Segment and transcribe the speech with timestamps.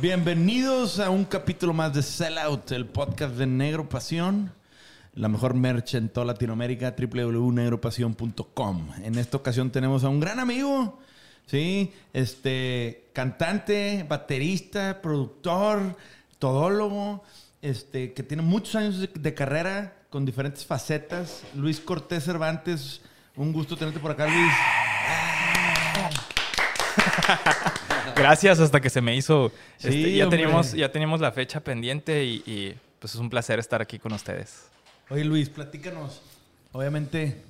[0.00, 4.52] Bienvenidos a un capítulo más de Sellout, el podcast de Negro Pasión,
[5.14, 8.88] la mejor merch en toda Latinoamérica, www.negropasión.com.
[9.02, 10.98] En esta ocasión tenemos a un gran amigo,
[11.48, 11.92] ¿sí?
[12.12, 15.96] Este, cantante, baterista, productor,
[16.38, 17.24] todólogo,
[17.60, 21.42] este, que tiene muchos años de, de carrera con diferentes facetas.
[21.56, 23.00] Luis Cortés Cervantes,
[23.34, 24.52] un gusto tenerte por acá, Luis.
[28.16, 29.52] Gracias, hasta que se me hizo.
[29.78, 30.38] Sí, Este, ya, hombre.
[30.38, 34.12] teníamos, ya teníamos la fecha pendiente y, y, pues es un placer estar aquí con
[34.12, 34.66] ustedes.
[35.10, 36.20] Oye, Luis, platícanos.
[36.72, 37.42] Obviamente,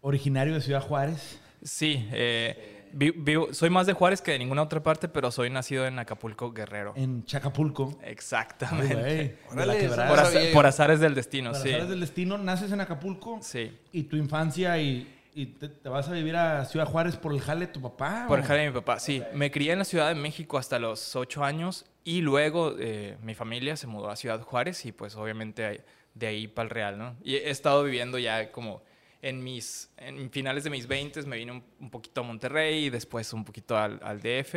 [0.00, 1.38] originario de Ciudad Juárez.
[1.62, 5.86] Sí, eh, vivo- soy más de Juárez que de ninguna otra parte, pero soy nacido
[5.86, 6.92] en Acapulco, Guerrero.
[6.96, 7.98] en Chacapulco.
[8.02, 9.38] Exactamente.
[9.50, 10.52] Órale, por, no aza- sabía yo.
[10.54, 11.70] por azares del destino, Para sí.
[11.70, 13.76] azares del destino, naces en Acapulco Sí.
[13.92, 17.40] y tu infancia y, y te, te vas a vivir a Ciudad Juárez por el
[17.40, 18.24] jale de tu papá.
[18.28, 18.42] Por ¿o?
[18.42, 19.22] el jale de mi papá, sí.
[19.32, 23.34] Me crié en la Ciudad de México hasta los ocho años y luego eh, mi
[23.34, 25.82] familia se mudó a Ciudad Juárez y pues obviamente
[26.14, 27.16] de ahí para el Real, ¿no?
[27.24, 28.82] Y he estado viviendo ya como
[29.26, 32.90] en mis, en finales de mis 20 me vine un, un poquito a Monterrey y
[32.90, 34.54] después un poquito al, al DF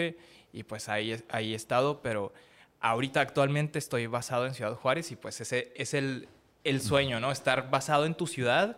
[0.52, 2.34] y pues ahí, ahí he estado, pero
[2.82, 6.28] ahorita actualmente estoy basado en Ciudad Juárez y pues ese es el,
[6.66, 7.32] el sueño, ¿no?
[7.32, 8.76] Estar basado en tu ciudad,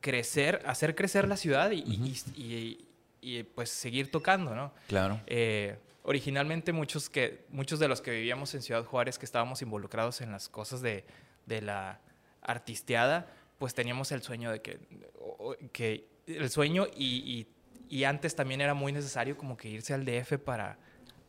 [0.00, 2.86] crecer, hacer crecer la ciudad y, y- y-
[3.22, 4.72] y, pues seguir tocando, ¿no?
[4.88, 5.20] Claro.
[5.26, 10.22] Eh, originalmente muchos, que, muchos de los que vivíamos en Ciudad Juárez, que estábamos involucrados
[10.22, 11.04] en las cosas de,
[11.44, 12.00] de la
[12.40, 13.26] artisteada,
[13.60, 17.46] pues teníamos el sueño de que, el sueño y, y-
[17.98, 20.78] y antes también era muy necesario como que irse al DF para,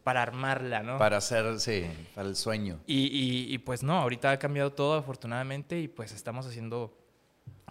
[0.03, 0.97] para armarla, ¿no?
[0.97, 1.83] Para hacer, sí,
[2.15, 2.79] para el sueño.
[2.87, 6.97] Y, y- y, pues no, ahorita ha cambiado todo afortunadamente y pues estamos haciendo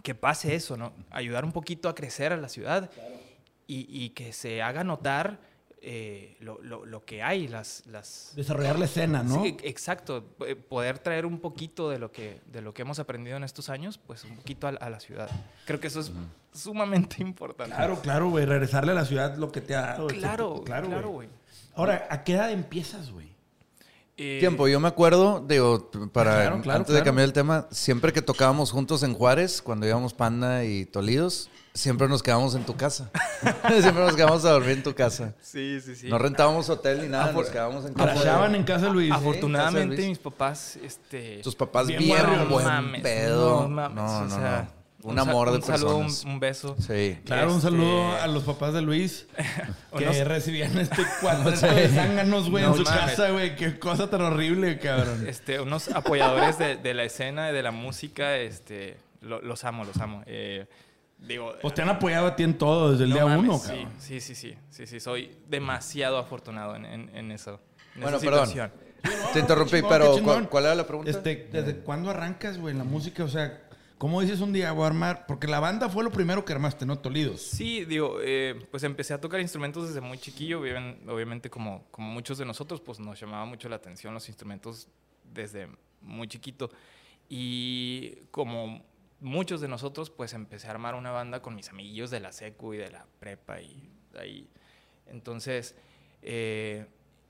[0.02, 0.92] que pase eso, ¿no?
[1.10, 2.90] Ayudar un poquito a crecer a la ciudad
[3.66, 5.38] y, y que se haga notar
[5.82, 7.84] eh, lo, lo- lo que hay, las...
[7.86, 9.42] las Desarrollar la escena, ¿no?
[9.42, 13.36] Sí, exacto, eh, poder traer un poquito de lo, que, de lo que hemos aprendido
[13.36, 15.30] en estos años, pues un poquito a, la- a la ciudad.
[15.66, 16.12] Creo que eso es
[16.52, 17.74] sumamente importante.
[17.74, 18.44] Claro, claro, güey.
[18.44, 20.06] Regresarle a la ciudad lo que te ha dado.
[20.08, 21.02] Claro, claro, güey.
[21.10, 21.28] güey.
[21.74, 23.30] Ahora, ¿a qué edad empiezas, güey?
[24.22, 28.12] Eh, Tiempo, yo me acuerdo, digo, para Claro, claro, antes de cambiar el tema, siempre
[28.12, 32.76] que tocábamos juntos en Juárez, cuando íbamos Panda y Tolidos, siempre nos quedábamos en tu
[32.76, 33.10] casa.
[33.80, 35.32] siempre nos quedábamos a dormir en tu casa.
[35.40, 36.08] Sí, sí, sí.
[36.10, 38.12] No rentábamos hotel ni nada, nos quedábamos en casa.
[38.12, 39.10] Crashaban en casa Luis.
[39.10, 40.08] Afortunadamente Luis.
[40.08, 41.40] mis papás, este...
[41.42, 43.62] Tus papás Bien bien, buen mames, pedo.
[43.62, 44.79] no mames, no, o no, sea, no.
[45.02, 46.24] Un, amor de un saludo, un, personas.
[46.34, 46.76] un beso.
[46.78, 47.18] Sí.
[47.24, 49.26] Claro, un Este, saludo a los papás de Luis
[49.96, 53.00] que Unos- recibían este cuadrito de zánganos, güey, No en su mames.
[53.16, 53.56] casa, güey.
[53.56, 55.26] Qué cosa tan horrible, cabrón.
[55.26, 59.96] Este, unos apoyadores de, de la escena de la música, este, lo- los amo, los
[59.98, 60.22] amo.
[60.26, 60.66] Eh,
[61.18, 63.58] digo, Pues te han apoyado a ti en todo desde el no día mames, uno,
[63.58, 63.92] sí, cabrón.
[63.98, 67.58] sí, sí, sí, sí, sí, soy demasiado afortunado en, en- en eso.
[67.94, 68.46] en Bueno, esa perdón.
[68.48, 68.90] situación.
[69.32, 70.18] Te interrumpí, Chingón, pero.
[70.22, 71.10] ¿cuál, cuál era la pregunta?
[71.10, 73.24] Este, ¿Desde cuándo arrancas, güey, en la música?
[73.24, 73.62] O sea,
[74.00, 75.26] ¿cómo dices un día voy a armar?
[75.26, 76.98] Porque la banda fue lo primero que armaste, ¿no?
[76.98, 77.42] Tolidos.
[77.42, 80.60] Sí, digo, eh, pues empecé a tocar instrumentos desde muy chiquillo.
[80.60, 84.88] Obviamente, como, como muchos de nosotros, pues nos llamaba mucho la atención los instrumentos
[85.34, 85.68] desde
[86.00, 86.70] muy chiquito.
[87.28, 88.82] Y como
[89.20, 92.72] muchos de nosotros, pues empecé a armar una banda con mis amiguillos de la secu
[92.72, 93.86] y de la prepa y
[94.18, 94.48] ahí.
[95.08, 95.74] Entonces,
[96.22, 96.86] eh,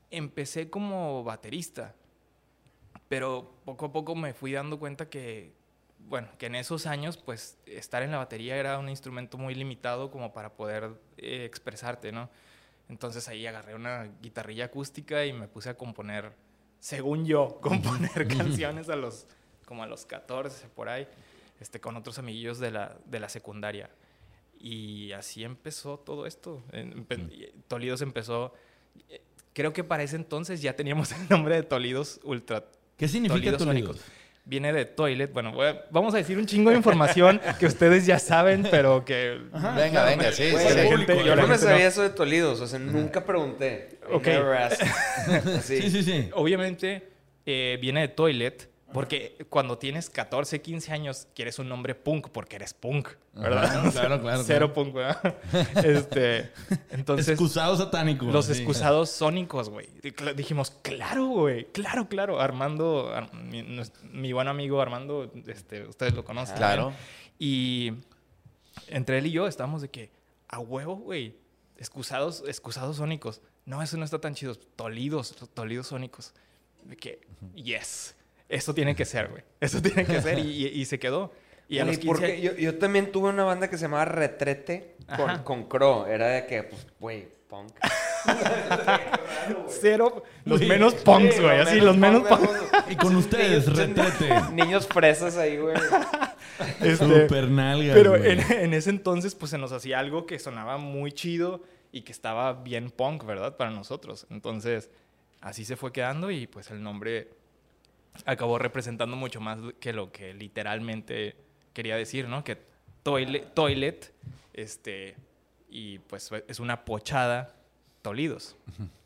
[0.09, 1.95] empecé como baterista,
[3.09, 5.59] pero poco a poco me fui dando cuenta que,
[6.11, 10.11] bueno, que en esos años, pues, estar en la batería era un instrumento muy limitado
[10.11, 12.29] como para poder eh, expresarte, ¿no?
[12.89, 16.33] Entonces ahí agarré una guitarrilla acústica y me puse a componer
[16.81, 19.25] según yo, componer canciones a los,
[19.65, 21.07] como a los 14, por ahí,
[21.61, 23.89] este, con otros amiguillos de la, de la secundaria.
[24.59, 26.61] Y así empezó todo esto.
[26.73, 28.53] Empe- Tolidos empezó,
[29.09, 29.21] eh,
[29.53, 32.65] creo que para ese entonces ya teníamos el nombre de Tolidos Ultra
[32.97, 34.01] ¿Qué significa Tolidos Tolidos?
[34.43, 35.31] Viene de toilet.
[35.31, 39.37] Bueno, a- vamos a decir un chingo de información que ustedes ya saben, pero que...
[39.75, 40.73] Venga, venga, sí, Güey, sí.
[40.75, 40.87] la sí.
[40.89, 43.99] gente- Yo no me sabía eso de Tolidos, o sea, nunca pregunté.
[44.11, 44.25] Ok.
[44.27, 44.87] never asked.
[45.61, 46.29] Sí, sí, sí.
[46.33, 47.07] Obviamente
[47.45, 52.57] eh, viene de toilet, porque cuando tienes 14, 15 años quieres un nombre punk porque
[52.57, 53.63] eres punk, ¿verdad?
[53.63, 54.73] Ajá, claro, claro, Cero claro.
[54.73, 55.37] punk, ¿verdad?
[55.85, 56.51] Este,
[56.91, 57.29] entonces...
[57.29, 58.25] Excusado satánico.
[58.25, 58.53] Los sí.
[58.53, 59.87] excusados sónicos, güey.
[60.35, 62.39] Dijimos, claro, güey, claro, claro.
[62.39, 66.57] Armando, Ar- mi, buen amigo Armando, este, ustedes lo conocen.
[66.57, 66.83] Claro.
[66.85, 67.01] también.
[67.39, 67.93] Y
[68.87, 70.11] entre él y yo estábamos de que,
[70.47, 71.35] a huevo, güey,
[71.77, 73.41] excusados, excusados sónicos.
[73.65, 74.55] No, eso no está tan chido.
[74.55, 76.33] Tolidos, tolidos sónicos.
[76.83, 77.21] De que,
[77.55, 78.15] yes,
[78.51, 79.43] eso tiene que ser, güey.
[79.59, 80.37] Eso tiene que ser.
[80.39, 81.31] Y, y- y se quedó.
[81.67, 84.03] Y a Güey, los 15 porque yo, yo también tuve una banda que se llamaba
[84.05, 86.05] Retrete con, con Crow.
[86.05, 87.71] Era de que, pues, güey, punk.
[89.67, 91.59] cero, los menos punks, güey.
[91.59, 92.61] Así, los menos punk, punks.
[92.89, 94.29] Y con ustedes, retrete.
[94.53, 95.75] Niños fresas ahí, güey.
[96.81, 101.11] Este, Super nalgas, Pero en ese entonces, pues se nos hacía algo que sonaba muy
[101.13, 103.55] chido y que estaba bien punk, ¿verdad?
[103.57, 104.27] Para nosotros.
[104.29, 104.89] Entonces,
[105.39, 107.29] así se fue quedando y pues el nombre
[108.25, 111.35] acabó representando mucho más que lo que literalmente
[111.73, 112.43] quería decir, ¿no?
[112.43, 112.57] Que
[113.03, 114.13] toilet, toilet
[114.53, 115.15] este,
[115.69, 117.55] y pues es una pochada,
[118.01, 118.55] Tolidos.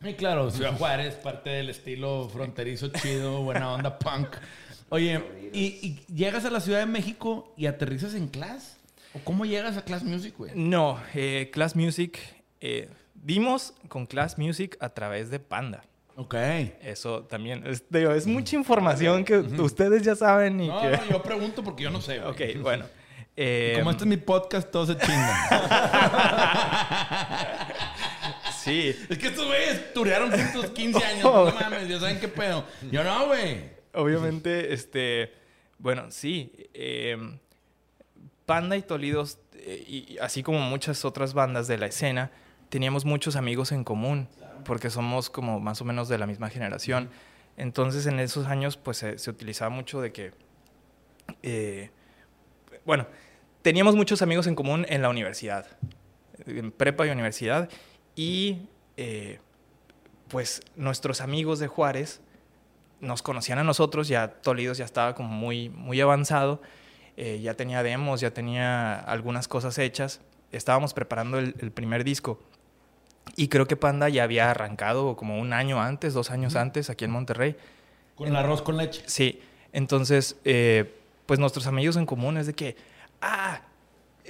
[0.02, 4.30] Y claro, Ciudad Juárez, parte del estilo fronterizo chido, buena onda punk.
[4.90, 5.22] Oye,
[5.52, 8.78] ¿y, y llegas a la Ciudad de México y aterrizas en Class?
[9.14, 10.52] ¿O cómo llegas a Class Music, güey?
[10.56, 12.20] No, eh, Class Music,
[12.62, 15.84] eh, dimos con Class Music a través de Panda.
[16.18, 16.34] Ok.
[16.82, 20.92] Eso también, es, digo, es mucha información que ustedes ya saben y No, que...
[20.92, 22.32] no, yo pregunto porque yo no sé, güey.
[22.56, 22.86] Ok, bueno.
[23.36, 25.36] eh, Como este es mi podcast, todos se chingan.
[28.64, 31.24] Sí, es que estos güeyes turearon juntos 15 años.
[31.24, 32.66] No mames, ya saben qué pedo.
[32.92, 33.60] Yo no, güey.
[33.94, 35.32] obviamente, este...
[35.78, 36.52] Bueno, sí.
[36.74, 37.16] eh,
[38.48, 42.32] Panda y Tolidos, eh, y así como muchas otras bandas de la escena,
[42.70, 44.28] teníamos muchos amigos en común,
[44.66, 47.10] porque somos como más o menos de la misma generación.
[47.56, 50.34] Entonces, en esos años, pues se, se utilizaba mucho de que...
[51.42, 51.92] eh,
[52.86, 53.08] bueno,
[53.62, 55.66] teníamos muchos amigos en común en la universidad,
[56.46, 57.70] en prepa y universidad,
[58.16, 58.68] y
[58.98, 59.40] eh,
[60.28, 62.22] pues nuestros amigos de Juárez
[63.00, 66.62] nos conocían a nosotros, ya Tolidos ya estaba como muy, muy avanzado,
[67.18, 70.22] eh, ya tenía demos, ya tenía algunas cosas hechas,
[70.52, 72.40] estábamos preparando el, el primer disco.
[73.36, 77.06] Y creo que Panda ya había arrancado como un año antes, dos años antes, aquí
[77.06, 77.56] en Monterrey.
[78.16, 79.04] Con el arroz con leche.
[79.08, 79.42] Sí,
[79.74, 80.94] entonces, eh,
[81.26, 82.78] pues nuestros amigos en común es de que,
[83.22, 83.62] ah,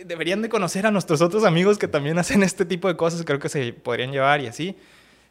[0.06, 3.40] deberían de conocer a nuestros otros amigos que también hacen este tipo de cosas, creo
[3.40, 4.76] que se podrían llevar y así.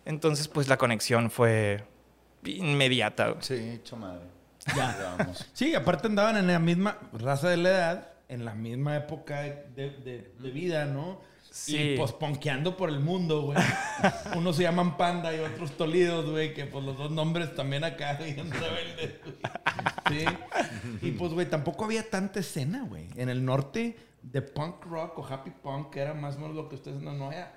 [0.04, 1.82] Entonces, pues la conexión fue
[2.44, 3.34] inmediata.
[3.40, 4.22] Sí, hecho madre.
[4.76, 5.16] Ya.
[5.52, 9.90] Sí, aparte andaban en la misma raza de la edad, en la misma época de,
[10.04, 11.20] de- de vida, ¿no?
[11.56, 11.76] Sí.
[11.76, 13.58] Y pues ponqueando por el mundo, güey.
[14.36, 18.14] Unos se llaman Panda y otros Tolidos, güey, que pues los dos nombres también acá,
[18.14, 19.36] bien rebeldes, güey.
[20.10, 20.24] Sí.
[21.00, 23.06] Y pues, güey, tampoco había tanta escena, güey.
[23.14, 26.68] En el norte de punk rock o happy punk, que era más o menos lo
[26.68, 27.54] que ustedes no, no era.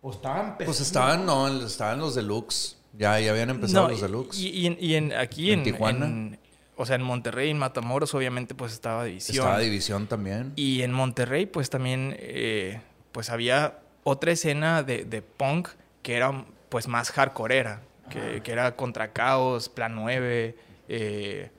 [0.00, 0.82] O estaban Pues empezando.
[0.82, 2.78] estaban, no, estaban los deluxe.
[2.98, 4.40] Ya, ya habían empezado No, los deluxe.
[4.40, 6.06] Y, y en, y en- aquí ¿En en, Tijuana?
[6.06, 6.38] en-
[6.76, 9.36] o sea, en Monterrey, en Matamoros, obviamente, pues estaba División.
[9.38, 10.52] Estaba División también.
[10.56, 12.80] Y en Monterrey, pues también, eh,
[13.16, 15.70] pues había otra escena de, de punk
[16.02, 17.80] que era, pues, más hardcoreera.
[18.10, 20.54] Que, que era Contra Caos, Plan 9,
[20.88, 21.50] eh,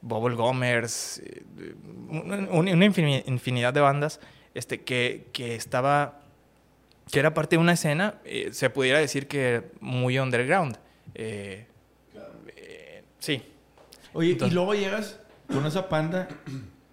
[0.00, 1.42] Bubble Gomers, eh,
[2.08, 4.20] un- un- una infini- infinidad de bandas
[4.54, 6.20] este, que, que estaba...
[7.10, 10.78] Que era parte de una escena, eh, se pudiera decir que muy underground.
[11.16, 11.66] Eh,
[13.18, 13.42] sí,
[14.12, 15.18] Oye, y luego llegas
[15.52, 16.28] con esa panda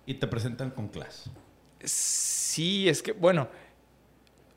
[0.08, 1.30] y te presentan con clase.
[1.84, 3.48] Sí, es que, bueno,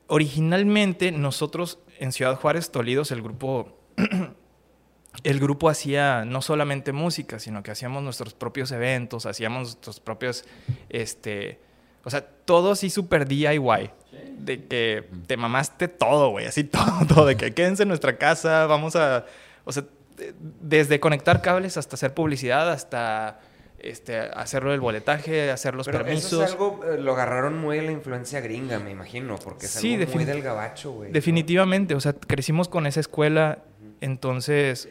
[0.07, 3.77] originalmente nosotros en Ciudad Juárez, Tolidos, el grupo,
[5.23, 10.45] el grupo hacía no solamente música, sino que hacíamos nuestros propios eventos, hacíamos nuestros propios,
[10.89, 11.59] este,
[12.03, 13.91] o sea, todo así súper DIY.
[14.37, 18.65] De que te mamaste todo, güey, así todo, todo, de que quédense en nuestra casa,
[18.67, 19.25] vamos a,
[19.63, 19.85] o sea,
[20.17, 23.39] de- desde conectar cables hasta hacer publicidad, hasta
[23.83, 26.25] este, hacerlo del boletaje, hacer los Pero permisos.
[26.33, 29.71] eso es algo, eh, lo agarraron muy de la influencia gringa, me imagino, porque es
[29.73, 31.11] Sí, algo muy del gabacho, güey.
[31.11, 33.59] Definitivamente, o sea, crecimos con esa escuela,
[34.01, 34.89] entonces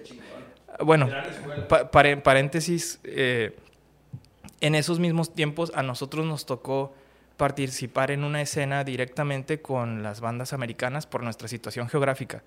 [0.85, 1.11] Bueno,
[1.69, 3.55] pa- pare- paréntesis, eh,
[4.61, 6.95] en esos mismos tiempos a nosotros nos tocó
[7.37, 12.43] participar en una escena directamente con las bandas americanas por nuestra situación geográfica.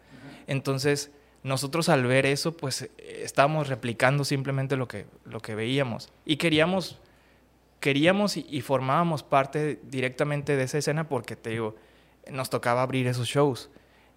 [0.47, 1.11] Entonces,
[1.45, 6.11] nosotros al ver eso, pues eh, estábamos replicando simplemente lo que, lo que veíamos.
[6.25, 6.99] Y queríamos,
[7.79, 11.75] queríamos y, y formábamos parte directamente de esa escena porque, te digo,
[12.31, 13.69] nos tocaba abrir esos shows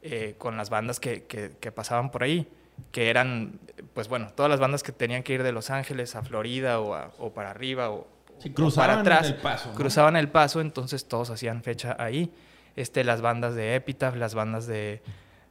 [0.02, 2.48] eh, con las bandas que, que- que pasaban por ahí,
[2.92, 3.58] que eran,
[3.92, 6.94] pues bueno, todas las bandas que tenían que ir de Los Ángeles a Florida o,
[6.94, 8.06] a- o para arriba o,
[8.38, 9.26] Sí, o cruzaban para atrás.
[9.32, 9.74] el paso, ¿no?
[9.74, 12.32] Cruzaban el paso, entonces todos hacían fecha ahí.
[12.76, 15.02] Este, las bandas de Epitaph, las bandas de...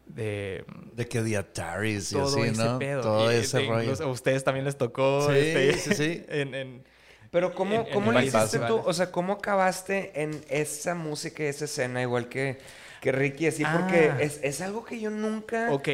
[0.09, 2.79] de De que The Ataris y todo así, ese ¿no?
[2.79, 3.01] pedo.
[3.01, 3.81] Todo Y, ese rollo.
[3.83, 5.27] incluso a ustedes también les tocó.
[5.29, 6.25] Sí, este, sí, sí.
[6.29, 6.83] en- en-
[7.31, 8.81] Pero ¿cómo, En- cómo le hiciste tú?
[8.85, 12.57] O sea, ¿cómo acabaste en esa música y esa escena igual que,
[13.01, 13.47] que Ricky?
[13.47, 13.77] Así, Ah.
[13.79, 15.69] porque es, es algo que yo nunca...
[15.71, 15.89] ok.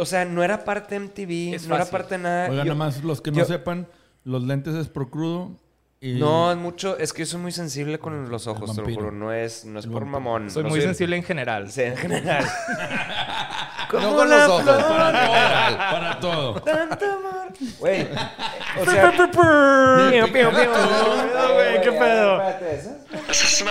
[0.00, 2.44] O sea, no era parte de MTV, Es no era parte de nada.
[2.50, 3.88] Oigan, Yo- nada más los que no sepan,
[4.24, 5.56] los lentes es pro crudo.
[6.00, 6.96] Y No, es mucho...
[6.96, 9.10] Es que yo soy muy sensible con los ojos, te lo juro.
[9.10, 10.48] No es, no es por mamón.
[10.50, 11.70] Soy no muy sensible en general.
[11.70, 12.44] Sí, en general.
[13.90, 15.74] No con los ojos, para todo.
[15.90, 16.60] para todo.
[16.60, 17.52] Tanto amor.
[17.78, 18.06] Güey.
[18.78, 19.10] O sea...
[20.10, 20.70] Pío, pío, pío.
[21.54, 22.42] güey, qué pedo.
[22.48, 23.64] Espérate, ¿eso?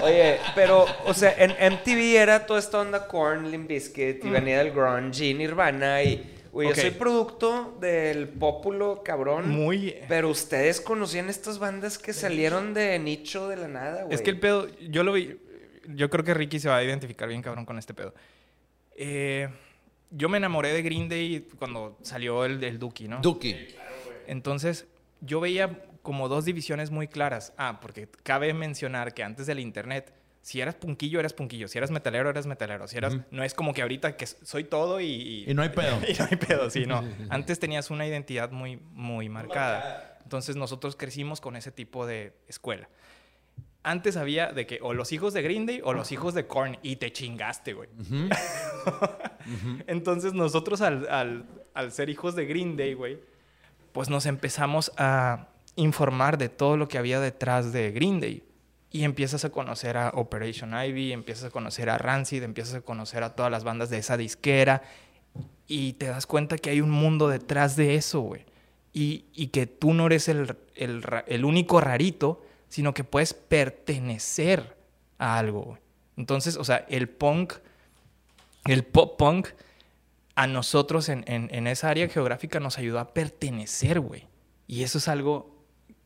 [0.00, 4.58] Oye, pero, o sea, en MTV era toda esta onda Korn, Limp Bizkit, y venía
[4.58, 6.35] del grunge, y Nirvana, y...
[6.56, 9.50] Güey, yo soy producto del pópulo, cabrón.
[9.50, 9.94] Muy...
[10.08, 14.14] Pero ustedes conocían estas bandas que salieron de nicho de la nada, güey.
[14.14, 15.38] Es que el pedo, yo lo vi,
[15.88, 18.14] yo creo que Ricky se va a identificar bien cabrón con este pedo.
[18.94, 19.50] Eh,
[20.10, 23.20] yo me enamoré de Green Day cuando salió el del Dookie, ¿no?
[23.20, 23.54] Duki.
[24.26, 24.86] Entonces,
[25.20, 27.52] yo veía como dos divisiones muy claras.
[27.58, 30.10] Ah, porque cabe mencionar que antes del internet,
[30.46, 31.66] si eras punquillo, eras punquillo.
[31.66, 32.86] Si eras metalero, eras metalero.
[32.86, 35.44] Si eras, no es como que ahorita que soy todo y...
[35.44, 35.98] Y no hay pedo.
[36.08, 37.02] y no hay pedo, sí, no.
[37.30, 40.18] Antes tenías una identidad muy, muy marcada.
[40.22, 42.88] Entonces nosotros crecimos con ese tipo de escuela.
[43.82, 46.78] Antes había de que o los hijos de Green Day o los hijos de Korn
[46.80, 47.88] y te chingaste, güey.
[49.86, 53.18] Entonces nosotros al, al- al ser hijos de Green Day, güey,
[53.92, 58.42] pues nos empezamos a informar de todo lo que había detrás de Green Day.
[58.90, 63.22] Y empiezas a conocer a Operation Ivy, empiezas a conocer a Rancid, empiezas a conocer
[63.22, 64.82] a todas las bandas de esa disquera.
[65.66, 68.44] Y te das cuenta que hay un mundo detrás de eso, güey.
[68.92, 74.76] Y, y que tú no eres el, el el único rarito, sino que puedes pertenecer
[75.18, 75.78] a algo, güey.
[76.16, 77.54] Entonces, o sea, el punk,
[78.64, 79.48] el pop punk,
[80.34, 84.26] a nosotros en, en- en esa área geográfica nos ayudó a pertenecer, güey.
[84.66, 85.54] Y eso es algo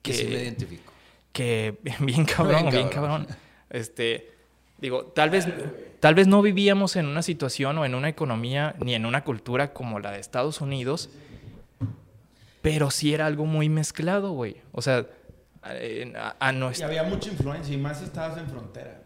[0.02, 0.92] Que que, sí me identifico.
[1.32, 3.26] Que bien cabrón, Bien bien cabrón.
[3.70, 4.32] Este,
[4.78, 5.46] digo, tal vez,
[6.00, 9.72] tal vez no vivíamos en una situación o en una economía ni en una cultura
[9.72, 11.10] como la de Estados Unidos,
[12.62, 14.56] pero sí era algo muy mezclado, güey.
[14.72, 15.06] O sea,
[15.62, 19.02] a, a Y nuestra, había mucha influencia y más si estabas en frontera.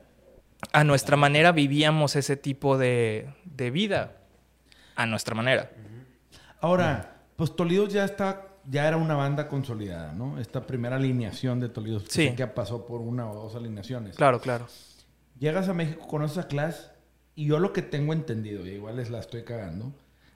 [0.73, 4.16] a nuestra manera vivíamos ese tipo de, de vida.
[4.97, 5.71] A nuestra manera.
[6.61, 10.38] Ahora, pues Toledo ya está, ya era una banda consolidada, ¿no?
[10.38, 12.00] Esta primera alineación de Toledo.
[12.09, 12.35] Sí.
[12.35, 14.16] que pasó por una o dos alineaciones.
[14.16, 14.66] Claro, claro.
[15.38, 16.90] Llegas a México, conoces a Class
[17.35, 19.92] y yo lo que tengo entendido, y igual les la estoy cagando,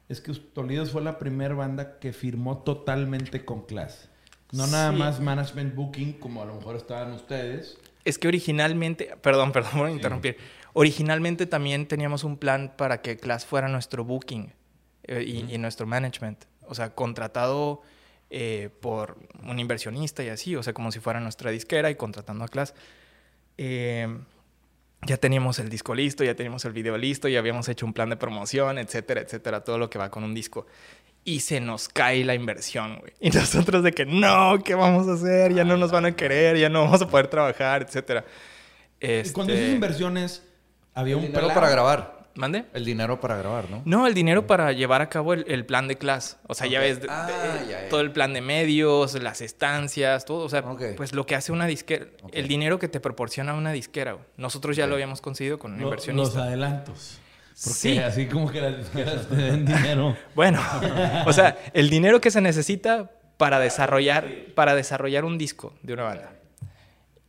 [0.08, 4.08] es que Toledo fue la primera banda que firmó totalmente con Class.
[4.52, 4.98] No nada Sí.
[4.98, 7.76] más management booking como a lo mejor estaban ustedes.
[8.04, 10.38] Es que originalmente, perdón, perdón por interrumpir.
[10.72, 14.52] Originalmente también teníamos un plan para que Class fuera nuestro booking
[15.04, 16.44] eh, y, y nuestro management.
[16.66, 17.82] O sea, contratado
[18.30, 22.44] eh, por un inversionista y así, o sea, como si fuera nuestra disquera y contratando
[22.44, 22.74] a Class.
[23.56, 24.06] Eh,
[25.06, 28.10] ya teníamos el disco listo, ya teníamos el video listo, ya habíamos hecho un plan
[28.10, 30.66] de promoción, etcétera, etcétera, todo lo que va con un disco.
[31.24, 33.12] Y se nos cae la inversión, güey.
[33.20, 35.54] Y nosotros de que no, ¿qué vamos a hacer?
[35.54, 38.24] Ya no nos van a querer, ya no vamos a poder trabajar, etcétera.
[39.00, 40.42] Y cuando Este, dices inversiones,
[40.94, 41.54] había un plan.
[41.54, 42.17] para grabar.
[42.38, 42.66] ¿Mande?
[42.72, 43.82] El dinero para grabar, ¿no?
[43.84, 46.36] No, el dinero para llevar a cabo el, el plan de clase.
[46.46, 47.88] O sea, ya ves Ah, de- ya, ya.
[47.88, 50.44] todo el plan de medios, las estancias, todo.
[50.44, 50.62] O sea,
[50.96, 54.12] pues lo que hace una disquera, el dinero que te proporciona una disquera.
[54.12, 54.24] güey.
[54.36, 56.36] Nosotros ya lo habíamos conseguido con un Lo- inversionista.
[56.38, 57.18] Los adelantos.
[57.64, 57.98] Porque Sí.
[57.98, 60.16] así como que las disqueras te den dinero.
[60.36, 60.62] Bueno,
[61.26, 66.04] o sea, el dinero que se necesita para desarrollar, para desarrollar un disco de una
[66.04, 66.30] banda.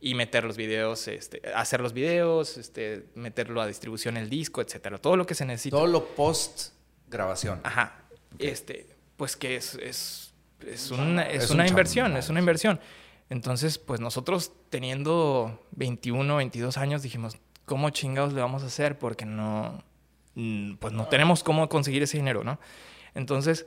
[0.00, 4.98] Y meter los videos, este, hacer los videos, este, meterlo a distribución el disco, etcétera.
[4.98, 5.76] Todo lo que se necesita.
[5.76, 6.70] Todo lo post
[7.08, 7.60] grabación.
[7.64, 8.02] Ajá.
[8.38, 10.32] Este, pues que es, es,
[10.66, 12.18] es una, es Es una un inversión, chambón.
[12.18, 12.80] es una inversión.
[13.28, 18.98] Entonces, pues nosotros teniendo 21, 22 años dijimos, ¿cómo chingados le vamos a hacer?
[18.98, 19.84] Porque no,
[20.34, 22.58] mm, pues no tenemos cómo conseguir ese dinero, ¿no?
[23.14, 23.66] Entonces,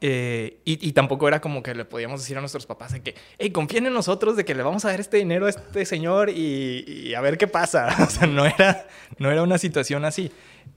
[0.00, 3.16] Eh, y, y tampoco era como que le podíamos decir a nuestros papás de que,
[3.38, 6.30] hey, confíen en nosotros de que le vamos a dar este dinero a este señor
[6.30, 7.88] y, y a ver qué pasa.
[8.06, 8.86] O sea, no era,
[9.18, 10.30] no era una situación así.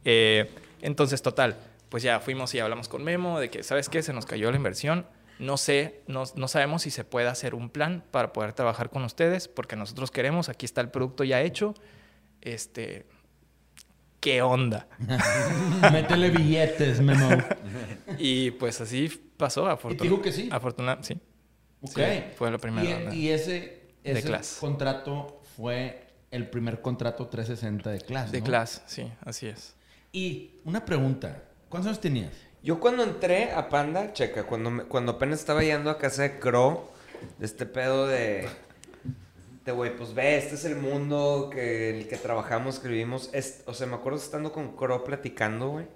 [0.05, 0.49] Eh,
[0.81, 1.57] entonces, total,
[1.89, 4.01] pues ya fuimos y hablamos con Memo de que, ¿sabes qué?
[4.01, 5.05] Se nos cayó la inversión.
[5.37, 9.03] No sé, no, no sabemos si se puede hacer un plan para poder trabajar con
[9.03, 11.73] ustedes, porque nosotros queremos, aquí está el producto ya hecho.
[12.41, 13.05] Este,
[14.25, 14.87] ¿qué onda?
[15.93, 17.29] Métele billetes, Memo.
[18.17, 20.49] Y pues así pasó, ¿Y te dijo que sí?
[20.51, 21.19] Afortunadamente, sí.
[21.81, 21.91] Ok.
[21.95, 23.13] Sí, fue la primera Y, banda.
[23.15, 28.45] y ese, ese contrato fue el primer contrato 360 de Class, De ¿no?
[28.45, 29.75] Class, sí, así es.
[30.11, 31.43] Y una pregunta.
[31.69, 32.31] ¿Cuántos años tenías?
[32.63, 36.39] Yo cuando entré a Panda, checa, cuando, me- cuando apenas estaba yendo a casa de
[36.39, 36.85] Crow,
[37.37, 38.49] de este pedo de...
[39.65, 43.29] De, güey, pues ve, este es el mundo que, en el que trabajamos, que vivimos.
[43.33, 45.87] Es- o sea, me acuerdo estando con Crow platicando, güey.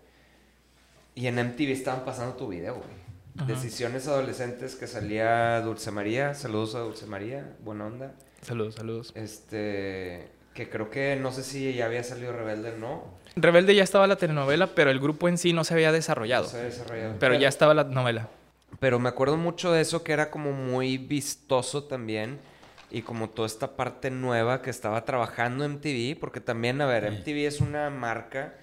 [1.16, 3.48] Y en MTV estaban pasando tu video, güey.
[3.48, 6.34] Decisiones adolescentes que salía Dulce María.
[6.34, 8.14] Saludos a Dulce María, buena onda.
[8.42, 9.12] Saludos, saludos.
[9.16, 13.04] Este, que creo que no sé si ya había salido Rebelde o no.
[13.36, 16.44] Rebelde ya estaba la telenovela, pero el grupo en sí no se había desarrollado.
[16.46, 17.16] No se había desarrollado.
[17.20, 18.28] Pero ya estaba la novela.
[18.80, 22.40] Pero me acuerdo mucho de eso que era como muy vistoso también.
[22.92, 26.20] Y como toda esta parte nueva que estaba trabajando MTV.
[26.20, 28.56] Porque también, a ver, MTV es una marca.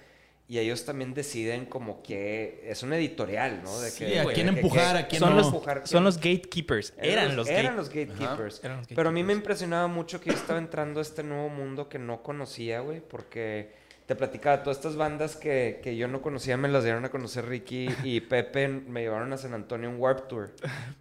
[0.49, 3.79] Y ellos también deciden como que es un editorial, ¿no?
[3.81, 5.35] De Sí, que, a de quién empujar, que- a quién son, no.
[5.35, 6.93] los, empujar, son los gatekeepers.
[6.97, 8.61] Eran los, eran gate- los gatekeepers.
[8.63, 9.37] Eran los Pero a mí me gatekeepers.
[9.39, 13.71] impresionaba mucho que yo estaba entrando a este nuevo mundo que no conocía, güey, porque
[14.07, 17.45] te platicaba, todas estas bandas que, que yo no conocía me las dieron a conocer
[17.45, 20.51] Ricky y Pepe, me llevaron a San Antonio en Warp Tour.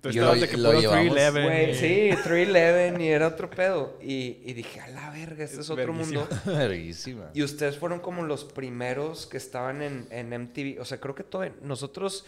[0.05, 1.15] Y yo lo- de que lo llevamos.
[1.15, 1.43] 311.
[1.45, 3.97] Güey, y- sí, 311 y era otro pedo.
[4.03, 6.21] Y, y dije, a la verga, este es otro Verguísima.
[6.29, 6.37] mundo.
[6.59, 7.31] Verguísima.
[7.33, 10.81] Y ustedes fueron como los primeros que estaban en, en MTV.
[10.81, 12.27] O sea, creo que todo, nosotros,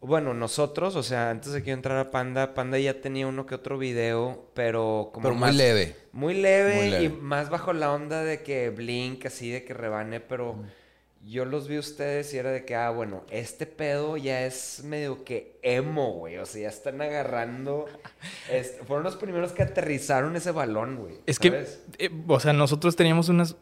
[0.00, 3.46] bueno, nosotros, o sea, antes de que yo entrara a Panda, Panda ya tenía uno
[3.46, 5.96] que otro video, pero como Pero muy más- leve.
[6.12, 7.04] Muy leve, Muy leve.
[7.04, 10.56] y más bajo la onda de que Blink, así de que rebane, pero
[11.24, 14.82] yo los vi a ustedes y era de que, ah, bueno, este pedo ya es
[14.84, 16.38] medio que emo, güey.
[16.38, 17.86] O sea, ya están agarrando.
[18.50, 21.16] este, fueron los primeros que aterrizaron ese balón, güey.
[21.26, 21.66] Es que,
[21.98, 23.56] eh, o sea, nosotros teníamos unas...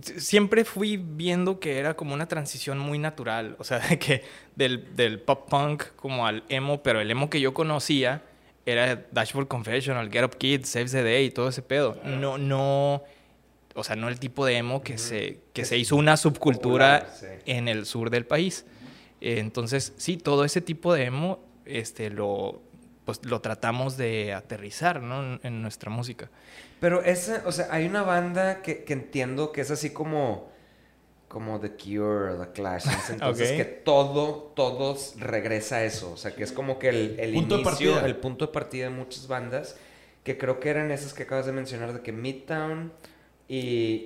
[0.00, 4.22] Siempre fui viendo que era como una transición muy natural, o sea, de que
[4.54, 8.22] del, del pop punk como al emo, pero el emo que yo conocía
[8.64, 12.00] era Dashboard Confessional, Get Up Kids, Saves the Day y todo ese pedo.
[12.04, 13.04] No, no,
[13.74, 17.16] o sea, no el tipo de emo que, se, que se hizo una subcultura Popular,
[17.18, 17.42] sí.
[17.46, 18.64] en el sur del país.
[19.20, 22.60] Eh, Entonces, sí, todo ese tipo de emo, este, lo,
[23.04, 25.38] pues, lo tratamos de aterrizar, ¿no?
[25.42, 26.28] En nuestra música.
[26.80, 30.50] Pero esa, o sea, hay una banda que, que entiendo que es así como,
[31.28, 32.86] como The Cure The Clash.
[33.10, 33.56] Entonces, Ok.
[33.56, 36.12] que todo, todos regresa a eso.
[36.12, 38.90] O sea, que es como que el, el Punto inicio, el punto de partida de
[38.90, 39.76] muchas bandas,
[40.22, 42.92] que creo que eran esas que acabas de mencionar, de que Midtown
[43.48, 43.56] y,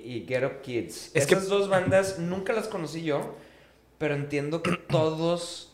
[0.05, 1.11] y Get Up Kids.
[1.13, 3.35] Es que- Esas dos bandas nunca las conocí yo,
[3.97, 5.70] pero entiendo que todos,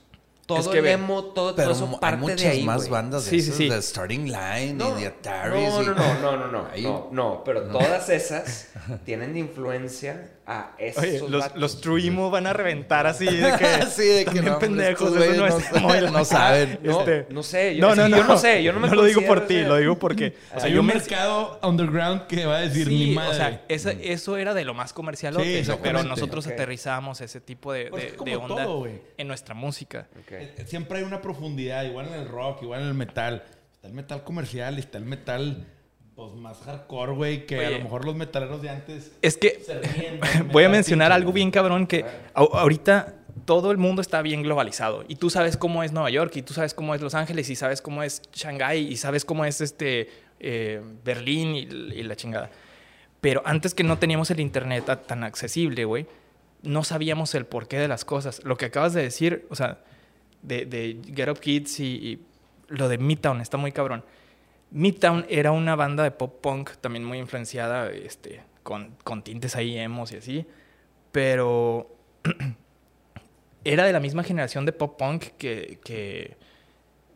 [0.48, 2.78] todo que el emo, todo, todo Pero eso mu- hay parte muchas de ahí, más
[2.78, 2.90] güey.
[2.92, 3.70] bandas de Sí, sí, esas, sí.
[3.70, 5.70] de Starting Line No, y de Ataris.
[5.70, 8.70] no, no, no, no, no, no, Ahí- no, no, pero todas esas
[9.06, 13.86] tienen influencia a esos Oye, los, los True Emo van a reventar así de que...
[13.92, 16.80] Sí, de que también no, hombre, pendejos, estos eso no es no emo no saben.
[16.82, 18.18] No, Este- no sé, yo, No, es no, no.
[18.18, 20.38] yo no sé, yo no me lo digo por ti, lo digo porque...
[20.56, 20.94] O sea, Hay yo un me...
[20.94, 23.30] mercado underground que va a decir ni Sí, madre.
[23.32, 27.74] o sea, esa- eso era de lo más comercial, Sí, pero nosotros aterrizábamos ese tipo
[27.74, 29.02] de, Pues es onda todo, güey.
[29.18, 30.08] en nuestra música.
[30.41, 33.43] Eh, Siempre hay una profundidad, igual en el rock, igual en el metal.
[33.73, 35.67] Está el metal comercial y está el metal
[36.15, 39.80] pues, más hardcore, güey, que a lo mejor los metaleros de antes Es que se
[39.80, 40.19] ríen.
[40.19, 43.13] del voy a mencionar algo bien cabrón que ahorita
[43.45, 46.54] todo el mundo está bien globalizado y tú sabes cómo es Nueva York y tú
[46.54, 50.10] sabes cómo es Los Ángeles y sabes cómo es Shanghái y sabes cómo es este
[50.39, 52.50] eh, Berlín y, y la chingada.
[53.21, 56.08] Pero antes que no teníamos el internet tan accesible, güey,
[56.63, 58.43] no sabíamos el porqué de las cosas.
[58.43, 59.80] Lo que acabas de decir, o sea,
[60.41, 62.19] de, de Get Up Kids y, y
[62.69, 64.04] lo de Midtown está muy cabrón.
[64.71, 69.78] Midtown era una banda de pop punk también muy influenciada este, con, con tintes ahí
[69.78, 70.45] emos y así,
[71.12, 71.89] pero
[73.63, 76.36] era de la misma generación de pop punk que, que,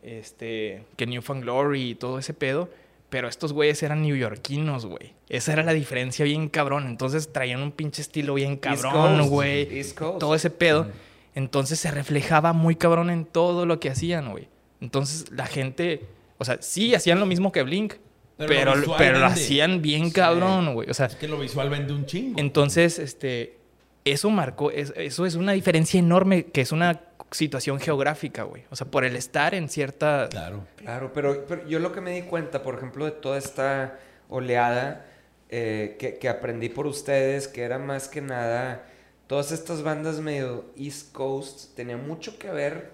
[0.02, 2.70] este, que New Found Glory y todo ese pedo,
[3.10, 5.12] pero estos güeyes eran neoyorquinos, güey.
[5.28, 6.86] Esa era la diferencia bien cabrón.
[6.86, 9.84] Entonces traían un pinche estilo bien cabrón, güey.
[10.18, 10.86] Todo ese pedo.
[11.34, 14.48] Entonces se reflejaba muy cabrón en todo lo que hacían, güey.
[14.80, 16.04] Entonces la gente,
[16.38, 17.94] o sea, sí hacían lo mismo que Blink,
[18.36, 20.12] Pero pero, lo pero, hacían bien Sí.
[20.12, 20.90] cabrón, güey.
[20.90, 22.38] O sea, Es que lo visual vende un chingo.
[22.40, 23.56] entonces, este,
[24.04, 28.64] eso marcó, es- eso es una diferencia enorme, que es una situación geográfica, güey.
[28.70, 30.28] O sea, por el estar en cierta...
[30.30, 30.64] Claro.
[30.76, 35.06] Claro, pero, pero yo lo que me di cuenta, por ejemplo, de toda esta oleada
[35.54, 38.84] eh, que, que aprendí por ustedes, que era más que nada,
[39.32, 42.90] todas estas bandas medio East Coast, tenía mucho que ver,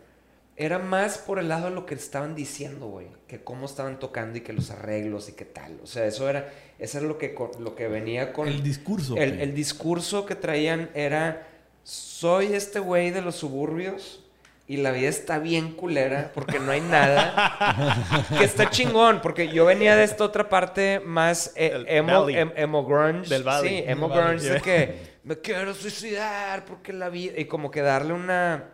[0.57, 4.39] era más por el lado de lo que estaban diciendo, güey, que cómo estaban tocando
[4.39, 5.81] y que los arreglos y qué tal.
[5.83, 6.49] O sea, eso era,
[6.79, 8.47] eso era lo que, lo que venía con...
[8.47, 9.17] El discurso.
[9.17, 9.43] El, güey.
[9.43, 11.49] el discurso que traían era,
[11.83, 14.25] soy este güey de los suburbios
[14.69, 18.29] y la vida está bien culera porque no hay nada.
[18.39, 22.53] que está chingón, porque yo venía de esta otra parte más eh, El emo, em-
[22.55, 23.29] emo grunge.
[23.29, 23.79] Del valley.
[23.79, 24.39] Sí, emo Del valley.
[24.39, 27.35] grunge de que me quiero suicidar porque la vida...
[27.37, 28.71] Y como que darle una,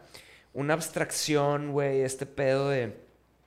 [0.52, 2.96] una abstracción, güey, este pedo de,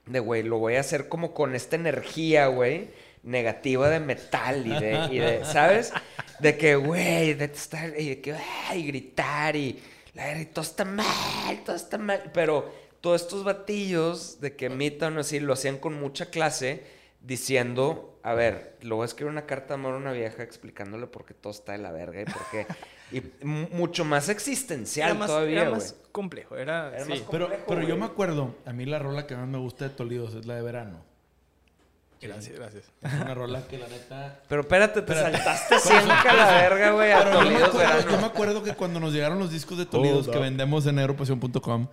[0.08, 2.90] de, güey, lo voy a hacer como con esta energía, güey,
[3.24, 5.94] negativa de metal y de, y de ¿sabes?
[6.42, 8.36] De que, güey, de estar, y de que,
[8.68, 9.82] ay, gritar y,
[10.14, 12.30] la y todo está mal, todo está mal.
[12.34, 16.84] Pero todos estos batillos de que imitan así, lo hacían con mucha clase,
[17.22, 21.08] diciendo, a ver, le voy a escribir una carta de amor a una vieja explicándole
[21.08, 22.68] por qué todo está de la verga y por qué.
[23.12, 26.58] Y mu- mucho más existencial Era más, todavía, era más complejo.
[26.58, 27.10] Era, Era sí.
[27.12, 29.86] más Pero, complejo, pero yo me acuerdo, a mí la rola que más me gusta
[29.88, 31.06] de Toledo es la de verano.
[32.20, 32.84] Gracias, gracias.
[33.04, 34.40] Es una rola que la neta.
[34.50, 35.38] Pero espérate, te Espérate.
[35.38, 38.12] saltaste siempre a la verga, güey, a Pero yo me, acuerdo, verano.
[38.12, 40.96] yo me acuerdo que cuando nos llegaron los discos de Toledo Hold que vendemos en
[40.96, 41.88] negropasión.com,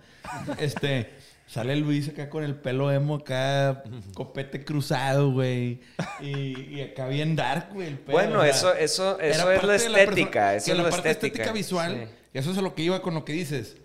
[0.57, 1.13] este,
[1.47, 5.79] sale Luis acá con el pelo emo acá, copete cruzado, güey.
[6.21, 8.13] Y, y acá bien dark, güey, el pedo.
[8.13, 10.31] Bueno, sea, eso, eso, era eso es la estética.
[10.31, 11.33] persona- eso es la la parte estética.
[11.43, 12.15] estética visual, Sí.
[12.33, 13.77] y eso es lo que iba con lo que dices.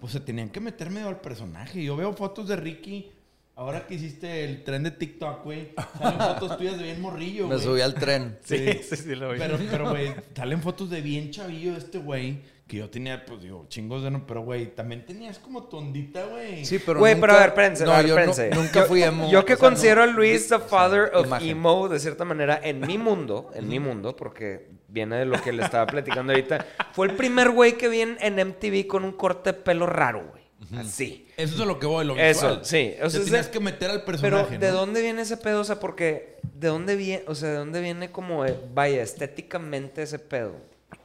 [0.00, 1.82] Pues se tenían que meter medio al personaje.
[1.82, 3.10] Yo veo fotos de Ricky.
[3.58, 7.56] Ahora que hiciste el tren de TikTok, güey, salen fotos tuyas de bien morrillo, Me
[7.56, 7.66] güey.
[7.66, 8.38] subí al tren.
[8.44, 8.56] Sí,
[8.88, 9.38] sí, sí, lo vi.
[9.40, 12.38] Pero, pero, güey, salen fotos de bien chavillo de este güey.
[12.68, 14.26] Que yo tenía, pues, digo, chingos de no.
[14.26, 16.64] Pero, güey, también tenías como tondita, güey.
[16.66, 18.16] Sí, pero Güey, nunca- pero a ver, espérense, No, a ver, yo
[18.54, 19.28] nunca fui emo.
[19.30, 21.48] Yo que o sea, considero no- a Luis the father of Imagen.
[21.48, 25.50] emo, de cierta manera, en mi mundo, en mi mundo, porque viene de lo que
[25.52, 29.12] le estaba platicando ahorita, fue el primer güey que vi en, en MTV con un
[29.12, 30.37] corte de pelo raro, güey.
[30.76, 31.26] Así.
[31.36, 32.64] Eso es a lo que voy, lo Eso, visual.
[32.64, 32.94] sí.
[33.00, 34.76] O Te sea, es tenías de- que meter al Pero, personaje, ¿de ¿no?
[34.76, 35.60] dónde viene ese pedo?
[35.60, 40.02] O sea, porque, ¿de dónde viene, o sea, de dónde viene como, eh, vaya, estéticamente
[40.02, 40.56] ese pedo?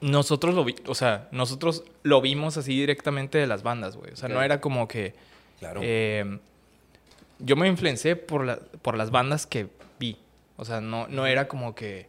[0.01, 4.11] Nosotros lo vi, o sea, nosotros lo vimos así directamente de las bandas, güey.
[4.11, 5.13] O sea, no era como que.
[5.59, 5.79] Claro.
[5.83, 6.39] eh,
[7.39, 9.67] yo me influencé por, la- por las bandas que
[9.99, 10.17] vi.
[10.57, 12.07] O sea, no, no era como que.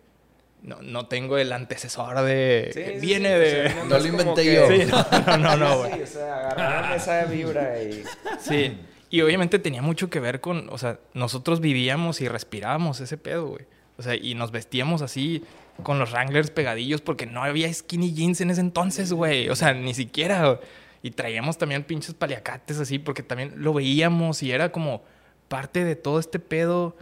[0.65, 2.71] No, no tengo el antecesor de.
[2.73, 3.51] Sí, que sí, viene sí, o de.
[3.71, 4.67] sea, No lo inventé que- yo.
[4.69, 4.91] Sí,
[5.27, 5.93] no, no, no, güey.
[5.93, 8.03] Sí, o sea, agarraron esa vibra y...
[8.41, 8.79] Sí.
[9.11, 13.47] Y obviamente tenía mucho que ver con, o sea, nosotros vivíamos y respirábamos ese pedo,
[13.49, 13.67] güey.
[13.99, 15.45] O sea, y nos vestíamos así
[15.83, 19.51] con los Wranglers pegadillos porque no había skinny jeans en ese entonces, güey.
[19.51, 20.59] O sea, ni siquiera.
[21.03, 25.05] Y traíamos también pinches paliacates así porque también lo veíamos y era como
[25.49, 26.97] parte de todo este pedo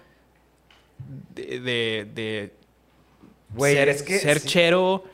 [1.34, 2.52] de, de, de
[3.54, 4.48] Güey, ser, es que ser sí.
[4.48, 5.04] chero.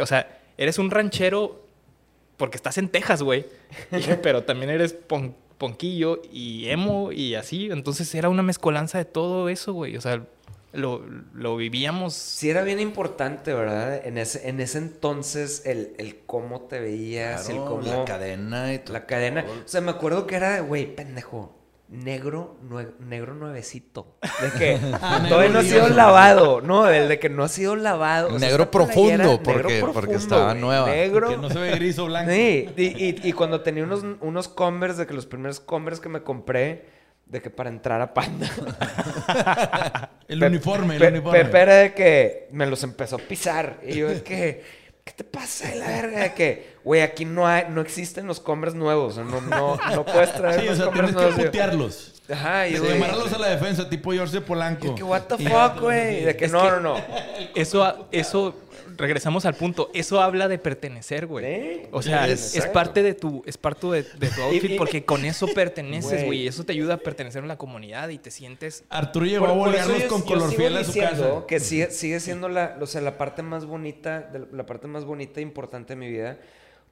[0.00, 1.64] O sea, eres un ranchero
[2.36, 3.46] porque estás en Texas, güey.
[4.22, 7.68] Pero también eres pon- ponquillo y emo y así.
[7.70, 9.96] Entonces era una mezcolanza de todo eso, güey.
[9.96, 10.22] O sea,
[10.72, 12.14] lo, lo vivíamos.
[12.14, 14.06] Sí era bien importante, ¿verdad?
[14.06, 17.82] En ese, en ese entonces el, el cómo te veías, el cómo...
[17.82, 18.92] la cadena y todo.
[18.94, 19.44] La cadena.
[19.64, 21.54] O sea, me acuerdo que era güey, pendejo.
[21.90, 24.16] Negro, nue- negro nuevecito.
[24.40, 26.60] De que Ah, todavía no ha sido lavado.
[26.60, 28.28] No, el de que no ha sido lavado.
[28.28, 30.86] O sea, Negro profundo, porque- porque estaba güey, nueva.
[30.88, 31.30] Negro.
[31.30, 32.30] Que no se ve gris o blanco.
[32.30, 36.08] Sí, y, y- y cuando tenía unos, unos Converse, de que los primeros Converse que
[36.08, 36.86] me compré,
[37.26, 38.48] de que para entrar a Panda.
[40.28, 41.44] El Pe- uniforme, el Pe- uniforme.
[41.44, 43.80] Pepe era de que me los empezó a pisar.
[43.84, 44.62] Y yo de que,
[45.16, 46.20] ¿qué te pasa de la verga?
[46.20, 49.16] De que, güey, aquí no hay, no existen los Converse nuevos.
[49.16, 51.22] No, no, no puedes traer Sí, o sea, tienes que.
[51.22, 52.14] Y yo, putearlos.
[52.32, 54.86] Ajá, y llamarlos a la defensa, tipo George Polanco.
[54.86, 56.24] yo que, what the Y- fuck, güey.
[56.24, 56.96] De que Es no, que- no, no.
[57.56, 58.54] Eso, eso,
[59.00, 59.90] regresamos al punto.
[59.94, 61.82] Eso habla de pertenecer, güey.
[61.90, 65.46] O sea, es, parte de tu, es parte de, de tu outfit porque con eso
[65.48, 66.46] perteneces, Güey.
[66.46, 69.86] Eso te ayuda a pertenecer a la comunidad y te sientes Arturo llegó Por- a
[69.86, 71.44] yo- con yo color fiel a su casa.
[71.48, 75.04] Que sigue, sigue siendo la, o sea, la parte más bonita, de- la parte más
[75.04, 76.38] bonita e importante de mi vida,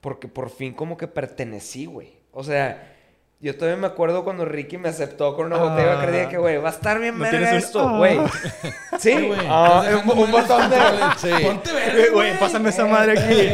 [0.01, 2.15] porque por fin como que pertenecí, güey.
[2.33, 2.97] O sea,
[3.41, 6.57] yo todavía me acuerdo cuando Ricky me aceptó con una botella Bacardi de que, güey,
[6.57, 7.97] va a estar bien ¿No verga tienes un- esto, Ah.
[7.99, 8.19] güey.
[8.99, 9.41] Sí, Sí, güey.
[9.49, 10.77] ah, un, un botón de...
[11.19, 11.31] Sí.
[11.45, 13.49] Ponte verde, Güey, pásame esa madre aquí.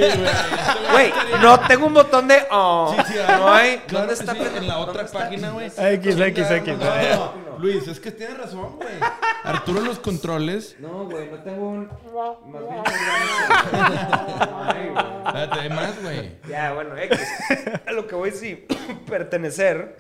[0.91, 2.47] Güey, no tengo un botón de...
[2.51, 2.95] ah.
[2.97, 3.37] Sí, sí, ah.
[3.39, 3.77] no hay...
[3.87, 4.33] Claro ¿Dónde está?
[4.33, 5.67] sí, en la ¿Dónde otra página, güey.
[5.67, 6.75] X, X, X.
[7.65, 8.89] Luis, es que tienes razón, güey.
[9.45, 10.77] Arturo en los controles.
[10.81, 11.87] No, güey, no tengo un.
[11.87, 12.83] Más bien.
[14.53, 15.05] Ay, güey.
[15.27, 16.31] Espérate, hay más, güey.
[16.49, 17.19] Ya, bueno, X.
[17.87, 18.67] A lo que voy, sí.
[19.07, 19.97] pertenecer.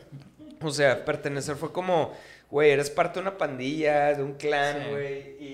[0.60, 2.12] O sea, pertenecer fue como,
[2.50, 4.90] güey, eres parte de una pandilla, de un clan, Sí.
[4.90, 5.36] güey.
[5.40, 5.44] Y,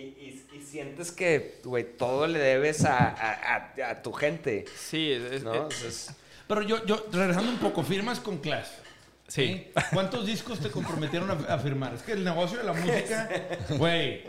[0.52, 4.64] y- y sientes que, güey, todo le debes a, a- a- a tu gente.
[4.76, 5.68] Sí, es, ¿No?
[5.68, 6.14] es- es-
[6.48, 8.68] Pero yo, yo, regresando un poco, firmas con Clash.
[9.30, 9.68] Sí.
[9.92, 11.94] ¿Cuántos discos te comprometieron a, a firmar?
[11.94, 13.28] Es que el negocio de la música,
[13.78, 14.24] güey,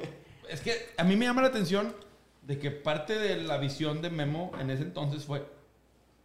[0.49, 1.93] es que a mí me llama la atención
[2.43, 5.45] de que parte de la visión de Memo en ese entonces fue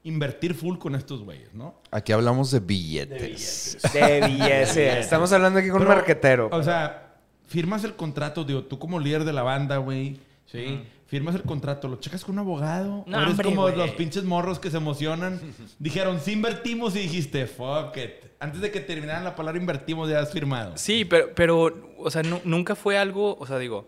[0.07, 1.81] invertir full con estos güeyes, ¿no?
[1.91, 3.77] Aquí hablamos de billetes.
[3.93, 4.99] de billete.
[5.01, 6.49] Estamos hablando aquí con un marquetero.
[6.53, 10.85] O sea, firmas el contrato, digo, tú como líder de la banda, güey, ¿sí?
[11.07, 13.05] Firmas el contrato, lo checas con un abogado.
[13.07, 15.41] No, eres hombre, como los pinches morros que se emocionan.
[15.79, 18.11] Dijeron, sí invertimos y dijiste, fuck it.
[18.41, 20.77] Antes de que terminaran la palabra invertimos ya has firmado.
[20.77, 23.87] Sí, pero, pero o sea, nu- nunca fue algo, o sea, digo,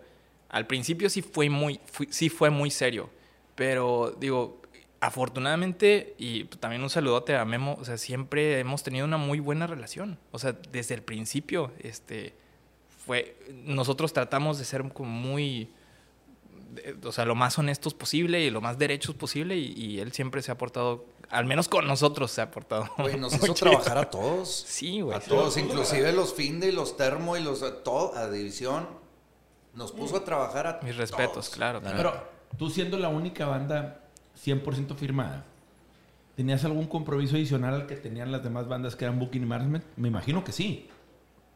[0.48, 3.10] al principio sí fue muy, sí fue muy serio,
[3.56, 4.62] pero digo,
[5.00, 9.66] afortunadamente, y también un saludote a Memo, o sea, siempre hemos tenido una muy buena
[9.66, 12.34] relación, o sea, desde el principio, este,
[13.04, 15.68] fue, nosotros tratamos de ser como muy,
[17.04, 20.42] o sea, lo más honestos posible y lo más derechos posible, y, y él siempre
[20.42, 22.88] se ha portado, al menos con nosotros se ha portado.
[22.98, 23.70] Güey, nos hizo chido.
[23.70, 24.64] trabajar a todos.
[24.66, 25.16] Sí, güey.
[25.16, 28.86] A todos, inclusive los Finde y los Termo y los a todo, a división.
[29.74, 31.50] Nos puso a trabajar a Mis respetos, todos.
[31.50, 31.80] claro.
[31.80, 32.28] La Pero
[32.58, 34.00] tú siendo la única banda
[34.44, 35.44] 100% firmada,
[36.36, 39.84] ¿tenías algún compromiso adicional al que tenían las demás bandas que eran Booking y Management?
[39.96, 40.88] Me imagino que sí.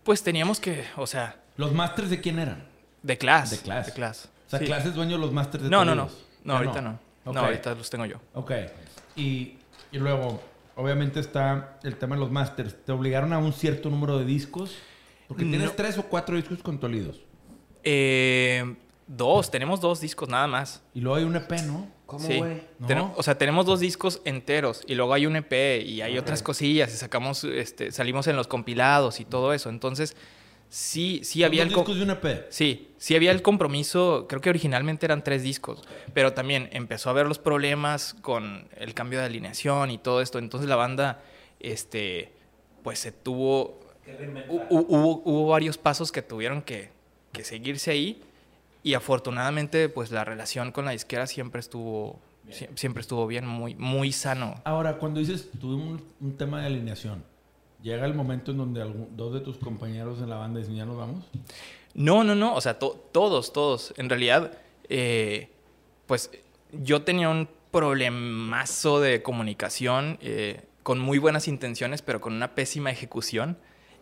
[0.04, 2.66] Pues teníamos que, o sea, ¿Los masters de quién eran?
[3.02, 3.50] de class.
[3.50, 3.86] De Class.
[3.86, 4.28] De class.
[4.52, 4.66] O sea, Sí.
[4.66, 6.08] Class es dueño los masters de No, no, no.
[6.44, 6.98] No, ahorita no.
[7.24, 8.16] No, ahorita los tengo yo.
[8.34, 8.52] Ok.
[9.16, 9.56] Y,
[9.92, 10.40] y luego,
[10.76, 12.76] obviamente está el tema de los masters.
[12.84, 14.74] ¿Te obligaron a un cierto número de discos?
[15.28, 15.72] Porque tienes No.
[15.72, 17.20] tres o cuatro discos con Tolidos.
[17.84, 18.74] Eh,
[19.06, 20.82] dos, tenemos dos discos nada más.
[20.94, 21.88] Y luego hay un EP, ¿no?
[22.06, 22.42] ¿Cómo, Sí.
[23.16, 26.92] o sea, tenemos dos discos enteros y luego hay un EP y hay otras cosillas
[26.92, 29.70] y sacamos, este, salimos en los compilados y todo eso.
[29.70, 30.14] Entonces,
[30.72, 31.68] sí, sí había el...
[31.68, 32.46] discos de.
[32.48, 35.82] Sí, sí había el compromiso, creo que originalmente eran tres discos,
[36.14, 40.38] pero también empezó a haber los problemas con el cambio de alineación y todo esto,
[40.38, 41.22] entonces la banda,
[41.60, 42.32] este,
[42.82, 43.80] pues se tuvo,
[44.48, 46.90] hu- hu- hubo, hubo varios pasos que tuvieron que,
[47.32, 48.22] que seguirse ahí
[48.82, 52.18] y afortunadamente pues la relación con la disquera siempre estuvo,
[52.50, 54.60] sie- siempre estuvo bien, muy, muy sano.
[54.64, 57.22] Ahora, cuando dices, tuve un, un tema de alineación,
[57.82, 60.84] ¿llega el momento en donde algún- dos de tus compañeros en la banda dicen, ya
[60.84, 61.24] nos vamos?
[61.94, 62.54] No, no, no.
[62.54, 63.92] O sea, to- todos, todos.
[63.96, 64.52] En realidad,
[64.88, 65.50] eh,
[66.06, 66.30] pues
[66.72, 72.90] yo tenía un problemazo de comunicación eh, con muy buenas intenciones, pero con una pésima
[72.90, 73.56] ejecución.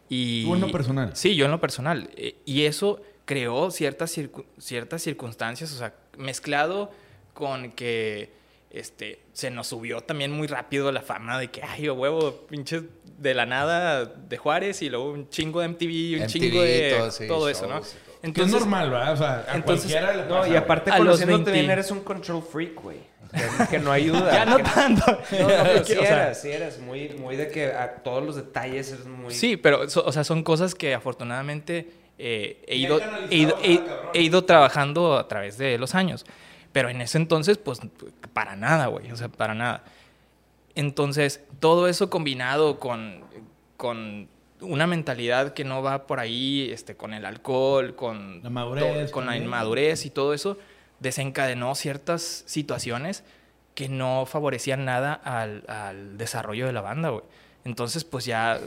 [0.09, 1.11] Y, Tú en lo personal.
[1.15, 2.11] Sí, yo en lo personal.
[2.17, 6.91] Eh, y eso creó ciertas, circu- ciertas circunstancias, o sea, mezclado
[7.35, 8.33] con que
[8.71, 12.83] este, se nos subió también muy rápido la fama de que, ay, huevo, pinches
[13.21, 16.63] de la nada de Juárez y luego un chingo de MTV y un MTV, chingo
[16.63, 17.75] de todo, todo, sí, eso, ¿no?
[17.77, 18.33] shows y todo.
[18.35, 19.13] Que es normal, ¿verdad?
[19.13, 20.57] O sea, a entonces- cualquiera le No, pasa, y güey.
[20.63, 21.53] aparte A los conociéndote 20.
[21.53, 22.99] bien eres un control freak, güey.
[23.33, 24.33] Que, que no ayuda.
[24.33, 25.05] Ya no que- tanto.
[25.33, 26.79] No, no, pero sí O sea, eras, sí eras.
[26.81, 29.33] Muy, muy de que a todos los detalles eres muy...
[29.35, 33.81] Sí, pero, so- o sea, son cosas que afortunadamente eh, he, ido, he, ido, he-
[34.15, 36.27] he ido trabajando a través de los años.
[36.73, 37.81] Pero en ese entonces, pues,
[38.33, 39.11] para nada, güey.
[39.13, 39.83] O sea, para nada.
[40.81, 43.21] Entonces, todo eso combinado con,
[43.77, 44.29] con
[44.63, 49.27] una mentalidad que no va por ahí, este, con el alcohol, con, La madurez con
[49.27, 50.57] la inmadurez y todo eso,
[50.99, 53.25] desencadenó ciertas situaciones
[53.75, 57.25] que no favorecían nada al, al desarrollo de la banda, güey.
[57.67, 58.59] Entonces, pues ya,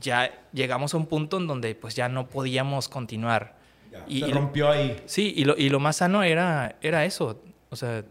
[0.00, 3.56] ya llegamos a un punto en donde pues ya no podíamos continuar.
[3.90, 4.96] Ya, Y- se rompió ahí.
[5.06, 7.42] Sí, y lo, y lo más sano era, era eso.
[7.70, 8.04] O sea,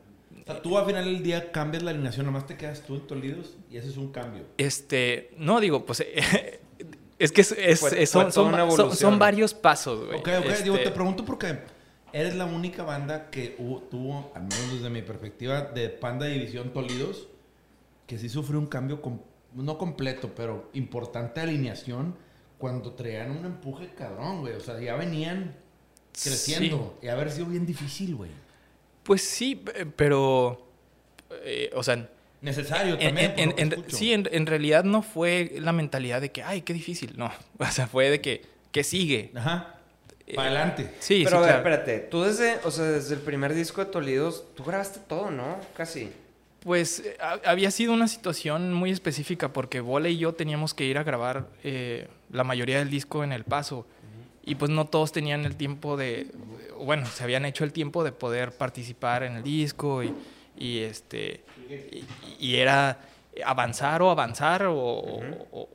[0.47, 3.55] sea, tú al final del día cambias la alineación, nomás te quedas tú en Tolidos
[3.69, 4.43] y ese es un cambio.
[4.57, 6.01] este, no digo, pues
[7.19, 10.19] es que es, es- Fue- es- son, son, son- son varios pasos, güey.
[10.19, 11.59] Ok, ok, digo, Este, te pregunto porque
[12.13, 16.71] eres la única banda que hubo- tuvo, al menos desde mi perspectiva, de Panda División
[16.73, 17.27] Tolidos,
[18.05, 19.19] que sí sufrió un cambio, com-
[19.53, 22.15] no completo, pero importante de alineación
[22.57, 24.53] cuando traían un empuje cabrón, güey.
[24.53, 25.55] O sea, ya venían
[26.11, 28.31] creciendo y haber sido bien difícil, güey.
[29.07, 30.67] Pues sí, pe- pero,
[31.43, 32.07] eh, o sea,
[32.39, 33.33] Necesario En- también.
[33.37, 37.13] en- en- sí, en, en realidad no fue la mentalidad de que, ay, qué difícil.
[37.17, 39.31] No, o sea, fue de que, que sigue.
[39.33, 39.73] Ajá.
[40.27, 40.91] Eh, Para adelante.
[40.99, 41.69] Sí, Pero sí, a ver, claro.
[41.77, 41.99] espérate.
[42.09, 45.57] Tú desde, o sea, desde el primer disco de Tolidos, tú grabaste todo, ¿no?
[45.75, 46.11] Casi.
[46.59, 50.83] Pues eh, ha- había sido una situación muy específica porque Bola y yo teníamos que
[50.85, 53.87] ir a grabar eh, la mayoría del disco en El Paso.
[54.49, 56.27] Y pues no todos tenían el tiempo de,
[56.79, 60.13] bueno, se habían hecho el tiempo de poder participar en el disco y,
[60.57, 62.05] y este, y,
[62.39, 62.99] y era
[63.45, 65.69] avanzar o avanzar o, o-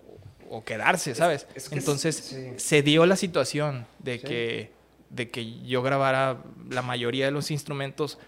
[0.54, 1.46] o quedarse, ¿sabes?
[1.54, 2.52] es que Entonces sí.
[2.56, 4.70] se dio la situación de que,
[5.10, 8.18] de que yo grabara la mayoría de los instrumentos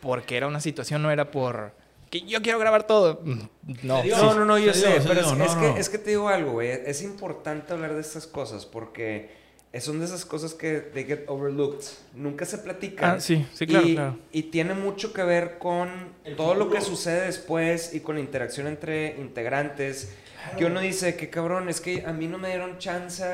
[0.00, 1.72] porque era una situación, no era por
[2.10, 3.20] que yo quiero grabar todo.
[3.24, 3.40] Mm,
[3.84, 4.08] No, sí.
[4.10, 5.22] No, no, no, yo sé, pero
[5.60, 6.68] que, es que te digo algo, güey.
[6.84, 9.30] Es importante hablar de estas cosas porque
[9.78, 11.84] son de esas cosas que they get overlooked.
[12.14, 13.16] Nunca se platican.
[13.16, 14.18] Ah, sí, sí, claro, y, claro.
[14.32, 15.88] y tiene mucho que ver con
[16.36, 20.12] todo lo que sucede después y con la interacción entre integrantes.
[20.58, 23.24] Que uno dice que cabrón, es que a mí no me dieron chance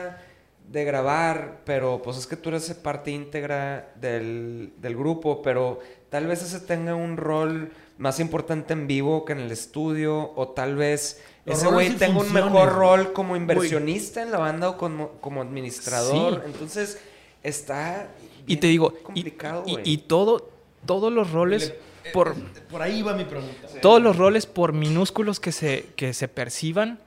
[0.69, 5.79] de grabar, pero pues es que tú eres parte íntegra del, del grupo, pero
[6.11, 10.49] tal vez ese tenga un rol más importante en vivo que en el estudio, o
[10.49, 14.77] tal vez ese güey y tenga un mejor rol como inversionista en la banda o
[14.77, 16.35] como, como administrador.
[16.35, 16.51] Sí.
[16.53, 16.99] Entonces,
[17.43, 18.09] está
[18.47, 19.89] Y te digo, y, complicado, y- güey.
[19.91, 20.51] y todo,
[20.85, 21.73] todos los roles
[22.13, 22.35] por
[22.71, 23.69] Por ahí va mi pregunta.
[23.81, 26.99] todos los roles por minúsculos que se, que se perciban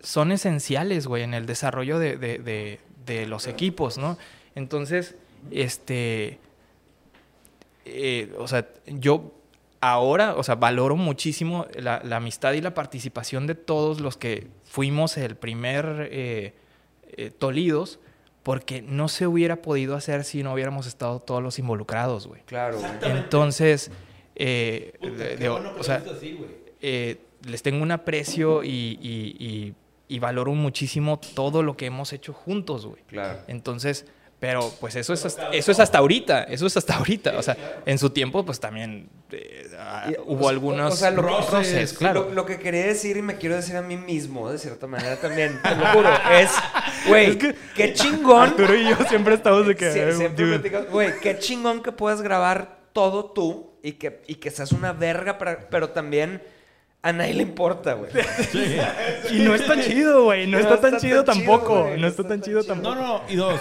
[0.00, 4.18] son esenciales, güey, en el desarrollo de, de- de- de los equipos, ¿no?
[4.56, 5.14] Entonces,
[5.52, 6.38] este,
[7.84, 9.32] eh, o sea, yo
[9.82, 14.46] ahora, o sea, valoro muchísimo la, la amistad y la participación de todos los que
[14.64, 16.54] fuimos el primer eh,
[17.16, 17.98] eh, Tolidos,
[18.42, 22.42] porque no se hubiera podido hacer si no hubiéramos estado todos los involucrados, güey.
[22.46, 22.90] Claro, güey.
[23.02, 23.90] Entonces,
[24.36, 27.18] eh, Puta, de- qué de- bueno que o lo sea, dices así, güey.
[27.46, 29.74] les tengo un aprecio y, y- y-
[30.08, 33.02] y valoro muchísimo todo lo que hemos hecho juntos, güey.
[33.06, 33.40] Claro.
[33.48, 34.06] Entonces,
[34.42, 37.38] pero pues eso es, hasta, eso es hasta ahorita, eso es hasta ahorita.
[37.38, 39.70] O sea, en su tiempo, pues también eh,
[40.26, 42.24] hubo algunos o sea, lo que- roces, claro.
[42.24, 45.14] Lo, lo que quería decir y me quiero decir a mí mismo, de cierta manera
[45.20, 46.50] también, te lo juro, es,
[47.06, 48.42] güey, qué chingón.
[48.42, 49.92] Arturo y yo siempre estamos de que...
[49.92, 50.58] Sí, eh, siempre
[50.90, 55.38] Güey, qué chingón que puedas grabar todo tú y que, y que seas una verga,
[55.38, 56.42] para- pero también
[57.00, 58.10] a nadie le importa, güey.
[59.30, 60.48] Y no está chido, güey.
[60.48, 61.90] No, No está tan está chido tan chido, tampoco.
[61.96, 62.94] no está tan chido tampoco.
[62.96, 63.60] No, no, y dos.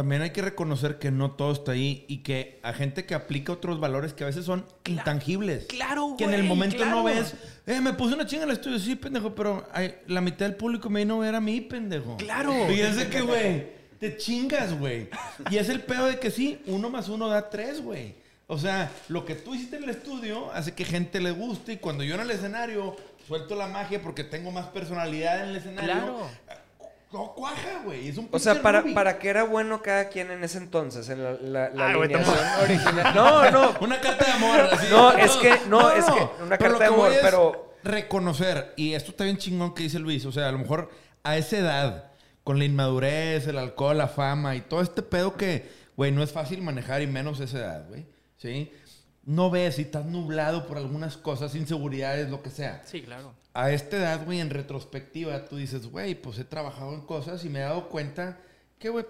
[0.00, 3.52] También hay que reconocer que no todo está ahí y que a gente que aplica
[3.52, 5.66] otros valores que a veces son intangibles.
[5.66, 7.34] claro, Que en el güey, momento no ves,
[7.66, 10.54] eh, me puse una chinga en el estudio, sí, pendejo, pero ay, la mitad del
[10.54, 12.16] público me vino a ver a mí, pendejo.
[12.16, 12.72] Claro.
[12.72, 13.66] Y es de que, güey,
[13.98, 15.10] te chingas, güey.
[15.50, 18.14] Y es el pedo de que sí, uno más uno da tres, güey.
[18.46, 21.76] O sea, lo que tú hiciste en el estudio hace que gente le guste y
[21.76, 22.96] cuando yo en el escenario
[23.28, 25.92] suelto la magia porque tengo más personalidad en el escenario.
[25.92, 26.30] Claro.
[27.12, 28.08] No cuaja, güey.
[28.08, 31.24] Es un O sea, para, para qué era bueno cada quien en ese entonces, en
[31.24, 33.14] la, la, Ah, alineación original.
[33.14, 33.74] No, no.
[33.80, 34.60] Una carta de amor.
[34.72, 34.86] así.
[34.90, 39.24] No, es que- no, es que una carta de amor, pero- Reconocer, y esto está
[39.24, 40.90] bien chingón que dice Luis, o sea, a lo mejor
[41.24, 42.10] a esa edad,
[42.44, 46.30] con la inmadurez, el alcohol, la fama y todo este pedo que, güey, no es
[46.30, 48.04] fácil manejar y menos a esa edad, güey,
[48.36, 48.70] ¿sí?
[49.24, 52.82] No ves y estás nublado por algunas cosas, inseguridades, lo que sea.
[52.84, 53.34] Sí, claro.
[53.60, 57.50] A esta edad, güey, en retrospectiva, tú dices, güey, pues he trabajado en cosas y
[57.50, 58.40] me he dado cuenta
[58.78, 59.04] que, güey,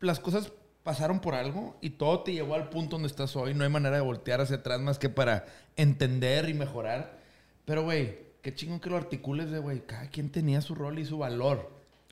[0.00, 0.50] las cosas
[0.82, 3.52] pasaron por algo y todo te llevó al punto donde estás hoy.
[3.52, 5.44] No hay manera de voltear hacia atrás más que para
[5.76, 7.18] entender y mejorar.
[7.66, 11.04] Pero, güey, qué chingón que lo articules de, güey, cada quien tenía su rol y
[11.04, 11.70] su valor.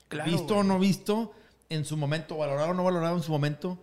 [0.09, 0.59] Claro, visto güey.
[0.59, 1.33] o no visto,
[1.69, 3.81] en su momento, valorado o no valorado en su momento,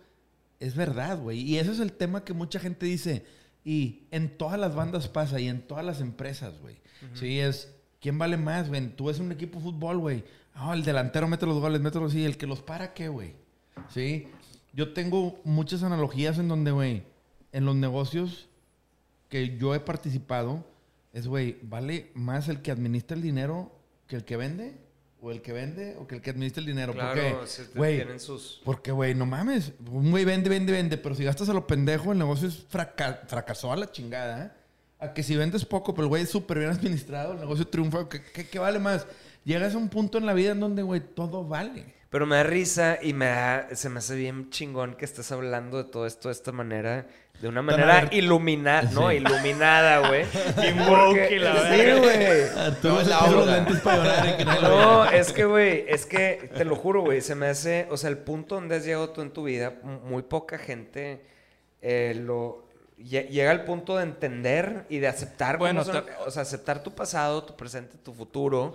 [0.61, 1.41] es verdad, güey.
[1.41, 3.25] Y ese es el tema que mucha gente dice.
[3.65, 6.79] Y en todas las bandas pasa y en todas las empresas, güey.
[7.13, 7.73] Sí, es.
[8.01, 8.87] ¿Quién vale más, güey?
[8.95, 10.23] Tú ves un equipo de fútbol, güey.
[10.53, 12.11] Ah, el delantero mete los goles, mete los...
[12.13, 13.33] Sí, el que los para, ¿qué, güey?
[13.89, 14.27] Sí.
[14.73, 17.03] Yo tengo muchas analogías en donde, güey,
[17.51, 18.47] en los negocios
[19.29, 20.65] que yo he participado,
[21.13, 23.71] es, güey, ¿vale más el que administra el dinero
[24.07, 24.77] que el que vende?
[25.21, 26.93] ¿O el que vende o que el que administra el dinero?
[26.93, 27.09] Claro,
[27.39, 28.61] Porque, güey, tienen sus...
[28.63, 29.73] porque, güey, no mames.
[29.91, 30.97] Un güey vende, vende, vende.
[30.97, 34.45] Pero si gastas a lo pendejo, el negocio es fraca- fracasó a la chingada.
[34.45, 34.51] ¿eh?
[34.99, 38.07] A que si vendes poco, pero el güey es súper bien administrado, el negocio triunfa.
[38.09, 39.07] ¿Qué, qué, qué vale más?
[39.45, 41.85] Llegas a un punto en la vida en donde, güey, todo vale.
[42.09, 45.77] Pero me da risa y me da, se me hace bien chingón que estés hablando
[45.77, 47.05] de todo esto de esta manera,
[47.39, 50.23] de una manera iluminada, no, iluminada, güey.
[50.55, 52.75] woke Porque- y la sí, güey.
[52.81, 55.85] Tú no la los lentes para llorar y que nadie lo No, es que, güey,
[55.87, 58.85] es que te lo juro, güey, se me hace, o sea, el punto donde has
[58.85, 61.21] llegado tú en tu vida, muy poca gente
[61.81, 62.68] eh, lo
[63.03, 66.91] llega al punto de entender y de aceptar, Bueno, son- ta- o sea, aceptar tu
[66.93, 68.73] pasado, tu presente, tu futuro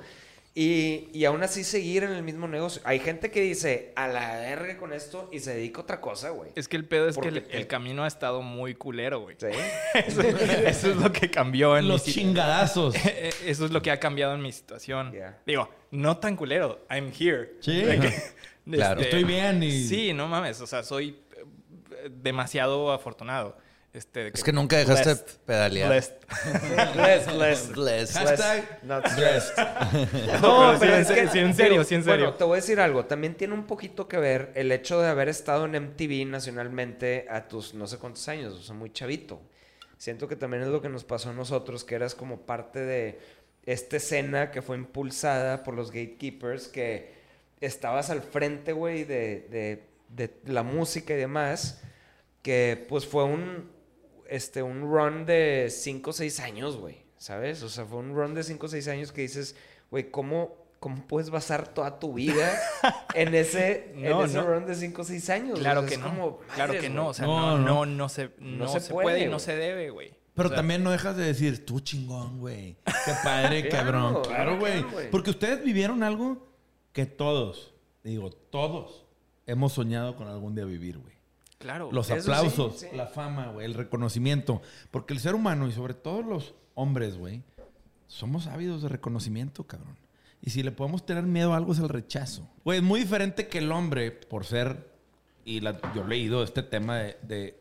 [0.56, 2.80] Y, y aún así seguir en el mismo negocio.
[2.84, 6.30] Hay gente que dice, a la verga con esto y se dedica a otra cosa,
[6.30, 6.52] güey.
[6.54, 9.18] Es que el pedo es que Porque el, te- el camino ha estado muy culero,
[9.22, 9.34] güey.
[9.36, 9.48] ¿Sí?
[10.06, 12.94] Eso, eso es lo que cambió en Los mi chingadazos.
[13.44, 15.10] Eso es lo que ha cambiado en mi situación.
[15.12, 15.36] Ya.
[15.44, 16.86] Digo, no tan culero.
[16.88, 17.54] I'm here.
[17.60, 17.82] Sí.
[18.00, 19.00] Que- Claro.
[19.00, 20.60] este, Estoy bien y- Sí, no mames.
[20.60, 23.56] O sea, soy eh, demasiado afortunado.
[23.94, 25.88] Este, Es que nunca dejaste de blessed, pedalear.
[25.88, 26.12] blessed.
[26.94, 27.68] Bless, bless.
[27.72, 28.12] Bless.
[28.12, 29.54] Hashtag Not stressed.
[30.42, 32.24] No, pero pero es que- sí, en serio, sí, en serio.
[32.24, 33.04] Bueno, te voy a decir algo.
[33.04, 37.46] También tiene un poquito que ver el hecho de haber estado en MTV nacionalmente a
[37.46, 39.40] tus no sé cuántos años, o sea, muy chavito.
[39.96, 43.20] Siento que también es lo que nos pasó a nosotros, que eras como parte de
[43.64, 47.14] esta escena que fue impulsada por los gatekeepers, que
[47.60, 51.80] estabas al frente, güey, de, de- de la música y demás,
[52.42, 53.70] que pues fue un,
[54.34, 57.62] este, un run de 5 o 6 años, güey, ¿sabes?
[57.62, 59.54] O sea, fue un run de 5 o 6 años que dices,
[59.90, 62.58] güey, ¿cómo, ¿cómo puedes basar toda tu vida
[63.14, 64.46] en ese, No, en ese no.
[64.46, 65.58] run de 5 o 6 años?
[65.58, 66.08] Claro O sea, que no.
[66.08, 67.08] como, claro que no.
[67.08, 67.64] O sea, No, no, no.
[67.74, 70.14] no, no, se, no, se se, puede, puede, y no se debe, güey.
[70.34, 72.76] Pero O sea, también no dejas de decir, tú chingón, güey.
[72.84, 74.22] Qué padre, Claro, cabrón.
[74.24, 74.84] Claro, güey.
[75.10, 76.48] Porque ustedes vivieron algo
[76.92, 77.72] que todos,
[78.02, 79.06] digo, todos,
[79.46, 81.13] hemos soñado con algún día vivir, güey.
[81.64, 81.88] Claro.
[81.90, 82.86] Los sí, aplausos, sí.
[82.94, 84.60] la fama, güey, el reconocimiento.
[84.90, 87.42] Porque el ser humano y sobre todo los hombres, güey,
[88.06, 89.96] somos ávidos de reconocimiento, cabrón.
[90.42, 92.46] Y si le podemos tener miedo a algo es el rechazo.
[92.64, 94.90] Güey, es muy diferente que el hombre, por ser,
[95.46, 97.56] y la- yo he leído este tema de,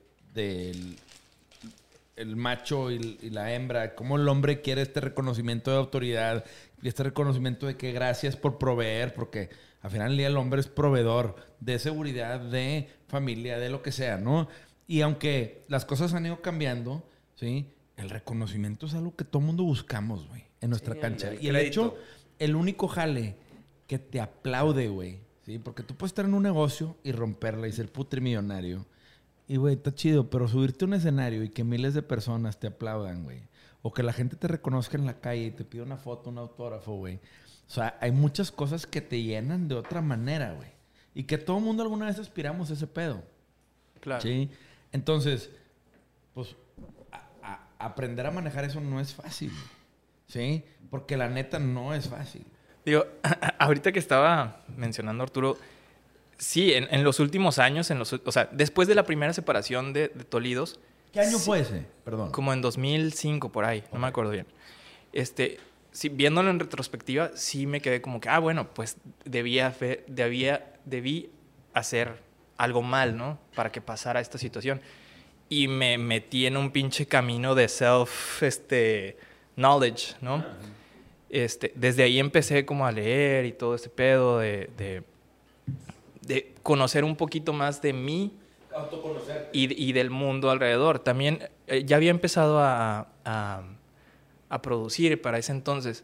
[2.17, 6.43] el macho y, y la hembra, cómo el hombre quiere este reconocimiento de autoridad
[6.81, 9.49] y este reconocimiento de que gracias por proveer, porque
[9.81, 13.91] al final del día el hombre es proveedor de seguridad, de familia, de lo que
[13.91, 14.47] sea, ¿no?
[14.87, 17.67] Y aunque las cosas han ido cambiando, ¿sí?
[17.95, 21.29] El reconocimiento es algo que todo mundo buscamos, güey, en nuestra Sí, cancha.
[21.29, 21.95] el Y el hecho,
[22.39, 23.35] el único jale
[23.87, 25.59] que te aplaude, güey, ¿sí?
[25.59, 28.85] Porque tú puedes estar en un negocio y romperla y ser putrimillonario.
[29.47, 32.67] Y, güey, está chido, pero subirte a un escenario y que miles de personas te
[32.67, 33.41] aplaudan, güey.
[33.83, 36.39] O que la gente te reconozca en la calle y te pida una foto, un
[36.39, 37.19] autógrafo, güey.
[37.67, 40.72] O sea, hay muchas cosas que te llenan de otra manera, güey.
[41.15, 43.23] Y que todo el mundo alguna vez aspiramos a ese pedo.
[43.99, 44.21] Claro.
[44.21, 44.49] ¿Sí?
[44.91, 45.49] Entonces,
[46.33, 46.55] pues,
[47.11, 49.51] a- a- aprender a manejar eso no es fácil.
[50.27, 50.63] ¿Sí?
[50.89, 52.45] Porque la neta no es fácil.
[52.85, 53.05] Digo,
[53.59, 55.57] ahorita que estaba mencionando Arturo,
[56.37, 59.93] sí, en, en los últimos años, en los, o sea, después de la primera separación
[59.93, 60.79] de, de Tolidos,
[61.11, 61.85] ¿Qué año fue ese?
[62.03, 62.31] Perdón.
[62.31, 64.47] como en 2005 por ahí, no me acuerdo bien.
[65.13, 65.59] Este,
[65.93, 70.73] sí, viéndolo en retrospectiva, sí me quedé como que, ah, bueno, pues debía, fe- debía,
[70.85, 71.29] debí
[71.73, 72.21] hacer
[72.57, 73.39] algo mal, ¿no?
[73.55, 74.81] Para que pasara esta situación.
[75.49, 79.17] Y me metí en un pinche camino de self, este,
[79.55, 80.45] knowledge, ¿no?
[81.29, 85.03] Este, desde ahí empecé como a leer y todo ese pedo de, de,
[86.21, 88.33] de conocer un poquito más de mí
[89.51, 90.99] y, y del mundo alrededor.
[90.99, 93.63] También eh, ya había empezado a, a,
[94.53, 96.03] a producir para ese entonces.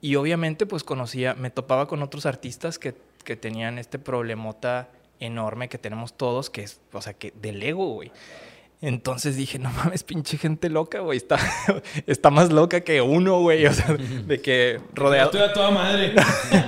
[0.00, 4.88] Y obviamente pues conocía, me topaba con otros artistas que, que tenían este problemota
[5.20, 8.12] enorme que tenemos todos, que es, o sea, que del ego, güey.
[8.80, 11.16] Entonces dije, no mames, pinche gente loca, güey.
[11.16, 11.38] Está,
[12.06, 13.66] está más loca que uno, güey.
[13.66, 15.30] O sea, de que rodeado.
[15.32, 16.14] Estoy a toda madre.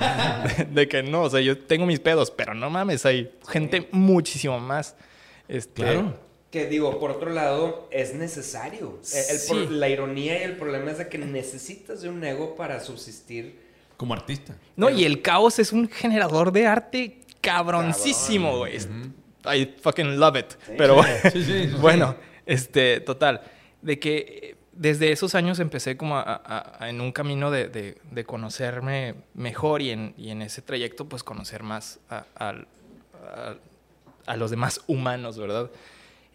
[0.71, 4.59] de que no, o sea, yo tengo mis pedos, pero no mames, hay gente muchísimo
[4.59, 4.95] más.
[5.47, 6.30] Este, Claro.
[6.51, 8.99] Que digo, por otro lado, es necesario.
[9.13, 9.67] El- el por- Sí.
[9.69, 13.57] la ironía y el problema es de que necesitas de un ego para subsistir.
[13.97, 14.55] Como artista.
[14.75, 18.75] No, y el caos es un generador de arte cabroncísimo, güey.
[18.75, 18.89] Es-
[19.45, 20.53] I fucking love it.
[20.77, 21.75] Pero bueno, Sí, sí, sí.
[21.79, 23.41] bueno, este, total.
[23.81, 27.97] De que desde esos años empecé como a- a- a- en un camino de, de-
[28.11, 32.67] de conocerme mejor y en, y en ese trayecto pues conocer más a, al-
[33.23, 33.55] a-
[34.25, 35.69] a los demás humanos, ¿verdad?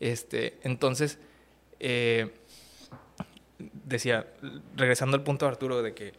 [0.01, 1.18] Este, entonces,
[1.80, 2.34] eh,
[3.84, 4.26] decía,
[4.76, 6.12] regresando al punto de Arturo, de que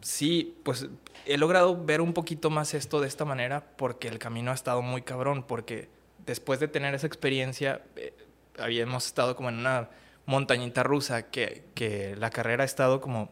[0.00, 0.88] sí, pues
[1.26, 4.82] he logrado ver un poquito más esto de esta manera porque el camino ha estado
[4.82, 5.88] muy cabrón, porque
[6.26, 8.14] después de tener esa experiencia, eh,
[8.58, 9.90] habíamos estado como en una
[10.26, 13.30] montañita rusa que, que la carrera ha estado como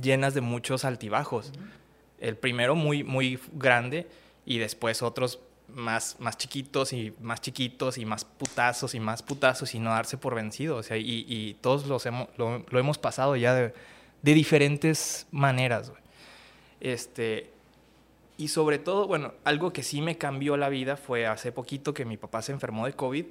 [0.00, 1.52] llenas de muchos altibajos.
[2.20, 4.06] El primero muy, muy grande
[4.46, 9.74] y después otros más, más chiquitos y más chiquitos y más putazos y más putazos
[9.74, 10.76] y no darse por vencido.
[10.76, 13.74] O sea, y, y todos los hemos, lo, lo hemos pasado ya de,
[14.22, 15.90] de diferentes maneras.
[15.90, 16.02] güey.
[16.80, 17.50] Este,
[18.36, 22.04] y sobre todo, bueno, algo que sí me cambió la vida fue hace poquito que
[22.04, 23.24] mi papá se enfermó de COVID,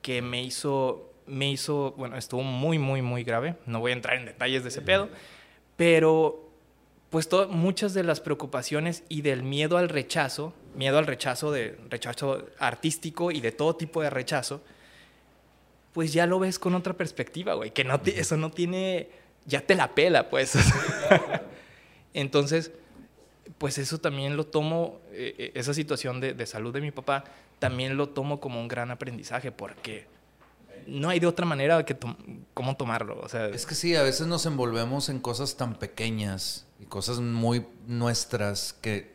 [0.00, 3.56] que me hizo, me hizo, bueno, estuvo muy, muy, muy grave.
[3.66, 5.08] No voy a entrar en detalles de ese pedo,
[5.76, 6.48] pero
[7.10, 11.78] pues to- muchas de las preocupaciones y del miedo al rechazo, miedo al rechazo de
[11.90, 14.62] rechazo artístico y de todo tipo de rechazo,
[15.92, 19.08] pues ya lo ves con otra perspectiva, güey, que no ti- eso no tiene,
[19.46, 20.54] ya te la pela, pues.
[22.14, 22.70] Entonces,
[23.58, 27.24] pues eso también lo tomo, eh, eh, esa situación de, de salud de mi papá,
[27.58, 30.06] también lo tomo como un gran aprendizaje, porque
[30.86, 32.16] no hay de otra manera que tom-
[32.54, 36.66] cómo tomarlo, o sea, Es que sí, a veces nos envolvemos en cosas tan pequeñas
[36.80, 39.12] y cosas muy nuestras que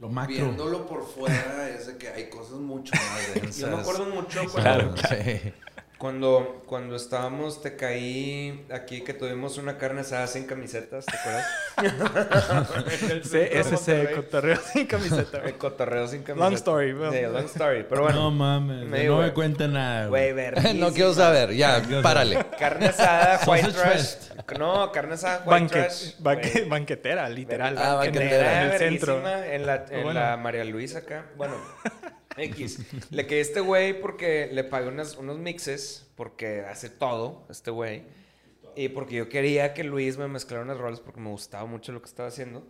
[0.00, 0.34] Lo macro.
[0.34, 3.56] viéndolo por fuera es de que hay cosas mucho más densas.
[3.58, 5.52] Yo me acuerdo mucho cuando, Claro, Sí.
[6.00, 11.46] Cuando, cuando estábamos, te caí aquí que tuvimos una carne asada sin camisetas, ¿te acuerdas?
[13.22, 15.42] Sí, ese cotorreo sin camiseta.
[15.44, 16.44] El cotorreo sin camiseta.
[16.48, 17.84] Long story, long story.
[17.86, 18.16] Pero bueno.
[18.18, 20.06] no mames, no me cuenta nada.
[20.08, 20.30] Güey.
[20.74, 22.46] No quiero saber, ya, párale.
[22.58, 24.14] Carne asada, white trash.
[24.58, 26.14] No, carne asada, white Banque- trash.
[26.18, 27.76] banque- banquetera, literal.
[27.76, 29.18] Ah, Banquetera, en el centro.
[29.44, 30.18] En la, en Bueno.
[30.20, 31.26] la María Luisa acá.
[31.36, 31.54] Bueno,
[32.40, 32.78] X.
[33.10, 37.70] Le quedé a este güey porque le pagué unas- unos mixes, porque hace todo este
[37.70, 38.02] güey.
[38.76, 42.00] Y porque yo quería que Luis me mezclara unas rolas porque me gustaba mucho lo
[42.00, 42.64] que estaba haciendo.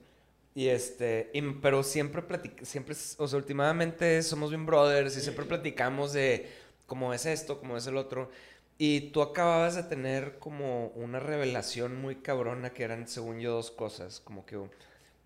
[0.54, 5.44] Y este, y- pero siempre platic, siempre, o sea, últimamente somos bien brothers y siempre
[5.44, 6.50] platicamos de
[6.86, 8.30] cómo es esto, cómo es el otro.
[8.78, 13.70] Y tú acababas de tener como una revelación muy cabrona que eran, según yo, dos
[13.70, 14.20] cosas.
[14.20, 14.58] Como que,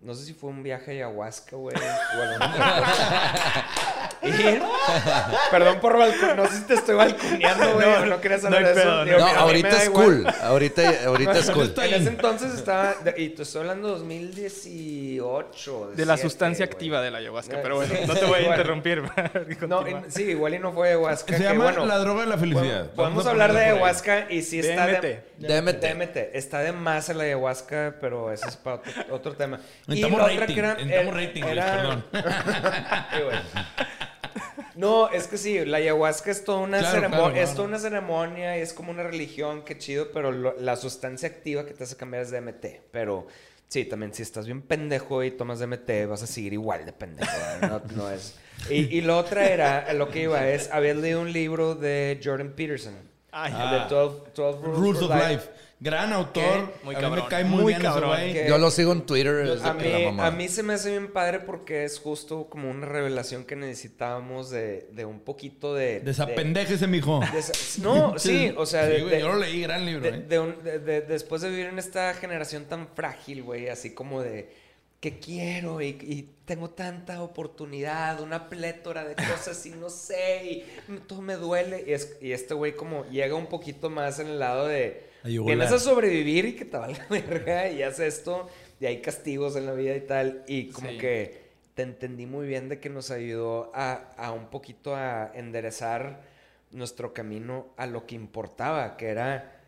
[0.01, 1.75] no sé si fue un viaje a ayahuasca, güey.
[1.75, 1.79] o
[4.39, 4.59] Y-
[5.51, 7.87] perdón por balcón, no sé si te estoy balconeando, güey.
[7.87, 8.89] o no querías no hablar hay de eso.
[8.89, 10.27] pedo, Digo, No, mira, ahorita es cool.
[10.43, 11.73] Ahorita, ahorita es cool.
[11.77, 15.91] En ese entonces estaba, de- y te estoy hablando 2018.
[15.95, 16.73] De la 17, sustancia güey.
[16.73, 19.03] activa de la ayahuasca, pero bueno, no te voy a interrumpir.
[19.67, 21.33] No, y- sí, igual y no fue ayahuasca.
[21.33, 22.89] Se que llama bueno, la droga de la felicidad.
[22.91, 25.47] Podemos, Vamos a hablar de ayahuasca y sí está de, DMT.
[25.47, 25.85] DMT.
[25.85, 26.17] DMT.
[26.33, 29.59] Está de más la ayahuasca, pero ese es para otro, otro tema.
[29.87, 32.05] Necesitamos la otra rating, que era- necesitamos era- rating, era- perdón.
[33.15, 33.37] Sí, güey.
[34.75, 37.79] No, es que sí, la ayahuasca es toda una Claro, ceremonia, claro, es toda una
[37.79, 41.85] ceremonia y es como una religión, qué chido, pero lo- la sustancia activa que te
[41.85, 42.81] hace cambiar es DMT.
[42.91, 43.27] Pero
[43.69, 47.31] sí, también si estás bien pendejo y tomas DMT, vas a seguir igual de pendejo.
[47.61, 47.83] ¿verdad?
[47.91, 48.35] No, no es.
[48.69, 52.19] Y, y lo otra era, a lo que iba es, había leído un libro de
[52.23, 52.95] Jordan Peterson.
[53.31, 55.49] Ay, el de 12, 12 Rules, Rules of Life.
[55.79, 56.73] Gran autor.
[56.83, 58.13] Muy a mí me cabrón, cae muy, muy bien cabrón.
[58.13, 58.33] ese güey.
[58.33, 59.35] Que- Yo lo sigo en Twitter.
[59.45, 60.27] de A mí, mamá.
[60.27, 64.49] a mí se me hace bien padre porque es justo como una revelación que necesitábamos
[64.49, 65.99] de, de un poquito de...
[65.99, 67.19] Desapendéjese, mijo.
[67.31, 70.03] de esa- no, sí, o sea, Sí, de- güey, de- yo lo leí, gran libro,
[70.09, 70.21] de- ¿eh?
[70.21, 74.21] de un- de- de- después de vivir en esta generación tan frágil, güey, así como
[74.21, 74.49] de
[75.01, 80.65] que quiero y, y tengo tanta oportunidad, una plétora de cosas y no sé, y
[81.07, 81.83] todo me duele.
[81.85, 85.13] Y, es- y este güey como llega un poquito más en el lado de...
[85.29, 85.57] Yugular.
[85.57, 88.47] Vienes a sobrevivir y que te valga verga y haces esto
[88.79, 90.43] y hay castigos en la vida y tal.
[90.47, 90.97] Y como Sí.
[90.97, 96.21] que te entendí muy bien de que nos ayudó a, a un poquito a enderezar
[96.71, 99.61] nuestro camino a lo que importaba, que era,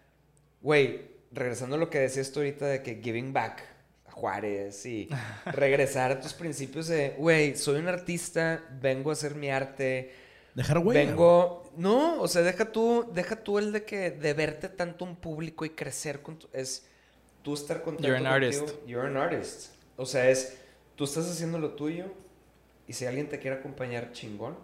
[0.61, 1.01] güey,
[1.31, 3.63] regresando a lo que decías tú ahorita de que giving back
[4.07, 5.09] a Juárez y
[5.45, 10.11] regresar a tus principios de, güey, soy un artista, vengo a hacer mi arte,
[10.55, 10.97] Dejar güey.
[11.05, 15.15] vengo, no, o sea, deja tú, deja tú el de que de verte tanto un
[15.15, 16.85] público y crecer con tu- es
[17.43, 18.63] tú estar contento You're an contigo.
[18.63, 18.87] artist.
[18.87, 19.73] You're an artist.
[19.95, 20.57] O sea, es
[20.95, 22.05] tú estás haciendo lo tuyo
[22.87, 24.55] y si alguien te quiere acompañar chingón,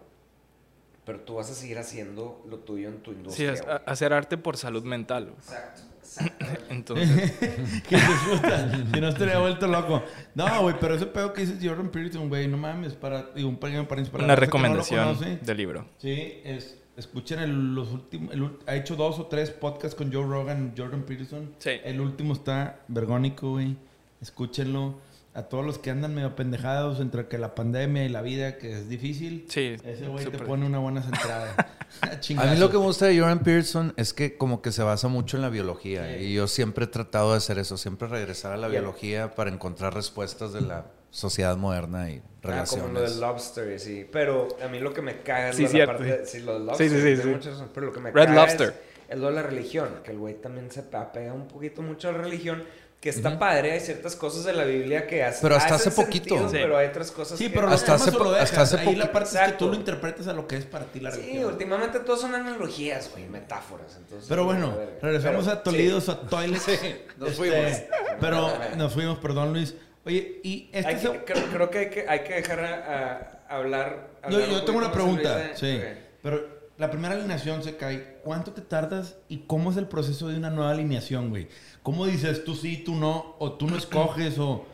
[1.04, 3.52] pero tú vas a seguir haciendo lo tuyo en tu Sí, industria.
[3.52, 5.24] es a- hacer arte por salud mental.
[5.26, 5.36] güey.
[5.36, 6.46] Exacto, exacto.
[6.70, 7.32] Entonces,
[7.88, 8.70] que disfruta.
[8.92, 10.02] si no estaría vuelto loco.
[10.34, 13.72] No, güey, pero ese pedo que dices Jordan Peterson, güey, no mames, para, digo, para
[13.80, 15.36] una que no lo recomendación conoce.
[15.42, 15.86] del libro.
[15.98, 20.24] Sí, es, escuchen el- los últimos, el ha hecho dos o tres podcasts con Joe
[20.24, 21.50] Rogan, Jordan Peterson.
[21.58, 21.70] Sí.
[21.84, 23.76] El último está vergónico, güey.
[24.20, 24.94] Escúchenlo.
[25.36, 28.70] A todos los que andan medio pendejados entre que la pandemia y la vida, que
[28.72, 29.46] es difícil.
[29.48, 31.56] Sí, Ese güey te pone una buena centrada.
[32.38, 35.08] A mí lo que me gusta de Jordan Peterson es que como que se basa
[35.08, 36.20] mucho en la biología.
[36.20, 38.80] Y yo siempre he tratado de hacer eso, siempre regresar a la Yeah.
[38.80, 42.92] biología para encontrar respuestas de la sociedad moderna y Ah, como relaciones.
[42.92, 44.06] lo del lobster, sí.
[44.12, 46.40] Pero a mí lo que me caga es Sí, lo de la parte de- sí,
[46.40, 46.88] lo del Sí, lobster.
[46.90, 47.28] sí, sí, tiene sí.
[47.28, 48.68] mucha razón, Pero lo que me Red caga Lobster.
[48.68, 48.74] Es,
[49.14, 52.12] es lo de la religión, que el güey también se apega un poquito mucho a
[52.12, 52.62] la religión,
[53.00, 56.02] que está padre, hay ciertas cosas de la Biblia que hacen Pero hasta hacen hace
[56.02, 56.24] poquito.
[56.36, 56.56] sentido, Sí.
[56.56, 57.54] Pero hay otras cosas Sí, que...
[57.54, 58.50] pero Hasta hasta hace lo dejas.
[58.50, 59.66] hasta hace Ahí la parte es que tú Exacto.
[59.68, 61.44] lo interpretas a lo que es para ti la Sí, religión.
[61.52, 63.94] últimamente todos son analogías, güey, metáforas.
[63.96, 66.10] Entonces, Pero bueno, regresamos pero- a Toledo, sí.
[66.10, 66.60] a Toilet.
[67.18, 67.82] nos Este, fuimos.
[68.20, 69.74] Pero nos fuimos, perdón, Luis.
[70.06, 74.10] Oye, y este que- creo, creo que hay que, hay que dejar a, a hablar...
[74.28, 75.66] Yo, hablar yo un tengo una pregunta, Luis, sí.
[75.66, 75.98] de- ok.
[76.22, 78.18] Pero la primera alineación se cae.
[78.22, 81.48] ¿Cuánto te tardas y cómo es el proceso de una nueva alineación, güey?
[81.82, 83.36] ¿Cómo dices tú sí, tú no?
[83.38, 84.38] ¿O tú no escoges?
[84.38, 84.66] ¿O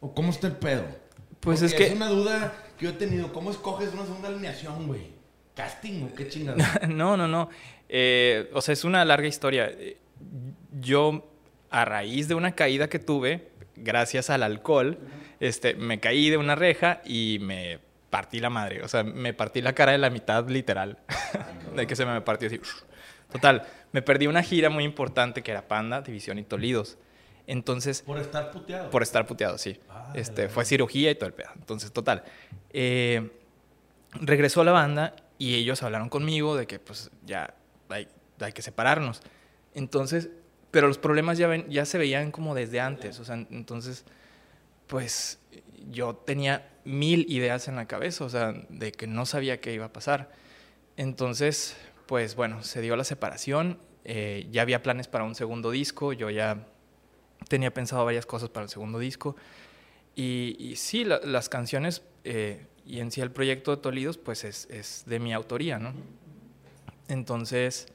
[0.00, 0.84] ¿O cómo está el pedo?
[1.40, 3.32] Pues Porque es que- Es una duda que yo he tenido.
[3.32, 5.12] ¿Cómo escoges una segunda alineación, güey?
[5.54, 6.56] ¿Casting o qué chingada?
[6.88, 7.48] No, no, no.
[7.88, 9.66] Eh, o sea, es una larga historia.
[9.72, 9.96] Eh,
[10.80, 11.24] Yo,
[11.70, 14.98] a raíz de una caída que tuve, gracias al alcohol,
[15.40, 17.78] este, me caí de una reja y me
[18.10, 18.82] partí la madre.
[18.82, 20.98] O sea, me partí la cara de la mitad literal.
[21.76, 22.60] de que se me partió así.
[23.30, 26.96] Total, me perdí una gira muy importante que era Panda, División y Tolidos.
[27.48, 28.90] Entonces, Por estar puteado.
[28.90, 29.78] por estar puteado, sí.
[30.14, 31.50] Este, fue cirugía y todo el pedo.
[31.54, 32.24] Entonces, total.
[32.70, 33.30] eh,
[34.20, 37.54] regresó la banda y ellos hablaron conmigo de que pues ya
[37.88, 38.08] hay,
[38.40, 39.20] hay que separarnos.
[39.74, 40.30] Entonces,
[40.76, 43.18] pero los problemas ya, se veían como desde antes.
[43.18, 44.04] O sea, entonces,
[44.88, 45.38] pues
[45.90, 49.86] yo tenía mil ideas en la cabeza, o sea, de que no sabía qué iba
[49.86, 50.30] a pasar.
[50.98, 53.78] Entonces, pues bueno, se dio la separación.
[54.04, 56.12] eh, ya había planes para un segundo disco.
[56.12, 56.66] Yo ya
[57.48, 59.34] tenía pensado varias cosas para el segundo disco.
[60.14, 65.04] Y, sí, la- las canciones eh, y en sí el proyecto de Tolidos, pues es,
[65.06, 65.94] de mi autoría, ¿no?
[67.08, 67.88] Entonces,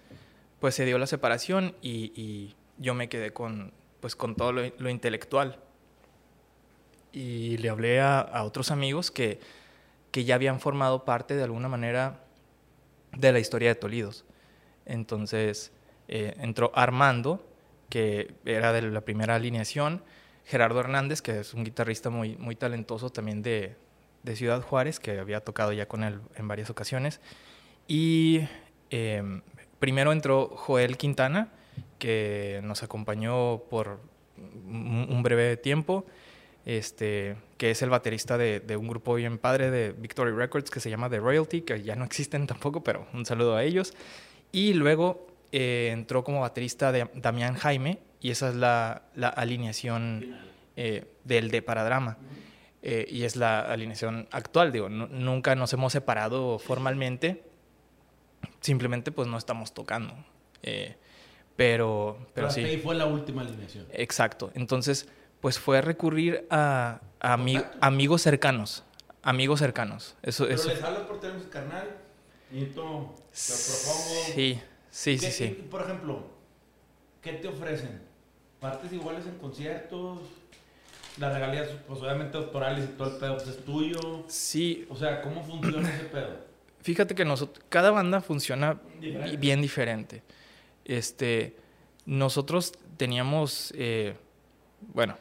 [0.59, 5.59] pues se dio la separación y yo me quedé con, pues, con todo lo, intelectual.
[7.13, 9.39] Y le hablé a, a otros amigos que,
[10.11, 12.19] que ya habían formado parte de alguna manera
[13.15, 14.25] de la historia de Tolidos.
[14.86, 15.71] Entonces
[16.07, 17.45] eh, entró Armando,
[17.89, 20.03] que era de la primera alineación,
[20.45, 23.75] Gerardo Hernández, que es un guitarrista muy, muy talentoso también de,
[24.23, 27.21] de Ciudad Juárez, que había tocado ya con él en varias ocasiones.
[27.88, 28.41] Y
[28.89, 29.41] eh,
[29.79, 31.49] primero entró Joel Quintana,
[32.01, 33.99] que nos acompañó por
[34.35, 36.03] un breve tiempo,
[36.65, 40.79] este, que es el baterista de, de un grupo bien padre de Victory Records que
[40.79, 43.93] se llama The Royalty, que ya no existen tampoco, pero un saludo a ellos.
[44.51, 50.35] Y luego eh, entró como baterista de Damián Jaime, y esa es la, la alineación
[50.75, 52.17] eh, del de Paradrama.
[52.81, 57.43] Eh, y es la alineación actual, digo, nu- nunca nos hemos separado formalmente,
[58.59, 60.13] simplemente pues no estamos tocando.
[60.63, 60.95] Eh,
[61.62, 62.62] pero, pero sí.
[62.64, 63.86] ahí fue la última alineación.
[63.91, 64.51] Exacto.
[64.55, 65.07] Entonces,
[65.41, 68.84] pues fue recurrir a, a ami- amigos cercanos.
[69.24, 70.16] Amigos cercanos.
[70.24, 70.70] Eso, Pero eso.
[70.70, 71.88] les hablas por teléfono, carnal.
[72.49, 74.34] Necesito, te propongo.
[74.34, 74.59] Sí,
[74.89, 75.47] sí, sí, ¿Qué- sí.
[75.70, 76.24] Por ejemplo,
[77.22, 78.01] ¿qué te ofrecen?
[78.59, 80.20] ¿Partes iguales en conciertos?
[81.18, 83.99] Las regalías, pues obviamente doctorales y todo el pedo, pues es tuyo.
[84.28, 86.49] Sí, O sea, ¿cómo funciona ese pedo?
[86.82, 89.38] fíjate que nosotros, cada banda funciona Diferente.
[89.38, 90.24] bien diferente.
[90.86, 91.55] Este,
[92.05, 94.15] nosotros teníamos, eh,
[94.93, 95.17] bueno,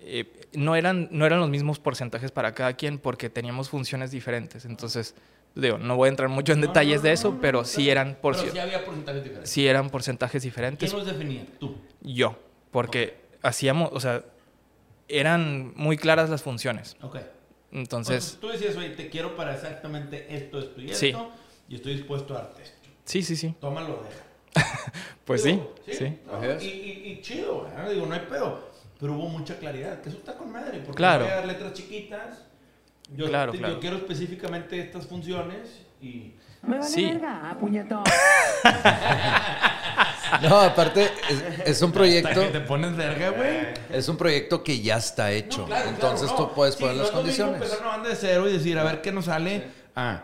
[0.00, 4.64] eh, no, eran, no eran los mismos porcentajes para cada quien porque teníamos funciones diferentes.
[4.64, 5.14] Entonces,
[5.54, 8.16] digo, no voy a entrar mucho en No, detalles no, de eso, pero sí eran,
[8.20, 9.50] por, Pero sí había porcentajes diferentes.
[9.50, 10.90] sí eran porcentajes diferentes.
[10.90, 11.46] ¿Quién los definía?
[11.60, 11.76] Tú.
[12.00, 12.36] Yo,
[12.72, 14.24] porque hacíamos, o sea,
[15.08, 16.96] eran muy claras las funciones.
[17.02, 17.16] Ok.
[17.70, 21.08] Entonces, Entonces, tú decías, oye, te quiero para exactamente esto, esto y Sí.
[21.08, 21.30] esto,
[21.68, 22.88] y estoy dispuesto a darte esto.
[23.04, 23.54] sí, sí, sí.
[23.60, 24.24] Tómalo, deja.
[25.24, 26.18] Pues sí, Digo, sí.
[26.26, 26.60] ¿no?
[26.60, 27.90] Y, y- y chido, ¿verdad?
[27.90, 28.70] Digo, no hay pedo.
[28.98, 30.78] Pero hubo mucha claridad, que eso está con madre.
[30.80, 31.24] Porque Claro.
[31.24, 32.38] voy a dar letras chiquitas.
[33.14, 33.74] Yo, Claro, te- claro.
[33.74, 36.34] yo quiero específicamente estas funciones y...
[36.82, 37.18] Sí.
[40.42, 42.40] No, aparte, es, es un Hasta proyecto.
[42.40, 43.58] que te pones verga, güey.
[43.90, 45.58] Es un proyecto que ya está hecho.
[45.62, 46.48] No, claro, Entonces claro, no.
[46.48, 47.62] tú puedes Sí, poner no las es lo mismo condiciones.
[47.62, 49.64] empezar una banda de cero y decir, a ver qué nos sale.
[49.94, 50.22] Ah,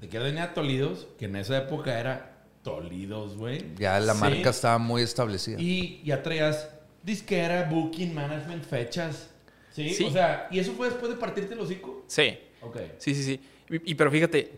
[0.00, 2.35] de que venía Tolidos, que en esa época era
[2.66, 3.64] Tolidos, güey.
[3.78, 4.20] Ya la Sí.
[4.20, 5.56] marca estaba muy establecida.
[5.60, 6.68] Y ya traías
[7.02, 9.30] disquera, booking, management, fechas.
[9.72, 9.90] ¿Sí?
[9.90, 10.04] Sí.
[10.04, 12.04] O sea, ¿y eso fue después de partirte el hocico?
[12.08, 12.76] Sí, Ok.
[12.98, 13.40] sí, sí, sí.
[13.70, 14.50] Y, y pero fíjate,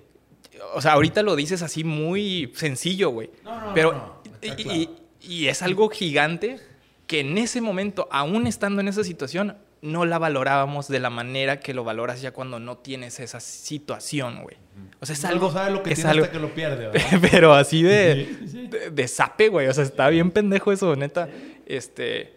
[0.74, 3.30] o sea, ahorita lo dices así muy sencillo, güey.
[3.44, 4.88] No, no, pero, no, no,
[5.20, 6.61] y es algo gigante
[7.06, 11.61] que en ese momento, aún estando en esa situación, no la valorábamos de la manera
[11.61, 14.56] que lo valoras ya cuando no tienes esa situación, güey.
[15.01, 15.47] O sea, es Uno algo...
[15.49, 17.18] No sabe lo que es tiene algo- hasta que lo pierde, ¿verdad?
[17.31, 18.66] pero así de, Sí, sí, sí.
[18.68, 19.68] de, de zape, güey.
[19.68, 21.29] O sea, está bien pendejo eso, neta.
[21.66, 22.35] Este,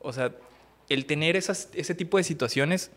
[0.00, 0.32] o sea,
[0.88, 2.90] el tener esas, ese tipo de situaciones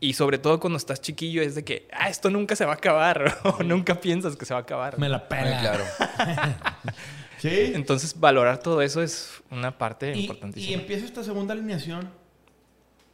[0.00, 2.76] y sobre todo cuando estás chiquillo es de que, ah, esto nunca se va a
[2.76, 4.98] acabar o nunca piensas que se va a acabar.
[4.98, 5.60] Me la pela.
[5.60, 5.84] claro.
[7.38, 7.72] Sí.
[7.74, 10.80] Entonces, valorar todo eso es una parte Y, y importantísima.
[10.80, 12.08] empieza esta segunda alineación.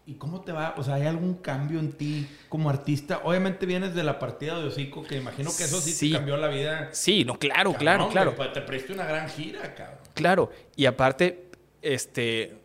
[0.06, 0.74] ¿Y cómo te va?
[0.76, 3.20] O sea, ¿hay algún cambio en ti como artista?
[3.22, 6.10] Obviamente vienes de la partida de Hocico, que imagino que eso sí, Sí.
[6.10, 6.88] te cambió la vida.
[6.92, 8.34] Sí, no, claro, Cabrón, claro, claro.
[8.34, 9.98] pues te preste una gran gira, cabrón.
[10.14, 11.50] Claro, y aparte,
[11.82, 12.56] este,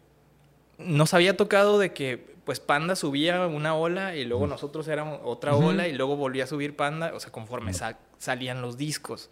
[0.80, 5.56] nos había tocado de que, pues, Panda subía una ola y luego nosotros éramos otra
[5.56, 9.30] ola y luego volvía a subir Panda, o sea, conforme sa- salían los discos.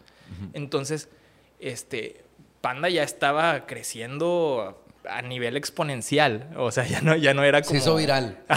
[0.53, 1.09] Entonces,
[1.59, 2.23] este,
[2.61, 6.47] Panda ya estaba creciendo a nivel exponencial.
[6.57, 7.71] O sea, ya no, ya no era como...
[7.71, 8.37] Se hizo viral.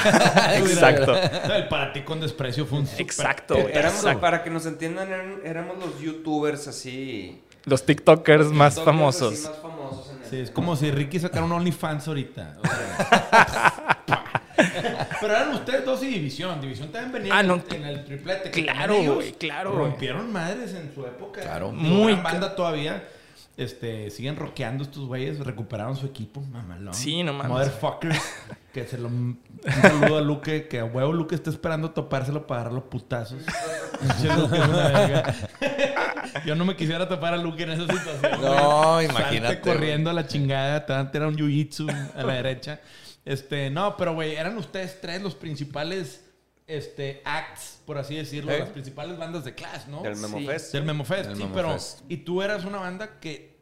[0.54, 1.14] Exacto.
[1.16, 3.72] El para ti con desprecio fue un super Exacto, güey.
[3.72, 4.20] Éramos, Exacto.
[4.20, 7.42] para que nos entiendan, eran- éramos los youtubers así.
[7.64, 9.32] Los TikTokers más TikTokers famosos.
[9.34, 12.58] así más famosos en el- Sí, es como si Ricky sacara un OnlyFans ahorita.
[12.62, 14.02] O sea.
[15.20, 16.60] Pero eran ustedes dos y División.
[16.60, 17.54] División también venía Ah, en, no.
[17.54, 18.50] el- en el triplete.
[18.50, 19.72] Claro, güey, claro.
[19.72, 21.40] Rompieron madres en su época.
[21.42, 21.72] Claro.
[21.72, 23.02] Muy banda todavía.
[23.56, 26.92] Este, siguen rockeando estos güeyes, recuperaron su equipo, mamalón.
[26.92, 27.48] Sí, no mames.
[27.48, 28.20] Motherfuckers.
[28.74, 29.08] que se lo.
[29.08, 29.40] Un
[29.80, 33.42] saludo a Luque, que a huevo Luque está esperando topárselo para dar los putazos.
[36.44, 38.42] Yo no me quisiera topar a Luque en esa situación.
[38.42, 39.06] No, güey.
[39.06, 42.80] imagínate, Salte corriendo a la chingada, te van a tirar un jiu-jitsu a la derecha.
[43.24, 46.25] Este, no, pero güey, eran ustedes tres los principales
[46.66, 48.58] este, acts, por así decirlo, ¿Eh?
[48.58, 50.02] las principales bandas de Clash, ¿no?
[50.02, 50.46] Del Memo Sí.
[50.46, 50.72] Fest.
[50.72, 51.72] Del Memo Fest, Del sí, Memo pero.
[51.72, 52.00] Fest.
[52.08, 53.56] Y tú eras una banda que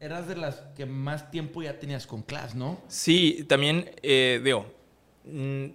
[0.00, 2.80] eras de las que más tiempo ya tenías con Clash, ¿no?
[2.88, 4.66] Sí, también, eh, digo,
[5.24, 5.66] mm,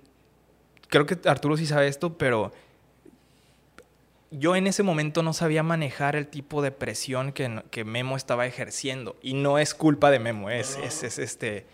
[0.88, 2.54] creo que Arturo sí sabe esto, pero
[4.32, 9.16] yo en ese momento no sabía manejar el tipo de presión que Memo estaba ejerciendo.
[9.22, 11.66] Y no es culpa de Memo, es, es, es, este...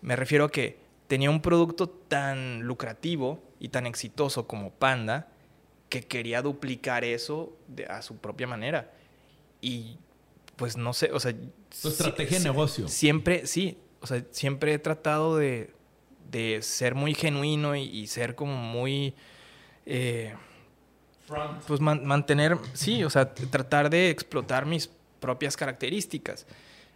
[0.00, 5.28] Me refiero a que tenía un producto tan lucrativo y tan exitoso como Panda
[5.88, 8.92] que quería duplicar eso de- a su propia manera.
[9.60, 9.96] Y
[10.56, 11.32] pues no sé, o sea...
[11.82, 12.88] Tu estrategia de negocio.
[12.88, 13.78] Siempre, sí.
[14.00, 15.72] O sea, siempre he tratado de,
[16.30, 19.14] de ser muy genuino y, y ser como muy...
[19.86, 20.34] eh,
[21.66, 24.90] pues man- mantener, sí, o sea, tratar de explotar mis
[25.20, 26.46] propias características.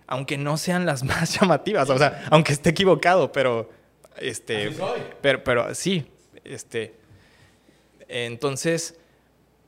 [0.06, 3.70] Aunque no sean las más llamativas, o sea, aunque esté equivocado, pero...
[4.18, 4.70] Este,
[5.22, 6.06] pero, pero sí,
[6.44, 6.94] este...
[8.08, 8.98] Entonces,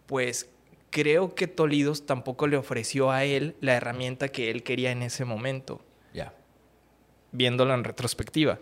[0.07, 0.49] pues
[0.91, 5.25] creo que Tolidos tampoco le ofreció a él la herramienta que él quería en ese
[5.25, 5.81] momento
[6.13, 6.33] Ya.
[7.33, 8.59] viéndolo en retrospectiva.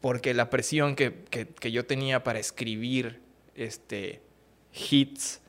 [0.00, 3.20] Porque la presión que, que- que yo tenía para escribir
[3.54, 4.22] este,
[4.72, 5.40] hits,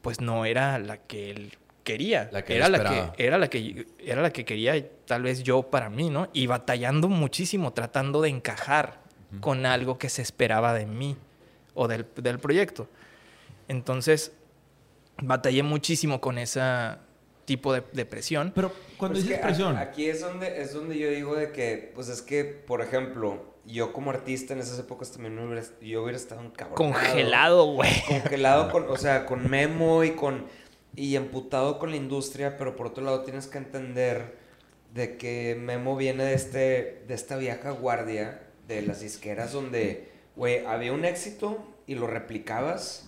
[0.00, 2.30] pues no era la que él quería.
[2.32, 2.78] La que él era, la
[3.14, 6.30] que, era, la que, era la que quería tal vez yo para mí, ¿no?
[6.32, 9.03] Y batallando muchísimo, tratando de encajar
[9.40, 11.16] con algo que se esperaba de mí
[11.74, 12.88] o del, del proyecto.
[13.68, 14.32] Entonces,
[15.22, 16.62] batallé muchísimo con ese
[17.44, 18.52] tipo de, de presión.
[18.54, 21.92] Pero cuando Pues dices que presión, Aquí es donde, es donde yo digo de que,
[21.94, 26.16] pues es que, por ejemplo, yo como artista en esas épocas también hubiera, yo hubiera
[26.16, 26.76] estado encabronado.
[26.76, 27.92] Congelado, güey.
[28.08, 30.46] Congelado con, o sea, con Memo y con,
[30.96, 34.36] y emputado con la industria, pero por otro lado tienes que entender
[34.92, 40.64] de que Memo viene de este, de esta vieja guardia de las disqueras donde, güey,
[40.66, 43.06] había un éxito y lo replicabas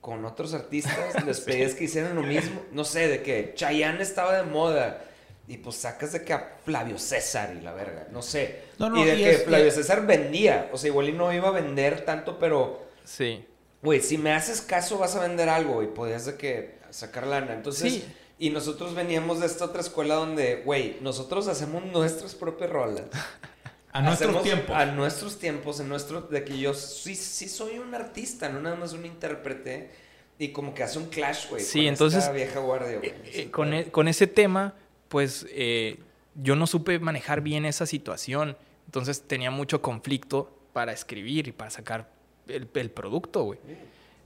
[0.00, 4.36] con otros artistas, les pedías que hicieran lo mismo, no sé, de que Chayanne estaba
[4.36, 5.02] de moda
[5.48, 8.60] y pues sacas de que a Flavio César y la verga, no sé.
[8.78, 11.12] No, no, y de y que es- Flavio y- César vendía, o sea, igual y
[11.12, 13.44] no iba a vender tanto, pero Sí.
[13.82, 17.52] Güey, si me haces caso vas a vender algo y podías de que sacar lana.
[17.52, 18.04] Entonces, Sí.
[18.38, 23.04] y nosotros veníamos de esta otra escuela donde, güey, nosotros hacemos nuestras propias rolas.
[23.96, 24.76] a nuestros Hacemos tiempos.
[24.76, 28.76] A nuestros tiempos, en nuestro, de que yo sí, sí soy un artista, no nada
[28.76, 29.90] más un intérprete.
[30.38, 31.62] Y como que hace un clash, güey.
[31.62, 33.12] Sí, con entonces, esta vieja guardia, güey.
[33.32, 34.74] Eh, con, e- con ese tema,
[35.08, 35.98] pues eh,
[36.34, 38.56] yo no supe manejar bien esa situación.
[38.84, 42.10] Entonces tenía mucho conflicto para escribir y para sacar
[42.48, 43.58] el, el producto, güey.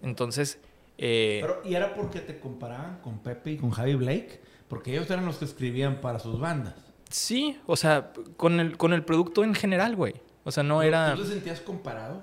[0.03, 0.59] Entonces,
[0.99, 4.41] eh, Pero, ¿y era porque te comparaban con Pepe y con Javi Blake?
[4.69, 6.75] Porque ellos eran los que escribían para sus bandas.
[7.11, 10.15] Sí, o sea, con el, con el producto en general, güey.
[10.45, 11.15] O sea, no era...
[11.15, 12.23] ¿Tú te sentías comparado?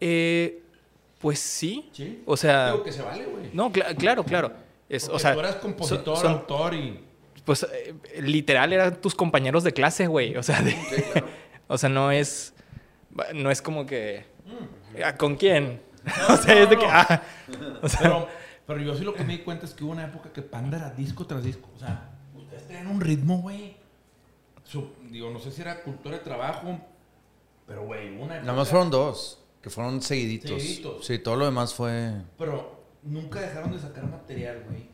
[0.00, 0.62] eh,
[1.18, 1.88] pues sí.
[1.92, 2.22] Sí.
[2.26, 2.72] O sea...
[2.72, 3.50] Digo que se vale, güey.
[3.52, 4.52] No, cla- claro, claro.
[4.88, 7.00] Es, Porque o sea, tú eras compositor, son- autor y...
[7.44, 10.36] pues eh, literal eran tus compañeros de clase, güey.
[10.36, 10.76] O sea, de-
[11.68, 12.54] o sea, no es
[13.34, 14.24] no es como que
[15.04, 15.80] "Ah, ¿con quién?
[16.28, 16.90] o sea, es de que no.
[16.92, 17.22] ah,
[17.82, 18.28] o sea, Pero,
[18.66, 20.78] pero yo sí lo que me di cuenta es que hubo una época que Panda
[20.78, 21.68] era disco tras disco.
[21.76, 22.10] O sea,
[22.72, 23.76] tenían un ritmo, güey.
[25.10, 26.78] Digo, no sé si era cultura de trabajo,
[27.66, 28.40] pero, güey, una época...
[28.40, 30.50] Nada más fueron dos, que fueron seguiditos.
[30.50, 31.04] Seguiditos.
[31.06, 32.12] Sí, todo lo demás fue...
[32.38, 34.88] Pero nunca dejaron de sacar material, güey.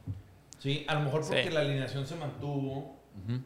[0.59, 1.51] Sí, a lo mejor porque Sí.
[1.51, 2.97] la alineación se mantuvo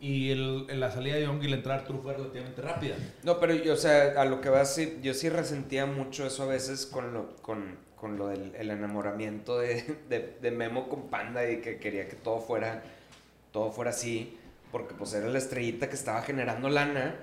[0.00, 2.94] y el, en la salida de Young y la entrada de Arturo fue relativamente rápida.
[3.22, 6.42] No, pero yo, o sea, a lo que va, sí, yo sí resentía mucho eso
[6.42, 11.08] a veces con lo, con, con lo del el enamoramiento de, de, de Memo con
[11.08, 12.82] Panda y que quería que todo fuera,
[13.52, 14.36] todo fuera así,
[14.70, 17.14] porque pues era la estrellita que estaba generando lana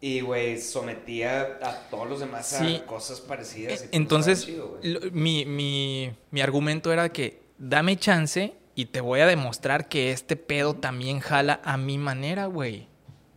[0.00, 2.76] y, güey, sometía a todos los demás Sí.
[2.76, 3.86] a cosas parecidas.
[3.90, 4.78] y, entonces chido,
[5.12, 10.36] mi, mi, mi argumento era que dame chance y te voy a demostrar que este
[10.36, 12.86] pedo también jala a mi manera, güey.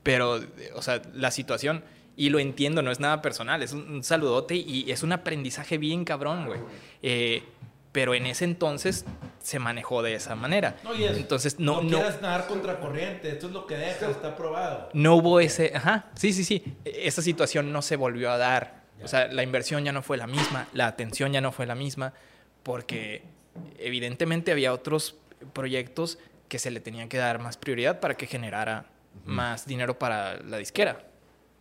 [0.03, 0.39] Pero,
[0.75, 1.83] o sea, la situación,
[2.15, 5.79] y lo entiendo, no es nada personal, es un, un saludote y es un aprendizaje
[5.79, 6.59] bien cabrón, güey.
[7.01, 7.41] Eh,
[7.91, 9.05] pero en ese entonces
[9.43, 10.75] se manejó de esa manera.
[10.83, 13.29] No, y es- entonces no, no, no, quieras nadar contracorriente.
[13.29, 14.89] Esto es lo que deja, está probado.
[14.93, 18.81] no hubo ese, ajá, sí, sí, sí, esa situación no se volvió a dar.
[19.03, 21.73] O sea, la inversión ya no fue la misma, la atención ya no fue la
[21.73, 22.13] misma,
[22.61, 23.23] porque
[23.79, 25.15] evidentemente había otros
[25.53, 28.85] proyectos que se le tenían que dar más prioridad para que generara
[29.25, 31.03] más dinero para la disquera.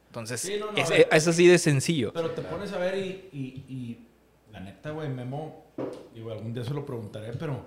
[0.08, 1.08] Entonces, Sí, no, no, es, a ver.
[1.10, 2.12] es así de sencillo.
[2.12, 4.06] Pero te pones a ver y, y, y
[4.52, 5.69] la neta, güey, Memo,
[6.14, 7.64] digo, algún día se lo preguntaré, pero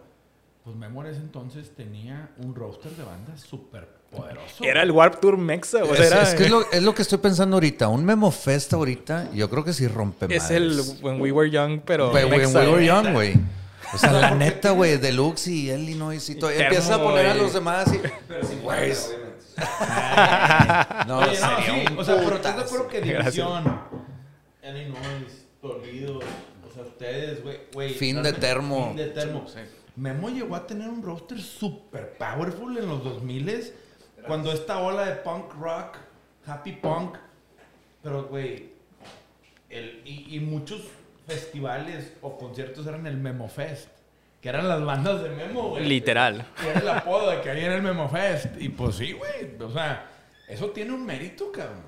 [0.64, 4.64] pues Memo en ese entonces tenía un roster de bandas súper poderoso.
[4.64, 6.94] Era el Warp Tour Mexa, o Es, sea, era- es que es lo, es lo
[6.96, 7.88] que estoy pensando ahorita.
[7.90, 11.00] Un Memo Fest ahorita, yo creo que sí rompe es el madres.
[11.02, 13.34] When We Were Young, pero when Mexa, we were young, güey.
[13.94, 16.50] O sea, la neta, güey, Deluxe y Illinois y todo.
[16.50, 17.42] Termo, Empieza a poner a güey.
[17.44, 18.00] los demás y...
[18.28, 19.34] Pero sin Güey, obviamente.
[21.08, 23.02] No, Oye, no, sí, un o sea, pero estás de acuerdo que.
[23.02, 23.82] División,
[24.64, 26.20] Illinois, Toledo,
[26.74, 27.94] o sea, ustedes, güey.
[27.94, 28.88] Fin de termo.
[28.90, 29.46] Fin de termo.
[29.96, 33.74] Memo llegó a tener un roster súper powerful en los 2000
[34.26, 35.98] cuando esta ola de punk rock,
[36.48, 37.18] happy punk,
[38.02, 38.70] pero, güey,
[39.70, 40.82] el- y, y muchos
[41.28, 43.90] festivales o conciertos eran el Memo Fest,
[44.42, 45.86] que eran las bandas de Memo, güey.
[45.86, 46.46] Literal.
[46.64, 48.60] Y era el apodo de que había en el Memo Fest.
[48.60, 49.56] Y pues sí, güey.
[49.62, 50.06] O sea,
[50.48, 51.84] eso tiene un mérito, cabrón.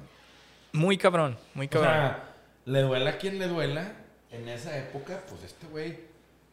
[0.74, 1.92] Muy cabrón, muy O cabrón.
[1.94, 2.24] sea,
[2.66, 3.94] le duela a quien le duela.
[4.38, 6.00] En esa época, pues este güey.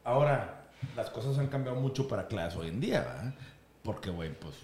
[0.04, 0.64] Ahora,
[0.96, 3.34] las cosas han cambiado mucho para Class hoy en día, ¿verdad?
[3.82, 4.54] Porque, güey, pues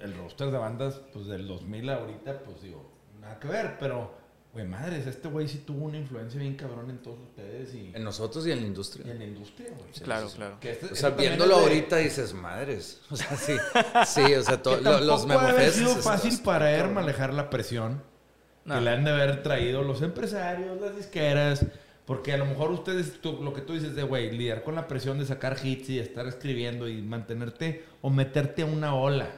[0.00, 3.76] el roster de bandas, pues del 2000 a ahorita, pues digo, nada que ver.
[3.78, 4.14] Pero,
[4.52, 8.04] güey, madres, este güey sí tuvo una influencia bien cabrón en todos ustedes y, En
[8.04, 9.06] nosotros y en la industria.
[9.06, 9.90] y en la industria, güey.
[10.02, 10.60] claro, claro.
[10.60, 13.00] Que este- O eso sea, viéndolo de- ahorita dices, madres.
[13.10, 13.56] O sea, sí.
[14.06, 16.38] Sí, o sea, to- Que lo- los tampoco Memo ha de haber Fests sido fácil
[16.44, 18.02] para él manejar la presión
[18.64, 18.74] No.
[18.74, 21.64] que le han de haber traído los empresarios, las disqueras.
[22.14, 24.86] Porque a lo mejor ustedes, tú- lo que tú dices de, güey, lidiar con la
[24.86, 29.30] presión de sacar hits y estar escribiendo y mantenerte o meterte a una ola,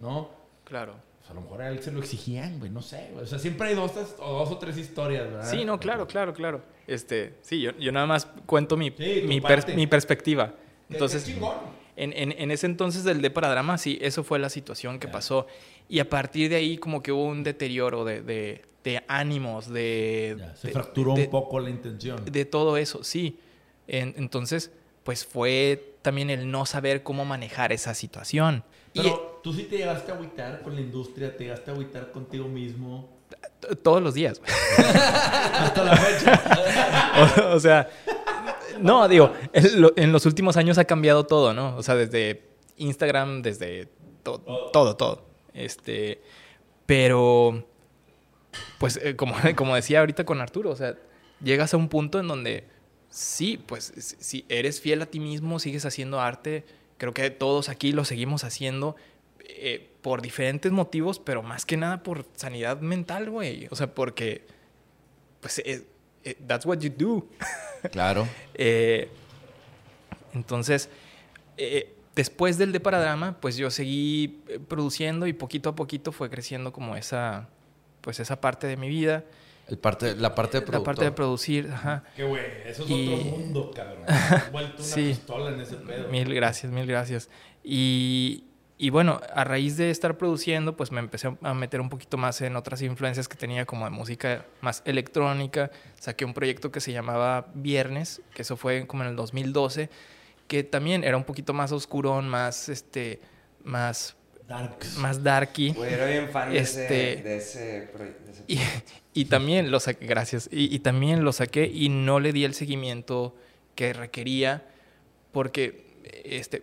[0.00, 0.30] ¿no?
[0.64, 0.94] Claro.
[1.20, 3.10] Pues a lo mejor a él se lo exigían, güey, no sé.
[3.12, 3.22] güey.
[3.24, 5.48] O sea, siempre hay dos o, dos o tres historias, ¿verdad?
[5.48, 6.62] Sí, no, claro, claro, claro.
[6.88, 10.54] Este, sí, yo, yo nada más cuento mi, Sí, mi, pers- mi perspectiva.
[10.88, 11.54] Qué- Entonces, qué chingón.
[11.94, 15.06] en, en, en ese entonces del de para drama, sí, eso fue la situación que
[15.06, 15.46] pasó.
[15.88, 20.36] Y a partir de ahí como que hubo un deterioro de, de, de ánimos, de...
[20.38, 22.24] Ya, se de- fracturó de- un poco la intención.
[22.24, 23.38] De todo eso, sí.
[23.88, 24.70] En- entonces,
[25.02, 28.62] pues fue también el no saber cómo manejar esa situación.
[28.92, 32.12] Y Pero tú sí te llegaste a agüitar con la industria, te llegaste a agüitar
[32.12, 33.08] contigo mismo.
[33.82, 34.40] todos los días.
[34.78, 37.42] Hasta la fecha.
[37.50, 37.88] o, o sea,
[38.80, 41.76] no, digo, en, lo- en los últimos años ha cambiado todo, ¿no?
[41.76, 43.88] O sea, desde Instagram, desde
[44.22, 44.38] to-
[44.72, 45.24] todo, todo.
[45.54, 46.20] Este,
[46.86, 47.66] pero,
[48.78, 50.96] pues, eh, como, como decía ahorita con Arturo, o sea,
[51.42, 52.64] llegas a un punto en donde
[53.10, 56.64] sí, pues, si- eres fiel a ti mismo, sigues haciendo arte.
[56.98, 58.96] Creo que todos aquí lo seguimos haciendo
[59.40, 63.68] eh, por diferentes motivos, pero más que nada por sanidad mental, güey.
[63.70, 64.46] O sea, porque,
[65.40, 65.84] pues, eh,
[66.46, 67.26] that's what you do.
[67.92, 68.26] Claro.
[70.34, 70.88] Entonces,
[72.14, 76.96] después del de Paradrama, pues yo seguí produciendo y poquito a poquito fue creciendo como
[76.96, 77.48] esa,
[78.06, 79.24] pues esa parte de mi vida,
[79.66, 81.14] El parte, la parte de la parte de productor.
[81.16, 81.70] producir.
[81.72, 82.04] Ajá.
[82.14, 84.04] Que güey, eso es Y- otro mundo, cabrón.
[84.06, 85.08] Has vuelto una Sí.
[85.08, 86.08] pistola en ese pedo.
[86.08, 87.28] Mil gracias, mil gracias.
[87.64, 88.44] Y,
[88.78, 92.40] y bueno, a raíz de estar produciendo, pues me empecé a meter un poquito más
[92.42, 95.72] en otras influencias que tenía como de música más electrónica.
[95.98, 99.90] Saqué un proyecto que se llamaba Viernes, que eso fue como en el 2012,
[100.46, 103.18] que también era un poquito más oscurón, más, este,
[103.64, 104.14] más,
[104.48, 104.96] Darks.
[104.98, 105.72] más darky.
[105.72, 108.24] Güey, era bien fan de Este- ese, de ese proyecto.
[108.26, 108.60] de ese Y,
[109.20, 112.54] y también lo saqué, gracias, y, y también lo saqué y no le di el
[112.54, 113.34] seguimiento
[113.74, 114.64] que requería
[115.32, 115.84] porque
[116.24, 116.62] este,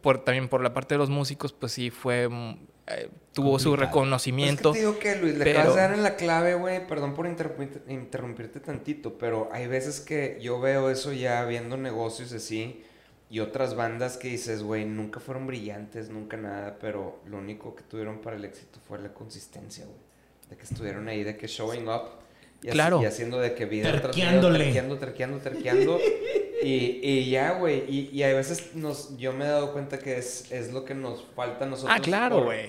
[0.00, 2.28] por, también por la parte de los músicos, pues sí fue,
[2.86, 3.74] eh, tuvo su Complicado.
[3.74, 4.72] Es que reconocimiento.
[4.72, 6.86] te digo que, Luis, le pero- acabas de dar en la clave, güey.
[6.86, 12.32] Perdón por interrumpirte, interrumpirte tantito, pero hay veces que yo veo eso ya viendo negocios
[12.32, 12.82] así
[13.30, 17.82] y otras bandas que dices, güey, nunca fueron brillantes, nunca nada, pero lo único que
[17.82, 19.98] tuvieron para el éxito fue la consistencia, güey.
[20.50, 22.02] De que estuvieron ahí, de que showing up
[22.62, 23.02] y, así- Claro.
[23.02, 24.58] y haciendo de que vida Terqueándole.
[24.64, 26.00] terqueando, terqueando, terqueando.
[26.62, 27.84] y, y ya, güey.
[27.88, 30.94] Y, y a veces nos, yo me he dado cuenta que es, es lo que
[30.94, 31.94] nos falta a nosotros.
[31.96, 32.68] Ah, claro, güey.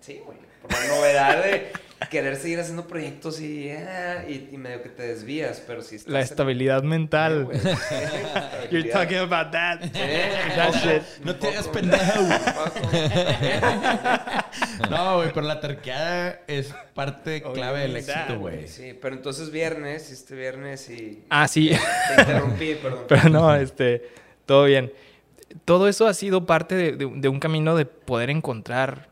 [0.00, 0.38] Sí, güey.
[0.68, 1.72] Por la novedad de
[2.10, 6.12] querer seguir haciendo proyectos y, ah, y, y medio que te desvías, pero si estás
[6.12, 7.48] La en- estabilidad Sí, mental.
[8.70, 9.80] You're talking about that.
[9.92, 11.02] That shit.
[11.24, 12.20] No te hagas pendejo.
[14.90, 18.68] No, güey, pero la terqueada es parte clave del éxito, güey.
[18.68, 21.22] Sí, pero entonces viernes, este viernes y...
[21.30, 21.70] Ah, sí.
[22.14, 23.04] Te interrumpí, perdón.
[23.08, 24.08] Pero no, este,
[24.46, 24.92] todo bien.
[25.64, 29.08] Todo eso ha sido parte de, de- de un camino de poder encontrar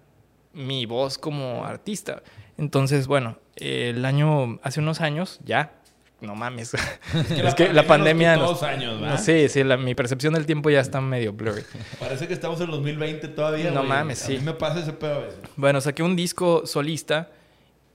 [0.54, 2.22] mi voz como artista.
[2.58, 5.72] Entonces, bueno, el año, hace unos años, ya,
[6.20, 6.74] no mames.
[7.30, 8.36] Es que, la pandemia...
[8.36, 9.20] nos dos años, no, ¿verdad?
[9.20, 11.62] sí, sí, la- mi percepción del tiempo ya está medio blurry.
[11.98, 14.32] Parece que estamos en 2020 todavía, No mames, A sí.
[14.38, 15.40] mí me pasa ese pedo a veces.
[15.56, 17.30] Bueno, saqué un disco solista.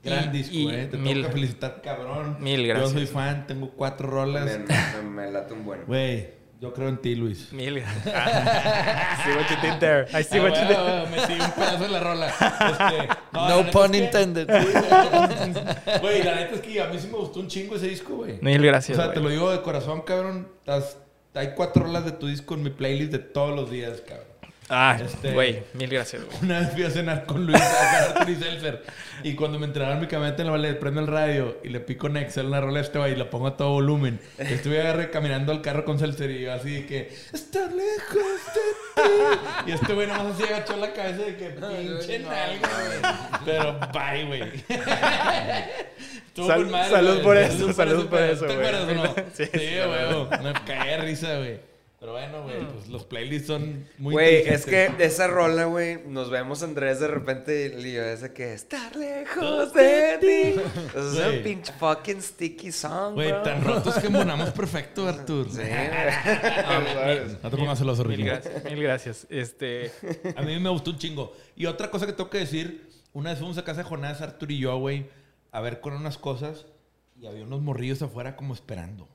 [0.04, 0.86] Gran y- disco, y eh.
[0.88, 2.36] Te mil- tengo que felicitar, cabrón.
[2.40, 2.92] Mil Yo gracias.
[2.92, 4.44] soy fan, tengo cuatro rolas.
[4.46, 4.58] Me,
[5.02, 5.84] me- me late un buen.
[5.86, 6.30] Güey,
[6.60, 7.52] yo creo en ti, Luis.
[7.52, 8.06] Mil gracias.
[8.06, 10.06] I see what you did there.
[10.12, 11.10] I see Ah, what you did.
[11.16, 12.26] metí un pedazo en la rola.
[12.28, 14.46] Este, No neta pun es que- intended.
[16.00, 18.38] Güey, la neta es que a mí sí me gustó un chingo ese disco, güey.
[18.40, 18.96] Mil O gracias.
[18.96, 19.14] sea, güey.
[19.16, 20.48] te lo digo de corazón, cabrón.
[21.34, 24.26] Hay cuatro rolas de tu disco en mi playlist de todos los días, cabrón.
[24.70, 26.22] Ah, Este- güey, mil gracias.
[26.24, 26.36] güey.
[26.42, 28.82] Una vez fui a cenar con Luis a Arthur y Seltzer.
[29.22, 32.06] Y cuando me entregaron mi camioneta en la valle, prendo el radio y le pico
[32.08, 34.20] en Excel una rola de este güey y la pongo a todo volumen.
[34.36, 38.14] Estuve agarré caminando al carro con Seltzer y yo así de que estar lejos
[38.54, 39.40] de ti.
[39.66, 43.42] Y este güey nomás así agachó la cabeza de que pinche nalga, güey.
[43.46, 44.42] Pero bye, güey.
[46.36, 48.66] Sal- salud por eso, salud por eso, ¿Te güey.
[48.68, 49.14] acuerdas o no?
[49.34, 50.42] Sí, Sí, sí, güey.
[50.42, 51.58] Me caí de risa, güey.
[52.00, 55.98] Pero bueno, güey, pues los playlists son muy Güey, es que de esa rola, güey,
[56.06, 60.60] nos vemos Andrés de repente y yo ese que estar lejos de ti.
[60.96, 63.42] Eso es un pinche fucking sticky song, Güey, bro.
[63.42, 65.50] tan rotos que monamos perfecto, Artur.
[65.50, 68.28] Sí, Ah, No te pongas celoso, Mil Ricky.
[68.28, 68.64] gracias.
[68.64, 69.26] Mil gracias.
[69.28, 69.90] Este,
[70.36, 71.32] A mí me gustó un chingo.
[71.56, 74.52] Y otra cosa que tengo que decir, una vez fuimos a casa de Jonás, Artur
[74.52, 75.06] y yo, güey,
[75.50, 76.66] a ver con unas cosas
[77.20, 79.08] y había unos morrillos afuera como esperando.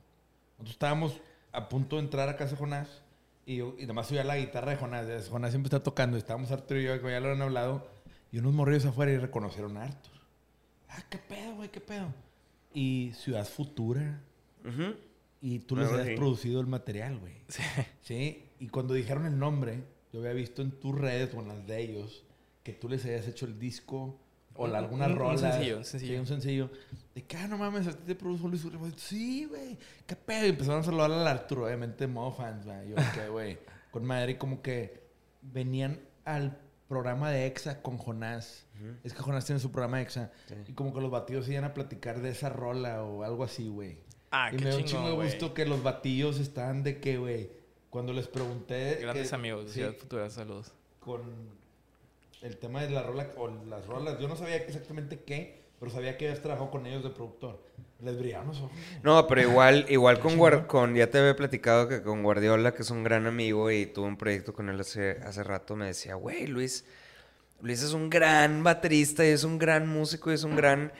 [0.58, 1.14] Nosotros estábamos
[1.54, 3.04] a punto de entrar a casa de Jonás
[3.46, 5.30] y, yo, y nomás oía la guitarra de Jonás.
[5.30, 7.88] Jonás siempre está tocando estábamos Artur y yo, que ya lo han hablado,
[8.32, 10.14] y unos morrillos afuera y reconocieron a Artur.
[10.90, 12.14] Ah, qué pedo, güey, qué pedo.
[12.74, 14.22] Y Ciudad Futura.
[15.42, 16.16] Y tú les habías sí.
[16.16, 17.34] producido el material, güey.
[18.02, 18.50] Sí.
[18.60, 21.82] Y cuando dijeron el nombre, yo había visto en tus redes o en las de
[21.82, 22.24] ellos
[22.64, 24.20] que tú les habías hecho el disco
[24.56, 25.38] o la, alguna Un- un rola.
[25.38, 26.14] sencillo, un sencillo.
[26.14, 26.70] Sí, un sencillo.
[27.16, 28.88] De que, ah, no mames, a ti te produjo Luis Urriba.
[28.98, 29.78] Sí, güey.
[30.08, 30.46] ¿Qué pedo?
[30.46, 32.90] Y empezaron a saludar al Arturo, obviamente, modo fans, güey.
[32.90, 33.58] Yo, ¿qué, güey?
[33.92, 35.04] Con madre, y como que
[35.42, 38.66] venían al programa de EXA con Jonás.
[39.04, 40.32] Es que Jonás tiene su programa de EXA.
[40.68, 43.98] Y como que los batidos iban a platicar de esa rola o algo así, güey.
[44.32, 47.18] Ah, y qué me dio un chingo de gusto que los batillos estaban de que,
[47.18, 47.52] güey,
[47.92, 48.98] cuando les pregunté...
[49.02, 50.72] grandes que- amigos sí, Ciudad Futura, saludos.
[51.00, 51.22] con
[52.44, 54.20] el tema de la rola o las rolas.
[54.20, 57.60] Yo no sabía exactamente qué, pero sabía que habías trabajado con ellos de productor.
[58.02, 58.72] Les brillaban los ojos.
[59.02, 62.82] No, pero igual, igual con, Guar- con, ya te había platicado que con Guardiola, que
[62.82, 66.16] es un gran amigo y tuve un proyecto con él hace, hace rato, me decía,
[66.16, 66.86] güey, Luis,
[67.62, 70.92] Luis es un gran baterista y es un gran músico y es un gran,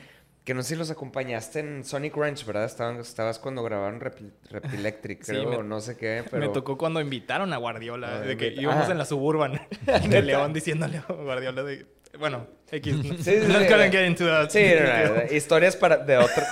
[0.44, 2.66] que no sé si los acompañaste en Sonic Ranch, ¿verdad?
[2.66, 4.20] Estaban, estabas cuando grabaron Rep,
[4.50, 6.46] Rep Electric, Sí, creo, me- o no sé qué, pero...
[6.46, 8.92] Me tocó cuando invitaron a Guardiola, Ah, de que íbamos ah.
[8.92, 9.62] en la Suburban
[10.10, 11.86] de León diciéndole a Guardiola de...
[12.20, 12.94] Bueno, X.
[12.96, 13.68] no- Sí, sí, not sí.
[13.70, 14.50] gonna get into that.
[14.50, 16.44] Sí, no, no, historias para de otro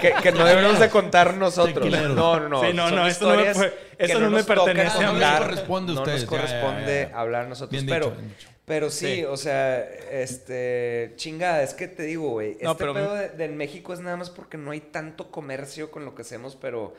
[0.00, 1.90] que, que no debemos de contar nosotros.
[1.90, 2.60] No, no, no.
[2.62, 3.50] Sí, no, no, esto no me
[3.98, 5.06] eso no me nos pertenece a mí.
[5.20, 7.18] contar, No les corresponde a no ustedes, nos ya, ya, corresponde ya.
[7.20, 8.48] hablar nosotros, Bien dicho, pero bien dicho.
[8.64, 9.24] Pero sí, Sí.
[9.24, 13.92] o sea, este chingada, es que te digo, güey, No, este pero- pedo de, México
[13.92, 16.94] es nada más porque no hay tanto comercio con lo que hacemos, pero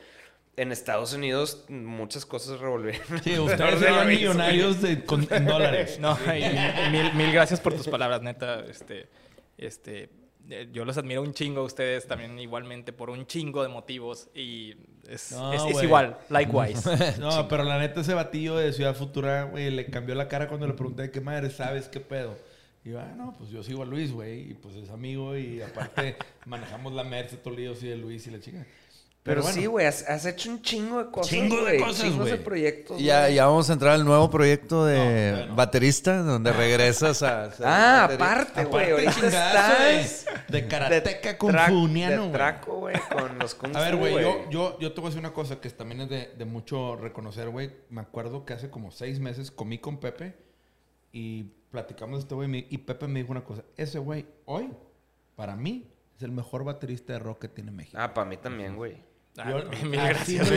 [0.57, 3.01] en Estados Unidos muchas cosas revolvieron.
[3.23, 5.97] Sí, ustedes eran millonarios de, con- en dólares.
[5.99, 8.63] No, y- y mil, mil gracias por tus palabras, neta.
[8.69, 9.07] Este,
[9.57, 10.09] este,
[10.49, 14.29] eh, yo los admiro un chingo a ustedes también igualmente por un chingo de motivos
[14.35, 14.75] y
[15.09, 15.85] es, No, es- es güey.
[15.85, 16.81] igual, likewise.
[17.19, 20.67] No, pero la neta, ese batillo de Ciudad Futura, güey, le cambió la cara cuando
[20.67, 22.35] le pregunté qué madre sabes, qué pedo.
[22.83, 25.61] Y yo, ah, no, pues yo sigo a Luis, güey, y pues es amigo, y
[25.61, 28.65] aparte manejamos la Merce, Toledo, y de Luis y la chica.
[29.25, 29.55] Pero, bueno.
[29.59, 31.31] sí, güey, has, has hecho un chingo de cosas.
[31.31, 32.43] Chingo de cosas, de güey.
[32.43, 33.01] proyectos.
[33.01, 37.49] Ya, ya vamos a entrar al nuevo proyecto de No, baterista, donde regresas a...
[37.63, 38.91] Ah, aparte, güey.
[38.91, 40.25] Ahorita estás.
[40.47, 42.31] de, de karateca tra- confuciano, De güey.
[42.33, 45.33] traco, güey, con los A ver, güey, yo, yo, yo te voy a decir una
[45.33, 47.71] cosa que también es de, de mucho reconocer, güey.
[47.89, 50.35] Me acuerdo que hace como seis meses comí con Pepe
[51.11, 53.63] y platicamos de este güey y Pepe me dijo una cosa.
[53.75, 54.69] Ese güey, hoy,
[55.35, 57.97] para mí, es el mejor baterista de rock que tiene México.
[57.99, 59.14] Ah, para mí también, güey.
[59.37, 60.49] Ah, Yo- mil gracias.
[60.49, 60.55] no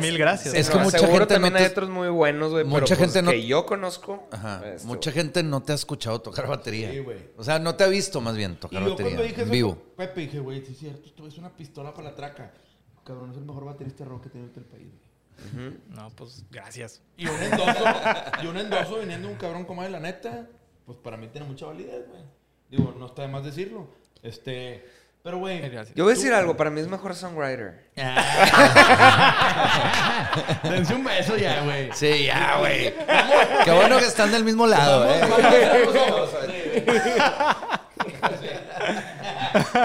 [0.00, 0.54] mil gracias.
[0.54, 0.58] y.
[0.58, 2.64] Es que No, mucha seguro gente también no hay te- otros muy buenos, güey.
[2.64, 4.28] Mucha pero pues gente no- que yo conozco.
[4.30, 4.62] Ajá.
[4.64, 6.90] este, Mucha gente no te ha escuchado tocar batería.
[6.92, 7.18] Sí, güey.
[7.36, 9.46] O sea, no te ha visto más bien Y tocar yo batería cuando dije en
[9.48, 9.82] eso, vivo.
[9.96, 12.52] Pepe, dije, güey, sí es cierto, esto es una pistola para la traca.
[13.04, 14.88] Cabrón, es el mejor baterista de rock que tiene el país.
[15.52, 15.72] güey.
[15.88, 17.00] No, pues gracias.
[17.16, 17.84] Y un endoso,
[18.42, 20.46] y un endoso viniendo de un cabrón como él, la neta,
[20.86, 22.22] pues para mí tiene mucha validez, güey.
[22.70, 23.88] Digo, no está de más decirlo.
[24.22, 24.84] Este,
[25.28, 25.60] pero güey.
[25.94, 27.74] Yo voy a decir algo, para mí es mejor songwriter.
[30.62, 31.90] dense un beso ya, güey.
[31.92, 32.94] Sí, ya, güey.
[33.62, 35.20] Qué bueno que están del mismo lado, eh.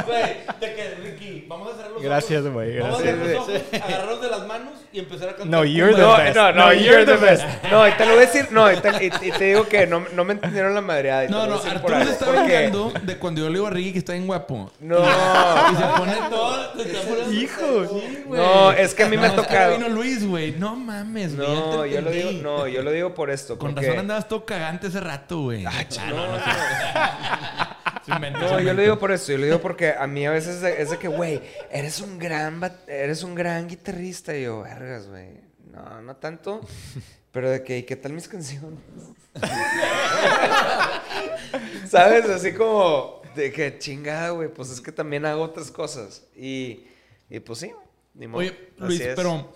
[0.06, 1.33] Güey, te quedas, Ricky.
[1.54, 2.54] Vamos a cerrar los Gracias, ojos.
[2.54, 3.28] güey, Vamos a gracias.
[3.28, 5.48] cerrar los ojos, agarrarnos de las manos y empezar a cantar.
[5.48, 6.36] No, you're the best.
[6.36, 7.46] No, no, No, you're the you're the best.
[7.72, 9.88] No, y te lo voy a decir, no, y te, y- y te digo que
[9.88, 11.28] no, no me entendieron la madreada.
[11.30, 14.00] No, no, Arturo se está porque- vengando de cuando yo le digo a Ricky que
[14.00, 14.72] está bien guapo.
[14.80, 16.74] No, Y se pone todo.
[16.76, 17.86] se está poniendo- Hijo.
[18.00, 18.42] Sí, güey.
[18.42, 19.78] no, es que a mí me ha No, tocado.
[19.78, 20.52] vino Luis, güey.
[20.54, 21.48] No mames, güey.
[21.48, 23.58] No, yo lo digo, no, yo lo digo por esto.
[23.58, 25.64] Con porque- razón andabas todo cagante ese rato, güey.
[25.64, 26.38] No, Se inventó,
[28.08, 30.90] No, yo lo digo por eso, yo lo digo porque a mí a veces es
[30.90, 31.42] de, que, güey,
[31.72, 34.36] eres un gran eres un gran guitarrista.
[34.36, 35.40] Y yo, vergas, güey.
[35.72, 36.62] No, no tanto.
[37.32, 38.80] Pero de que, ¿y qué tal mis canciones?
[41.90, 42.30] ¿Sabes?
[42.30, 44.50] Así como de que chingada, güey.
[44.54, 46.24] Pues es que también hago otras cosas.
[46.36, 46.86] Y,
[47.30, 47.72] y pues sí,
[48.14, 48.40] ni modo.
[48.42, 49.16] Oye, Así Luis, es.
[49.16, 49.54] pero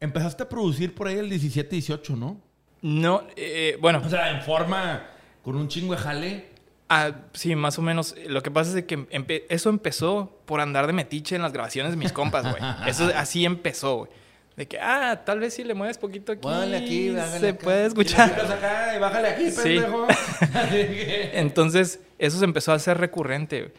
[0.00, 2.40] empezaste a producir por ahí el 17-18, ¿no?
[2.82, 5.06] No, eh, bueno, O sea, en forma,
[5.42, 6.53] con un chingo de jale.
[6.94, 8.14] Ah, sí, más o menos.
[8.26, 11.92] Lo que pasa es que empe- eso empezó por andar de metiche en las grabaciones
[11.92, 12.62] de mis compas, güey.
[12.86, 14.10] Eso así empezó, güey.
[14.56, 17.58] De que, ah, tal vez si le mueves poquito aquí, Muévele aquí, se acá.
[17.58, 18.30] puede escuchar.
[18.52, 19.78] acá y bájale aquí, Sí.
[21.32, 23.72] Entonces, eso se empezó a hacer recurrente, güey.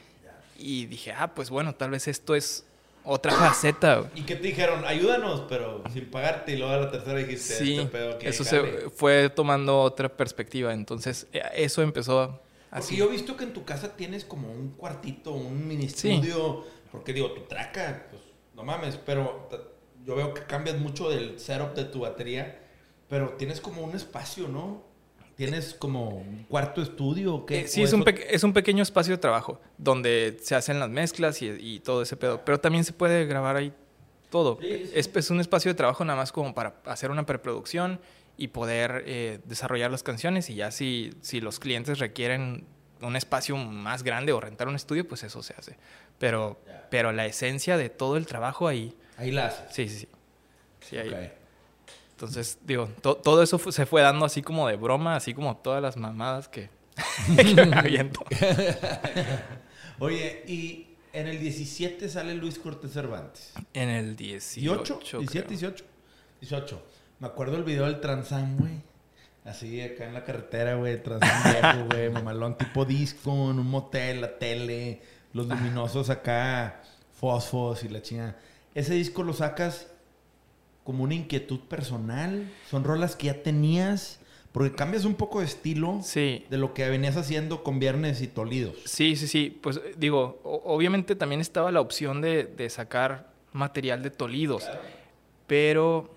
[0.57, 2.66] Y dije, ah, pues bueno, tal vez esto es
[3.03, 4.09] otra faceta, güey.
[4.16, 4.84] ¿Y qué te dijeron?
[4.86, 6.53] Ayúdanos, pero sin pagarte.
[6.53, 10.09] Y luego a la tercera dijiste, Sí, este pedo que eso se fue tomando otra
[10.09, 10.74] perspectiva.
[10.74, 12.41] Entonces, eh, eso empezó
[12.76, 12.95] Porque así.
[12.97, 16.11] yo he visto que en tu casa tienes como un cuartito, un mini Sí.
[16.11, 16.63] estudio.
[16.91, 18.21] Porque digo, tu traca, pues
[18.55, 19.49] no mames, pero
[20.05, 22.61] yo veo que cambias mucho del setup de tu batería.
[23.09, 24.84] Pero tienes como un espacio, ¿no?
[25.36, 27.61] Tienes como un cuarto estudio o qué.
[27.61, 30.89] Eh, sí, ¿O es un, es un pequeño espacio de trabajo donde se hacen las
[30.89, 32.41] mezclas y, y todo ese pedo.
[32.45, 33.73] Pero también se puede grabar ahí
[34.30, 34.57] todo.
[34.61, 37.99] Es, es un espacio de trabajo nada más como para hacer una preproducción
[38.38, 40.50] y poder eh, desarrollar las canciones.
[40.50, 42.66] Y ya si, si los clientes requieren
[43.02, 45.78] un espacio más grande o rentar un estudio, pues eso se hace.
[46.20, 49.74] Pero, pero la esencia de todo el trabajo ahí, Ahí la haces.
[49.74, 50.08] sí, sí, sí.
[50.82, 51.10] Sí, ahí.
[51.10, 51.32] Ok.
[52.12, 55.82] Entonces, digo, to- todo eso se fue dando así como de broma, así como todas
[55.82, 56.70] las mamadas que,
[57.36, 58.24] que me aviento.
[60.00, 63.54] Oye, y en el 17 sale Luis Cortés Cervantes.
[63.74, 65.00] En el 18.
[65.00, 65.20] 18, creo.
[65.22, 65.86] 17, 18.
[66.42, 66.86] 18.
[67.26, 68.73] Me acuerdo el video del Transam, güey.
[69.45, 71.01] Así acá en la carretera, güey.
[71.01, 72.11] Transam viejo, güey.
[72.11, 75.01] Mamalón tipo disco, en un motel, la tele,
[75.34, 78.38] los luminosos acá, fosfos y la chingada.
[78.76, 79.88] Ese disco lo sacas
[80.84, 82.47] como una inquietud personal.
[82.69, 84.19] Son rolas que ya tenías.
[84.51, 86.45] Porque cambias un poco de estilo Sí.
[86.51, 88.76] de lo que venías haciendo con Viernes y Tolidos.
[88.86, 89.59] Sí, sí, sí.
[89.63, 94.63] Pues eh, digo, obviamente también estaba la opción de, de sacar material de Tolidos.
[95.47, 96.14] Pero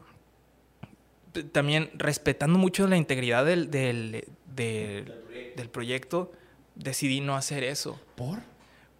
[1.44, 4.24] también respetando mucho la integridad del, del,
[4.54, 5.14] del-
[5.56, 6.32] del proyecto,
[6.74, 8.00] decidí no hacer eso.
[8.16, 8.38] ¿Por?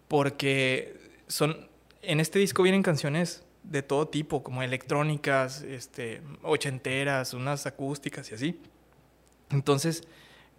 [0.07, 1.67] porque son
[2.01, 8.35] en este disco vienen canciones de todo tipo, como electrónicas, este, ochenteras, unas acústicas y
[8.35, 8.59] así.
[9.51, 10.03] Entonces,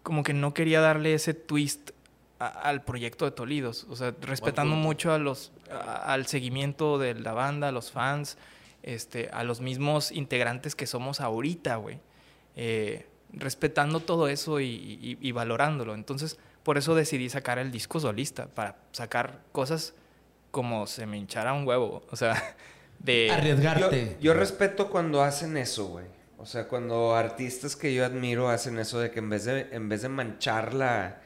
[0.03, 1.91] como que no quería darle ese twist
[2.39, 7.15] a- al proyecto de Tolidos, o sea, respetando mucho a los a- al seguimiento de
[7.15, 8.39] la banda, a los fans,
[8.83, 11.99] este, a los mismos integrantes que somos ahorita, güey.
[12.57, 15.95] Eh, respetando todo eso y, y- y valorándolo.
[15.95, 19.95] Entonces, por eso decidí sacar el disco solista, para sacar cosas
[20.51, 22.03] como se me hinchara un huevo.
[22.11, 22.57] O sea,
[22.99, 23.31] de...
[23.31, 24.17] Arriesgarte.
[24.21, 26.07] yo respeto cuando hacen eso, güey.
[26.39, 29.89] O sea, cuando artistas que yo admiro hacen eso de que en vez de, en
[29.91, 31.21] vez de manchar la,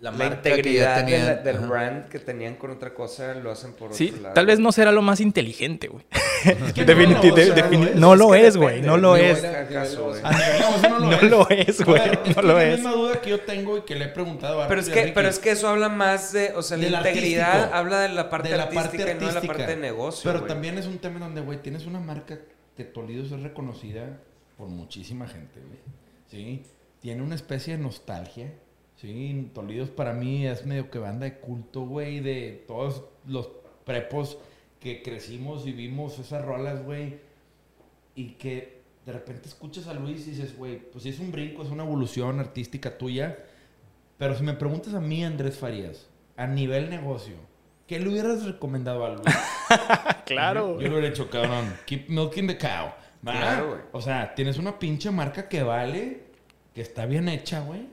[0.00, 1.66] integridad de tenían, la- del ajá.
[1.66, 4.34] brand que tenían con otra cosa, lo hacen por Sí, otro lado.
[4.34, 6.06] tal vez no será lo más inteligente, güey.
[6.58, 8.82] no, o de- sea, defini- no es- no es lo es, güey.
[8.82, 9.38] No lo no es.
[9.38, 10.20] es acaso, güey.
[10.24, 11.68] A nivel emocional no lo No es.
[11.68, 12.02] es, güey.
[12.24, 12.74] es No lo la es.
[12.78, 15.12] misma duda que yo tengo y que le he preguntado a Pero es, que, Ricky.
[15.14, 17.76] pero es que eso habla más de, o sea, la integridad artístico.
[17.76, 20.32] habla de la parte de la artística parte y no de la parte de negocio.
[20.32, 22.38] Pero también es un tema donde, güey, tienes una marca
[22.76, 24.18] que Tolidos es reconocida
[24.56, 25.78] por muchísima gente, güey.
[26.30, 26.62] Sí.
[27.00, 28.52] Tiene una especie de nostalgia.
[29.00, 29.50] Sí.
[29.54, 33.48] Tolidos para mí es medio que banda de culto, güey, de todos los
[33.84, 34.38] prepos
[34.82, 37.18] que crecimos y vimos esas rolas, güey,
[38.16, 41.62] y que de repente escuchas a Luis y dices, güey, pues sí es un brinco,
[41.62, 43.38] es una evolución artística tuya,
[44.18, 47.36] pero si me preguntas a mí, Andrés Farías, a nivel negocio,
[47.86, 49.24] ¿qué le hubieras recomendado a Luis?
[50.24, 50.80] Claro.
[50.80, 51.74] Yo lo hubiera hecho, cabrón.
[51.84, 52.86] Keep milking the cow.
[53.26, 53.32] ¿va?
[53.32, 53.80] Claro, güey.
[53.92, 56.24] O sea, tienes una pinche marca que vale,
[56.74, 57.88] que está bien hecha, güey.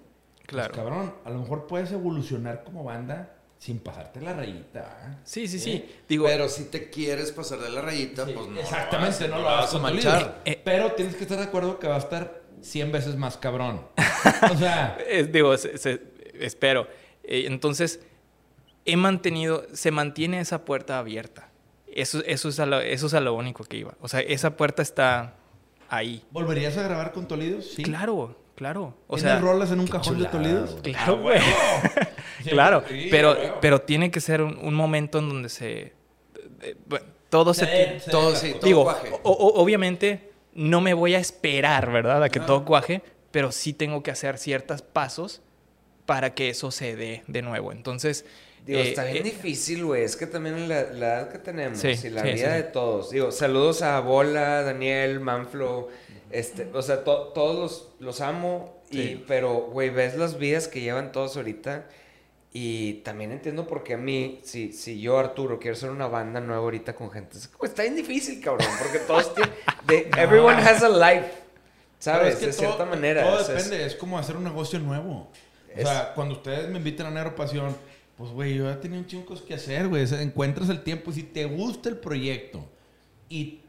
[0.45, 0.71] Claro.
[0.73, 5.19] Pues, cabrón, a lo mejor puedes evolucionar como banda sin pasarte la rayita.
[5.25, 5.85] Sí, sí, sí.
[6.07, 8.59] Digo, Pero si te quieres pasar de la rayita, Sí, pues no.
[8.59, 10.41] exactamente, no lo vas vas a manchar.
[10.45, 13.85] Eh, Pero tienes que estar de acuerdo que va a estar 100 veces más cabrón.
[14.51, 16.01] O sea, Es- digo, se- se-
[16.39, 16.87] espero.
[17.23, 17.99] Eh, entonces,
[18.85, 21.49] he mantenido, se mantiene esa puerta abierta.
[21.87, 23.93] Eso, eso, es a lo, eso es a lo único que iba.
[23.99, 25.33] O sea, esa puerta está
[25.89, 26.23] ahí.
[26.31, 27.65] ¿volverías a grabar con Tolidos?
[27.75, 27.83] Sí.
[27.83, 28.95] Claro, claro.
[29.07, 30.77] O ¿Tienes sea, rolas en un cajón chulada, de Tolidos?
[30.81, 31.39] claro, güey.
[32.43, 33.51] Sí, claro, sí, pero, güey.
[33.61, 35.93] pero tiene que ser un, un momento en donde se...
[36.61, 37.65] eh, bueno, todo se...
[37.65, 39.09] Se- se- Todo, sí, todo digo, cuaje.
[39.23, 42.23] o- o- obviamente no me voy a esperar, ¿verdad?
[42.23, 43.01] A que todo cuaje,
[43.31, 45.41] pero sí tengo que hacer ciertos pasos
[46.05, 47.71] para que eso se dé de nuevo.
[47.71, 48.25] Entonces,
[48.65, 50.03] Digo, eh, está bien eh, difícil, güey.
[50.03, 52.63] Es que también la, la edad que tenemos Sí, y la sí, vida sí, de
[52.63, 53.09] todos.
[53.11, 55.87] Digo, saludos a Bola, Daniel, Manflo.
[56.31, 58.81] Este, o sea, to- todos los, los amo.
[58.91, 59.23] Y, Sí.
[59.27, 61.87] pero, güey, ves las vidas que llevan todos ahorita.
[62.51, 66.39] Y también entiendo por qué a mí, si, si yo, Arturo, quiero hacer una banda
[66.39, 68.67] nueva ahorita con gente, es como, está bien difícil, cabrón.
[68.81, 69.53] Porque todos tienen.
[70.17, 71.29] everyone has a life.
[71.99, 72.33] ¿Sabes?
[72.35, 73.23] es que de todo- cierta manera.
[73.23, 75.29] Todo o sea, es- depende, es como hacer un negocio nuevo.
[75.77, 77.75] O sea, cuando ustedes me invitan a Negro Pasión,
[78.17, 80.03] pues, güey, yo ya tenía un chingo que hacer, güey.
[80.03, 82.65] O sea, encuentras el tiempo y si te gusta el proyecto
[83.29, 83.61] y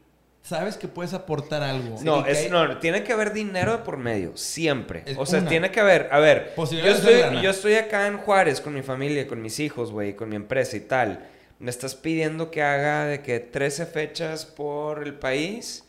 [0.51, 1.97] sabes que puedes aportar algo.
[2.03, 5.03] No, es, hay- no, tiene que haber dinero de por medio, siempre.
[5.05, 5.49] Es o sea, una.
[5.49, 9.27] tiene que haber, a ver, yo estoy, yo estoy acá en Juárez con mi familia,
[9.27, 11.25] con mis hijos, güey, con mi empresa y tal.
[11.59, 15.85] Me estás pidiendo que haga de que 13 fechas por el país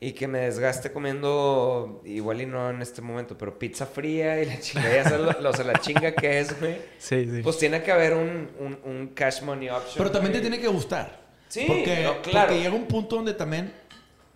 [0.00, 4.46] y que me desgaste comiendo, igual y no en este momento, pero pizza fría y
[4.46, 6.76] la chinga, ya sabes lo, lo- o sea, la chinga que es, güey.
[6.98, 7.40] sí, sí.
[7.42, 9.94] Pues tiene que haber un, un, un cash money option.
[9.96, 10.50] Pero también te güey.
[10.50, 11.22] tiene que gustar.
[11.48, 12.48] Sí, porque, no, claro.
[12.48, 13.72] porque llega un punto donde también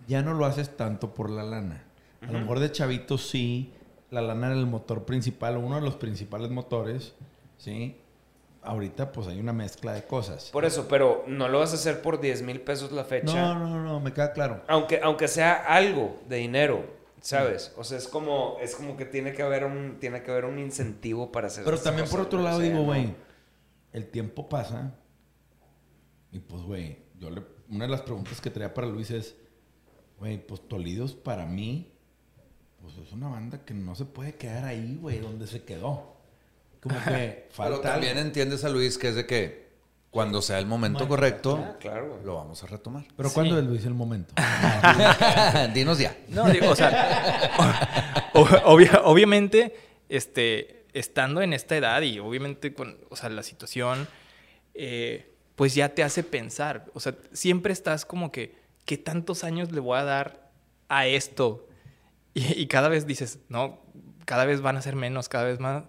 [0.09, 1.83] ya no lo haces tanto por la lana.
[2.27, 3.71] A lo mejor de chavito sí,
[4.09, 7.13] la lana era el motor principal, uno de los principales motores,
[7.57, 8.01] ¿sí?
[8.63, 10.49] Ahorita pues hay una mezcla de cosas.
[10.51, 13.53] Por eso, pero no lo vas a hacer por 10 mil pesos la fecha.
[13.53, 14.63] No, no, no, me queda claro.
[14.67, 16.83] Aunque, aunque sea algo de dinero,
[17.21, 17.71] ¿sabes?
[17.77, 20.57] O sea, es como, es como que tiene que haber un, tiene que haber un
[20.57, 22.85] incentivo para hacer Pero también por cosas, otro güey, lado o sea, digo, ¿no?
[22.87, 23.15] güey,
[23.93, 24.91] el tiempo pasa
[26.31, 27.43] y pues, güey, yo le...
[27.69, 29.35] Una de las preguntas que traía para Luis es,
[30.19, 31.91] güey, pues Tolidos para mí,
[32.81, 36.15] pues es una banda que no se puede quedar ahí, güey, donde se quedó.
[36.81, 38.27] Como que falta Pero también algo.
[38.27, 39.69] entiendes a Luis que es de que
[40.11, 43.05] cuando sea el momento Bueno, correcto, claro, lo vamos a retomar.
[43.15, 44.33] Pero ¿cuándo es Luis el momento?
[45.73, 46.15] Dinos ya.
[46.29, 47.51] No, digo, o sea,
[48.33, 48.43] o-
[48.73, 49.75] obvia- obviamente,
[50.09, 54.07] este, estando en esta edad y obviamente con, o sea, la situación,
[54.73, 56.85] eh, pues ya te hace pensar.
[56.93, 58.55] O sea, siempre estás como que,
[58.89, 60.49] ¿qué tantos años le voy a dar
[60.87, 61.67] a esto?
[62.33, 63.79] Y, y cada vez dices, no,
[64.25, 65.83] cada vez van a ser menos, cada vez más.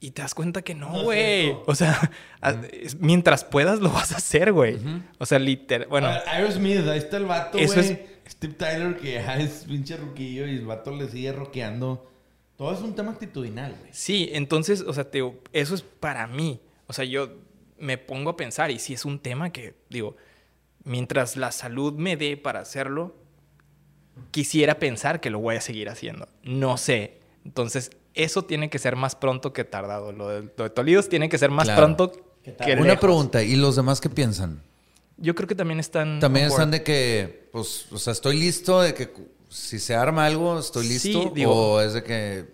[0.00, 1.44] Y te das cuenta que no, No güey.
[1.48, 1.64] cierto.
[1.66, 2.10] o sea,
[2.40, 4.78] a- es- mientras puedas lo vas a hacer, güey.
[5.18, 6.08] O sea, literal, bueno.
[6.26, 7.64] Aerosmith, ahí está el vato, güey.
[7.78, 12.10] es- Steve Tyler, que ya es pinche ruquillo y el vato le sigue rockeando.
[12.56, 13.90] Todo es un tema actitudinal, güey.
[13.92, 16.60] Sí, entonces, o sea, te digo, eso es para mí.
[16.86, 17.28] O sea, yo
[17.78, 20.16] me pongo a pensar y si es un tema que, digo,
[20.88, 23.14] mientras la salud me dé para hacerlo,
[24.30, 26.28] quisiera pensar que lo voy a seguir haciendo.
[26.42, 27.20] No sé.
[27.44, 30.12] Entonces, eso tiene que ser más pronto que tardado.
[30.12, 31.80] Lo de, lo de Tolidos tiene que ser más Claro.
[31.82, 32.12] pronto
[32.42, 32.74] que tarde.
[32.74, 33.00] Una lejos.
[33.00, 34.62] pregunta, ¿y los demás qué piensan?
[35.16, 36.20] Yo creo que también están...
[36.20, 36.78] También están board.
[36.80, 39.12] de que, pues, o sea, estoy listo de que
[39.48, 41.32] si se arma algo, estoy Sí, listo.
[41.34, 42.46] digo- o es de que,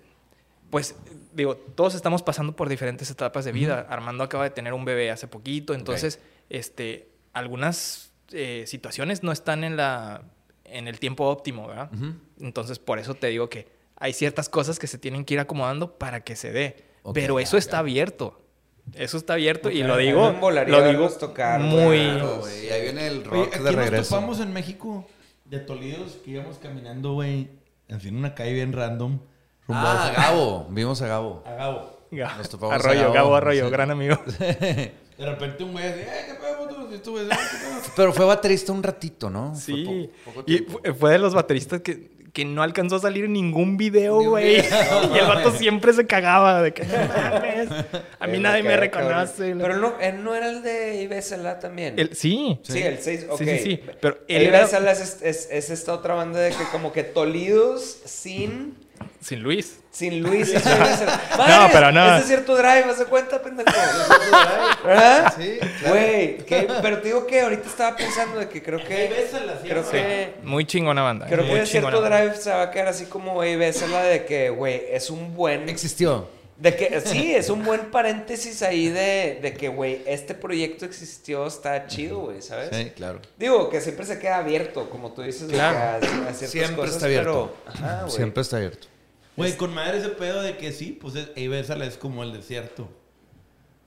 [0.71, 0.95] Pues,
[1.35, 3.87] digo, todos estamos pasando por diferentes etapas de vida.
[3.91, 9.65] Armando acaba de tener un bebé hace poquito, entonces, este, algunas eh, situaciones no están
[9.65, 10.23] en la
[10.65, 11.91] en el tiempo óptimo, ¿verdad?
[12.41, 15.97] Entonces, por eso te digo que hay ciertas cosas que se tienen que ir acomodando
[15.99, 16.85] para que se dé.
[17.13, 17.79] Pero ya, eso está ya.
[17.81, 18.41] abierto.
[18.95, 20.35] Eso está abierto y lo a digo,
[20.67, 21.99] lo digo tocar, muy...
[22.01, 22.43] claro.
[22.45, 24.15] ahí viene el Oye, rock aquí de nos regreso.
[24.15, 25.07] topamos en México
[25.47, 27.49] de Tolidos que íbamos caminando, güey,
[27.89, 29.21] en fin, una calle bien random.
[29.67, 31.43] rumbo Ah, a- Gabo, vimos a Gabo.
[31.47, 32.07] a Gabo.
[32.11, 33.71] Ga- Nos topamos a Arroyo, Gabo, Gabo Arroyo, sí.
[33.71, 34.17] gran amigo.
[34.39, 36.27] De repente un güey así, ¡eh,
[37.97, 39.55] Pero fue baterista un ratito, ¿no?
[39.55, 39.85] Fue Sí.
[40.25, 40.67] poco- poco y
[40.99, 44.57] fue de los bateristas que, que no alcanzó a salir en ningún video, güey.
[45.15, 47.69] y el vato siempre se cagaba de que, no mames,
[48.19, 49.51] a mí nadie me reconoce.
[49.51, 49.59] cabrón.
[49.61, 51.97] Pero no, él no era el de Ibesela también.
[51.99, 52.59] El- sí.
[52.65, 53.39] Sí, el 6, ok.
[53.39, 53.81] Sí, sí, sí.
[54.01, 58.83] Pero él era- es, es, es esta otra banda de que como que Tolidos sin...
[59.21, 59.79] Sin Luis.
[59.91, 61.21] Sin Luis y sin Ibesela.
[61.49, 62.17] No, pero no.
[62.17, 63.71] Es de cierto drive, ¿hace cuenta, pendejo?
[63.71, 65.35] Es de cierto drive, ¿Verdad?
[65.37, 65.95] Sí, claro.
[65.95, 69.27] Güey, que- pero te digo que ahorita estaba pensando de que creo que...
[69.63, 69.91] Creo Sí.
[69.93, 70.35] que...
[70.43, 71.27] Muy chingona banda.
[71.27, 72.19] Creo muy que de cierto banda.
[72.21, 75.69] drive se va a quedar así como Ibesela de que, güey, es un buen...
[75.69, 76.29] Existió.
[76.57, 81.47] De que sí, es un buen paréntesis ahí de, de que, güey, este proyecto existió,
[81.49, 82.71] está chido, güey, ¿sabes?
[82.73, 83.21] Sí, claro.
[83.37, 85.77] Digo, que siempre se queda abierto, como tú dices, de Claro.
[86.01, 87.57] que a- a ciertas Siempre cosas, está abierto.
[87.65, 88.13] pero- ajá, güey.
[88.13, 88.87] Siempre está abierto.
[89.37, 92.89] Güey, con madre ese pedo de que sí, pues es, Ibésala es como el desierto.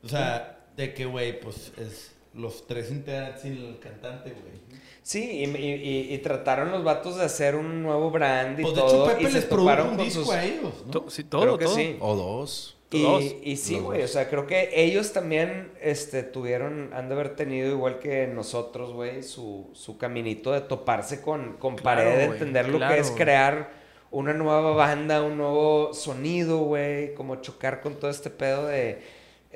[0.04, 4.82] O sea, de que, güey, pues es los tres integrantes sin el cantante, güey.
[5.08, 8.76] Sí, y, y- y- y trataron los vatos de hacer un nuevo brand y Pues
[8.76, 9.06] de hecho todo.
[9.08, 10.34] Pepe y se les produjo toparon un disco sus...
[10.34, 11.10] a ellos, ¿no?
[11.10, 11.76] Sí, todo, Creo que todo.
[11.76, 11.96] sí.
[12.02, 12.78] O dos.
[12.92, 13.24] Dos.
[13.24, 17.38] Y, y sí, güey, o sea, creo que ellos también este, tuvieron, han de haber
[17.38, 22.24] tenido, igual que nosotros, güey, su, su caminito de toparse con, con Claro, pared, de
[22.26, 23.70] entender lo claro, que es crear
[24.12, 29.02] una nueva banda, un nuevo sonido, güey, como chocar con todo este pedo de,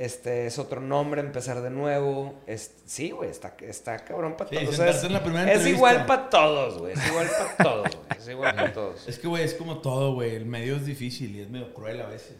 [0.03, 2.35] este, es otro nombre, empezar de nuevo.
[2.47, 4.79] Es, sí, güey, está, está cabrón para Sí, todos.
[4.79, 5.77] es, en la primera es entrevista.
[5.77, 9.07] igual para todos, güey, es igual para todos, güey, es igual para todos.
[9.07, 10.35] Es que, güey, es como todo, güey.
[10.35, 12.35] El medio es difícil y es medio cruel a veces.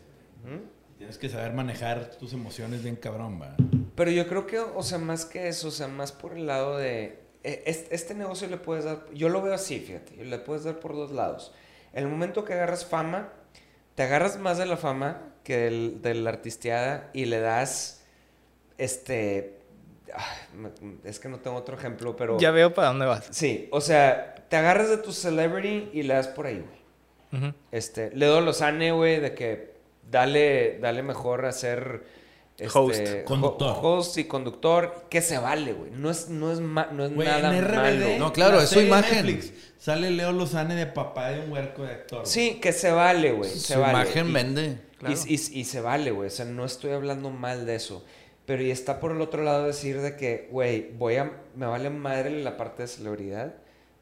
[0.98, 3.56] Tienes que saber manejar tus emociones bien cabrón, va.
[3.96, 6.78] Pero yo creo que, o sea, más que eso, o sea, más por el lado
[6.78, 7.20] de...
[7.44, 9.06] eh, es- Este, negocio le puedes dar...
[9.14, 10.24] Yo lo veo así, fíjate.
[10.24, 11.54] Le puedes dar por dos lados.
[11.94, 13.30] El momento que agarras fama,
[13.96, 18.04] te agarras más de la fama que del, de la artisteada y le das,
[18.78, 19.60] este...
[21.04, 22.38] es que no tengo otro ejemplo, pero...
[22.40, 23.28] Ya veo para dónde vas.
[23.32, 26.64] Sí, o sea, te agarras de tu celebrity y le das por ahí,
[27.32, 27.44] güey.
[27.44, 27.54] Ujú.
[27.72, 29.74] Este, le doy los ane, güey, de que
[30.10, 32.04] dale, dale mejor a ser
[32.58, 33.00] este, Host.
[33.00, 33.78] ho- Conductor.
[33.82, 35.92] host y conductor, que se vale, güey.
[35.92, 38.18] No es, no es, ma- no es nada en RBD, malo.
[38.20, 39.26] No, claro, la es su imagen.
[39.26, 42.28] Netflix, sale Leo Lozane de papá de un huerco de actor.
[42.28, 43.50] Sí, que se vale, güey.
[43.50, 43.94] Se Su vale.
[43.94, 44.78] imagen Y- vende.
[45.02, 45.16] Claro.
[45.28, 46.28] Y, y- y se vale, güey.
[46.28, 48.06] O sea, no estoy hablando mal de eso.
[48.46, 51.32] Pero y está por el otro lado decir de que, güey, voy a...
[51.56, 53.56] Me vale madre la parte de celebridad,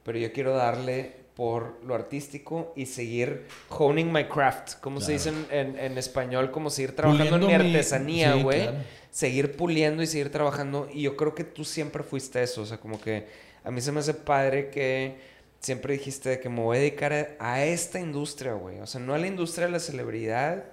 [0.04, 4.76] pero yo quiero darle por lo artístico y seguir honing my craft.
[4.82, 8.44] Como se dice en, en- en español, como seguir trabajando en mi Puliendo artesanía, sí,
[8.44, 8.62] güey.
[8.64, 8.78] claro.
[9.12, 10.88] Seguir puliendo y seguir trabajando.
[10.94, 12.62] Y yo creo que tú siempre fuiste eso.
[12.62, 13.26] O sea, como que
[13.64, 15.18] a mí se me hace padre que
[15.60, 18.80] siempre dijiste de que me voy a dedicar a, a esta industria, güey.
[18.80, 20.64] O sea, no a la industria de la celebridad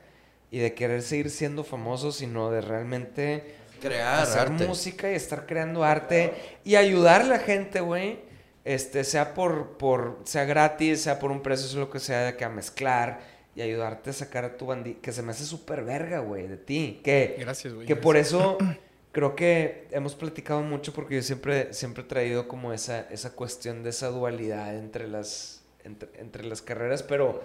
[0.51, 4.67] y de querer seguir siendo famoso, sino de realmente Crear hacer arte.
[4.67, 6.33] música y estar creando arte
[6.65, 8.21] y ayudar a la gente, güey.
[8.65, 12.37] Este, sea por, por, sea gratis, sea por un precio, sea lo que sea, de
[12.37, 13.21] que a mezclar
[13.55, 16.57] y ayudarte a sacar a tu bandita, que se me hace súper verga, güey, de
[16.57, 17.01] ti.
[17.03, 17.87] Que, Gracias, güey.
[17.87, 18.59] que por eso
[19.13, 23.83] creo que hemos platicado mucho porque yo siempre, siempre he traído como esa, esa cuestión
[23.83, 27.43] de esa dualidad entre las, entre, entre las carreras, pero,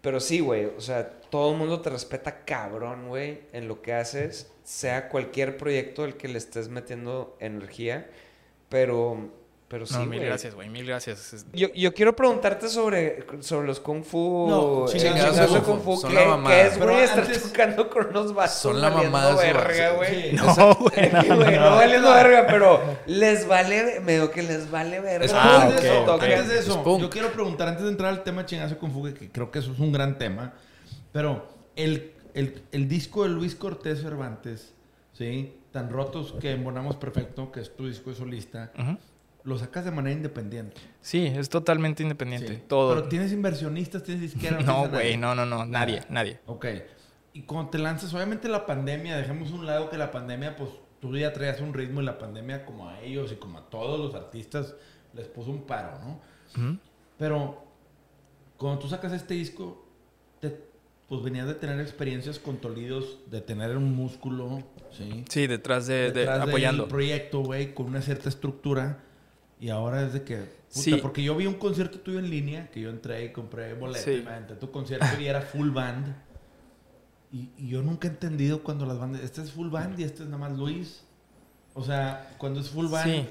[0.00, 3.92] pero sí, güey, o sea, todo el mundo te respeta cabrón, güey, en lo que
[3.92, 8.10] haces, sea cualquier proyecto al que le estés metiendo energía,
[8.68, 9.30] pero,
[9.70, 10.68] pero sí, No, mil gracias, güey.
[10.68, 11.32] Mil gracias.
[11.32, 14.46] Es- Yo, yo quiero preguntarte sobre, sobre los Kung Fu.
[14.50, 15.96] No, eh, chingados Kung Fu.
[15.96, 16.56] Son ¿Qué, la mamada.
[16.56, 16.96] qué es, güey?
[17.02, 20.32] Estar antes- con unos vatos Son la mamada verga, güey.
[20.32, 21.04] No, güey.
[21.04, 25.24] Es güey, no, valiendo verga, pero les vale, me digo que les vale verga.
[25.28, 27.90] Pero Ah, antes, de ok, eso, antes de eso, Es yo quiero preguntar, antes de
[27.90, 30.52] entrar al tema chingazo con fuga, que creo que eso es un gran tema,
[31.12, 34.74] pero el, el, el disco de Luis Cortés Cervantes,
[35.12, 35.56] ¿sí?
[35.70, 38.98] Tan rotos que embonamos perfecto, que es tu disco de solista, Ujú.
[39.44, 40.80] Lo sacas de manera independiente.
[41.00, 42.54] Sí, es totalmente independiente.
[42.56, 42.62] Sí.
[42.68, 42.94] Todo.
[42.94, 44.60] Pero tienes inversionistas, tienes disquera.
[44.60, 45.64] No, güey, no, no, no.
[45.64, 46.40] Nadie, nadie.
[46.46, 46.66] Ok.
[47.32, 51.16] Y cuando te lanzas, obviamente la pandemia, dejemos un lado que la pandemia, pues tú
[51.16, 54.14] ya traías un ritmo y la pandemia como a ellos y como a todos los
[54.14, 54.74] artistas
[55.14, 56.78] les puso un paro, ¿no?
[57.18, 57.64] Pero
[58.56, 59.86] cuando tú sacas este disco,
[60.40, 60.68] te-
[61.08, 65.24] pues venías de tener experiencias con Tolidos, de tener un músculo, ¿sí?
[65.28, 66.84] Sí, detrás de, de- Detrás apoyando.
[66.84, 69.02] del proyecto, güey, con una cierta estructura.
[69.60, 70.36] Y ahora es de que...
[70.38, 70.94] Puta, Sí.
[71.02, 74.12] Porque yo vi un concierto tuyo en línea, que yo entré y compré boleto Sí.
[74.12, 76.14] y me aventé tu concierto y era full band.
[77.32, 79.22] Y, y yo nunca he entendido cuando las bandas...
[79.22, 81.02] Este es full band y este es nada más Luis.
[81.74, 83.28] O sea, cuando es full band, Sí.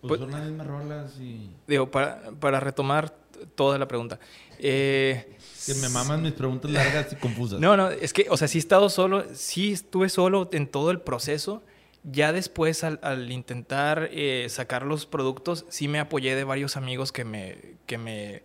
[0.00, 1.50] pues, Pues- son las mismas rolas y...
[1.66, 3.14] Digo, para, para retomar
[3.54, 4.18] toda la pregunta.
[4.58, 5.36] Eh,
[5.66, 7.60] Que me maman mis preguntas largas y confusas.
[7.60, 10.90] No, no, es que, o sea, sí he estado solo, sí estuve solo en todo
[10.90, 11.62] el proceso.
[12.02, 17.12] Ya después, al, al intentar eh, sacar los productos, sí me apoyé de varios amigos
[17.12, 18.42] que me, que me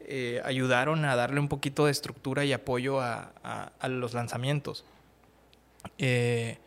[0.00, 4.84] eh, ayudaron a darle un poquito de estructura y apoyo a, a- a los lanzamientos.
[5.98, 6.58] Eh,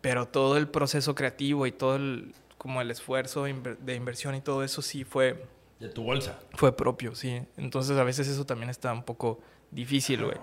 [0.00, 4.62] pero todo el proceso creativo y todo el, como el esfuerzo de inversión y todo
[4.64, 5.46] eso sí fue,
[5.78, 6.38] De tu bolsa.
[6.54, 7.42] fue propio, sí.
[7.56, 9.40] Entonces a veces eso también está un poco
[9.70, 10.36] difícil, güey.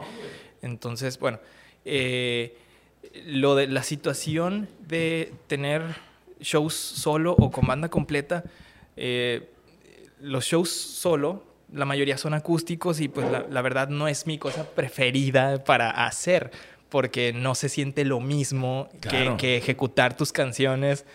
[0.61, 1.39] Entonces, bueno,
[1.85, 2.57] eh,
[3.25, 5.81] lo de la situación de tener
[6.39, 8.43] shows solo o con banda completa,
[8.95, 9.49] eh,
[10.21, 11.43] los shows solo,
[11.73, 15.89] la mayoría son acústicos y pues la, la verdad no es mi cosa preferida para
[16.05, 16.51] hacer,
[16.89, 19.37] porque no se siente lo mismo que- Claro.
[19.37, 21.05] que, ejecutar tus canciones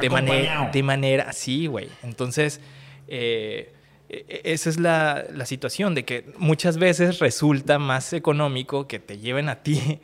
[0.00, 1.88] de manera, de manera así, güey.
[2.02, 2.60] Entonces,
[3.08, 3.72] eh,
[4.08, 9.18] e- esa es la, la situación de que muchas veces resulta más económico que te
[9.18, 10.00] lleven a ti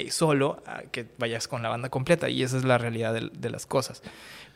[0.00, 3.30] eh, solo a que vayas con la banda completa y esa es la realidad de,
[3.32, 4.02] de las cosas.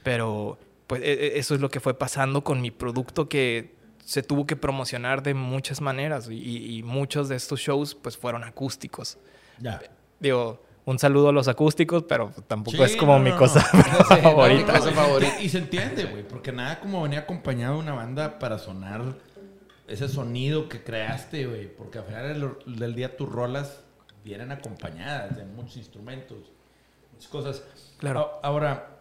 [0.03, 3.75] Pero pues e- e- eso es lo que fue pasando con mi producto que
[4.05, 8.43] se tuvo que promocionar de muchas maneras y, y muchos de estos shows pues fueron
[8.45, 9.19] acústicos.
[9.59, 9.83] Ya.
[10.19, 13.69] Digo, un saludo a los acústicos, pero tampoco Sí, es como no, mi no, cosa
[13.75, 13.79] no,
[14.17, 14.79] mi favorita.
[14.79, 15.41] cosa favorita.
[15.43, 19.03] Y se entiende, güey, porque nada como venía acompañado de una banda para sonar
[19.87, 21.67] ese sonido que creaste, güey.
[21.77, 23.85] Porque al final del, del día tus rolas
[24.25, 26.39] vienen acompañadas de muchos instrumentos,
[27.13, 27.63] muchas cosas.
[27.99, 28.39] Claro.
[28.43, 28.99] Ahora,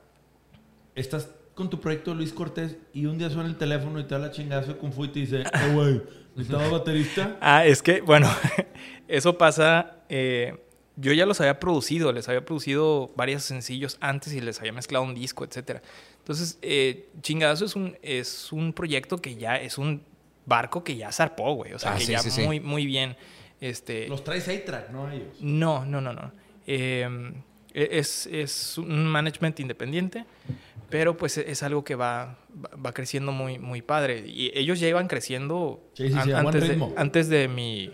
[0.96, 4.32] estás con tu proyecto Luis Cortés y un día suena el teléfono y te habla
[4.32, 6.02] chingazo Kung Fu y te dice, eh, güey,
[6.36, 7.38] ¿necesitas baterista?
[7.42, 8.30] Ah, es que, bueno,
[9.08, 9.96] eso pasa.
[10.10, 10.64] eh,
[11.00, 15.06] yo ya los había producido, les había producido varios sencillos antes y les había mezclado
[15.06, 15.84] un disco, etcétera.
[16.18, 20.02] Entonces, eh, Chingadazo es un, es un proyecto que ya es un
[20.48, 21.74] barco que ya zarpó, güey.
[21.74, 22.42] O sea, Ah, que sí, ya sí, sí.
[22.42, 23.16] muy, muy bien.
[23.62, 25.42] Este, Los traes A-Track, no a ellos.
[25.42, 26.32] no, no, no, no.
[26.68, 27.08] Eh,
[27.74, 30.26] es, es un management independiente,
[30.90, 32.38] pero pues es algo que va,
[32.86, 34.24] va- creciendo muy, muy padre.
[34.28, 37.92] Y ellos ya iban creciendo Sí, sí, sí, antes, de, antes de mi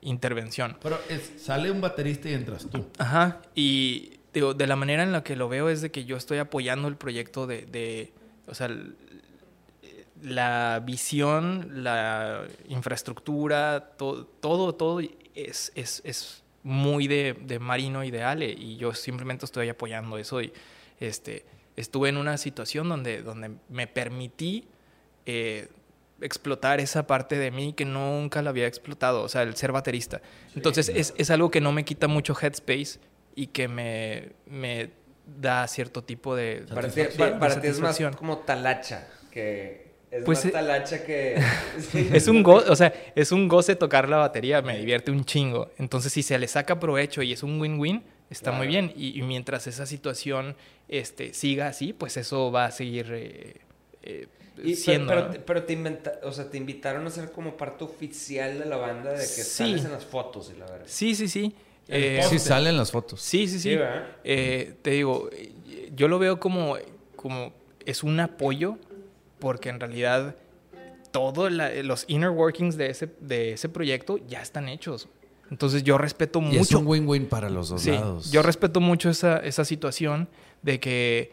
[0.00, 0.76] intervención.
[0.82, 2.84] Pero es- sale un baterista y entras tú.
[2.98, 6.16] Ajá, y digo, de la manera en la que lo veo es de que yo
[6.16, 8.12] estoy apoyando el proyecto de, de
[8.46, 8.68] o sea,
[10.26, 14.98] la visión, la infraestructura, to- todo, todo
[15.34, 20.18] es, es, es muy de, de Marino y de Ale, y yo simplemente estoy apoyando
[20.18, 20.52] eso y
[20.98, 21.44] este,
[21.76, 24.66] estuve en una situación donde, donde me permití
[25.26, 25.68] eh,
[26.20, 30.20] explotar esa parte de mí que nunca la había explotado, o sea, el ser baterista.
[30.56, 32.98] Entonces es, es algo que no me quita mucho headspace
[33.36, 34.90] y que me, me
[35.24, 36.64] da cierto tipo de...
[36.74, 41.36] Para ti, para- para ti es más como talacha, que es Pues, más talacha que...
[42.12, 45.70] Es un goce, o sea, es un goce tocar la batería, me divierte un chingo.
[45.78, 48.92] Entonces, si se le saca provecho y es un win-win, está muy bien.
[48.96, 50.56] Y, y mientras esa situación
[50.88, 53.56] este, siga así, pues eso va a seguir eh,
[54.02, 54.26] eh,
[54.62, 55.08] Y, siendo.
[55.08, 55.30] pero, ¿no?
[55.32, 58.76] te- pero te, inventa- o sea, te invitaron a ser como parte oficial de la
[58.76, 59.42] banda de que Sí.
[59.42, 60.86] sales en las fotos y la verdad.
[60.86, 61.54] Sí, sí, sí.
[61.88, 62.20] Eh.
[62.28, 63.20] Sí salen las fotos.
[63.22, 63.74] Sí, sí, sí.
[63.74, 63.78] Sí.
[64.24, 65.28] Eh, te digo,
[65.94, 66.76] yo lo veo como,
[67.14, 67.52] como
[67.84, 68.76] es un apoyo,
[69.46, 70.34] porque en realidad
[71.12, 75.08] todos los inner workings de ese, de ese proyecto ya están hechos.
[75.52, 76.80] Entonces yo respeto Y es mucho.
[76.80, 78.32] un win-win para los dos Sí, lados.
[78.32, 80.28] yo respeto mucho esa, esa situación
[80.62, 81.32] de que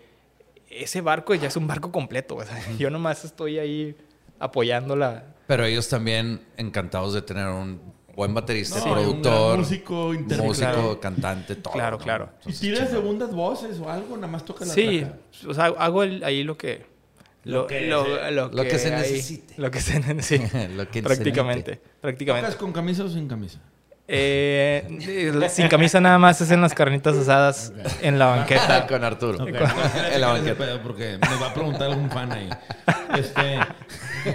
[0.69, 2.35] ese barco ya es un barco completo.
[2.35, 3.95] o sea, yo nomás estoy ahí
[4.37, 5.23] apoyándola.
[5.47, 7.81] Pero ellos también encantados de tener un
[8.15, 10.99] buen baterista, No, productor, músico, músico, Claro.
[10.99, 11.73] cantante, todo.
[11.73, 12.03] Claro, ¿no?
[12.03, 12.29] claro.
[12.45, 14.15] ¿Y tiras segundas voces o algo?
[14.17, 15.17] Nada más toca la Sí, placa.
[15.49, 16.92] o sea, hago el- ahí lo que...
[17.45, 19.53] Lo que lo, se- lo lo que se hay- necesite.
[19.57, 20.69] Lo que se necesite.
[20.75, 21.75] Lo que se prácticamente.
[21.77, 22.55] ¿Tocas Prácticamente.
[22.57, 23.59] con camisa o sin camisa?
[24.05, 27.71] Eh, sin camisa nada más es en las carnitas asadas
[28.01, 28.85] en la banqueta.
[28.87, 29.47] Con Arturo.
[29.47, 29.53] En
[30.21, 30.57] la banqueta.
[30.57, 32.49] pedo porque me va a preguntar algún fan ahí.
[33.17, 33.59] Este.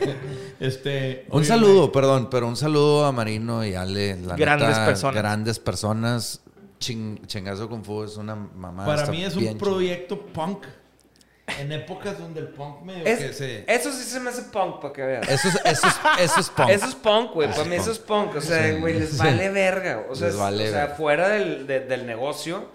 [0.60, 1.26] este.
[1.30, 4.16] Un saludo, perdón, pero un saludo a Marino y Ale.
[4.16, 5.16] La Grandes neta, personas.
[5.16, 6.40] Grandes personas.
[6.80, 8.86] Ching- chingazo Kung Fu es una mamá.
[8.86, 10.64] Para mí es un proyecto punk.
[11.61, 13.65] En épocas donde el punk medio Es- que se.
[13.66, 15.29] Eso sí se me hace punk, para que veas.
[15.29, 16.69] Eso es, eso es, eso es punk.
[16.70, 17.49] Eso es punk, güey.
[17.49, 18.35] Eso Para es mí eso es punk.
[18.37, 18.79] O sea, Sí.
[18.81, 19.16] güey, les Sí.
[19.19, 20.05] vale verga.
[20.09, 20.95] O sea, Les es- vale o sea verga.
[20.97, 22.69] fuera del, de- del negocio,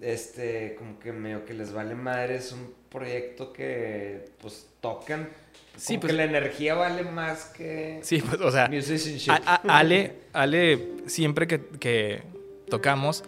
[0.00, 2.36] este, como que medio que les vale madre.
[2.36, 5.28] Es un proyecto que, pues, tocan.
[5.76, 9.30] Sí, Sí, pues- que la energía vale más que Sí, pues, o sea, musicianship.
[9.32, 12.22] a- a- Ale, Ale, siempre que, que
[12.68, 13.24] tocamos,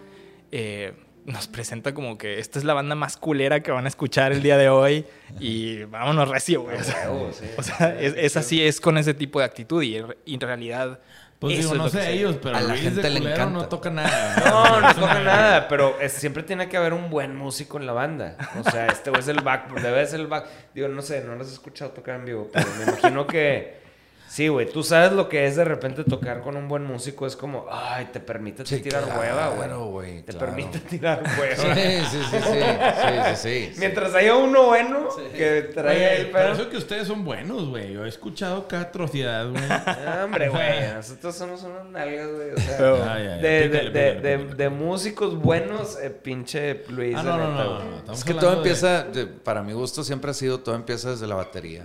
[0.53, 0.93] eh,
[1.27, 4.43] nos presenta como que esta es la banda más culera que van a escuchar el
[4.43, 5.05] día de hoy
[5.40, 6.78] y vámonos recio, güey.
[6.78, 7.44] O sea, Huevo, sí.
[7.57, 10.40] o sea, es, es así, es con ese tipo de actitud y, en- y en
[10.40, 11.01] realidad...
[11.39, 13.44] Pues eso digo, no sé ellos, pero A la Luis gente de le encanta.
[13.47, 14.43] no toca nada.
[14.47, 17.93] No, no toca nada, pero es- siempre tiene que haber un buen músico en la
[17.93, 18.39] banda.
[18.59, 20.47] O sea, este güey es el back, debe ser el back.
[20.74, 23.85] Digo, no sé, no los he escuchado tocar en vivo, pero me imagino que
[24.28, 27.27] Sí, güey, tú sabes lo que es de repente tocar con un buen músico.
[27.27, 29.90] Es como, ay, te permite Sí, tirar claro, hueva, güey.
[29.90, 30.47] güey, Te claro.
[30.47, 31.55] permite tirar hueva.
[31.57, 31.70] Sí,
[32.11, 33.78] sí, sí, sí, sí, sí, sí.
[33.78, 36.53] Mientras haya uno bueno que traiga el pero pedo.
[36.53, 37.93] eso que ustedes son buenos, güey.
[37.93, 39.62] Yo he escuchado cada atrocidad, güey.
[39.70, 42.51] Ah, Hombre, güey, nosotros somos unas nalgas, güey.
[42.51, 44.57] O sea, Pero- Ah, ya, ya, de, de, pícale, de, pícale, de, pícale.
[44.65, 47.16] de músicos buenos, eh, pinche Luis.
[47.16, 50.31] Ah, no, no, no, no, estamos Es que todo empieza, de- para mi gusto siempre
[50.32, 51.85] ha sido, todo empieza desde la batería.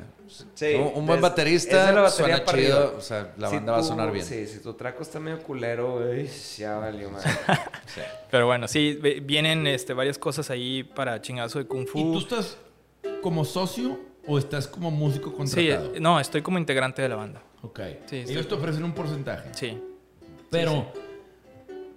[0.53, 3.73] Sí, un, un buen es- baterista es la suena chido, o sea, la Si banda
[3.73, 4.25] va a sonar bien.
[4.25, 6.27] Sí, si tu traco está medio culero, güey,
[6.57, 7.23] ya valió más.
[8.31, 8.93] Pero bueno, sí,
[9.23, 11.99] vienen este, varias cosas ahí para chingazo de Kung Fu.
[11.99, 12.57] ¿Y tú estás
[13.21, 15.95] como socio o estás como músico Sí, contratado?
[15.95, 17.41] eh, no, estoy como integrante de la banda.
[17.63, 17.79] Ok.
[18.07, 19.49] Sí, Ellos estoy- te ofrecen un porcentaje.
[19.53, 19.81] Sí.
[20.49, 20.91] Pero,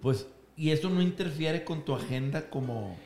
[0.01, 2.97] pues, ¿y eso no interfiere con tu agenda como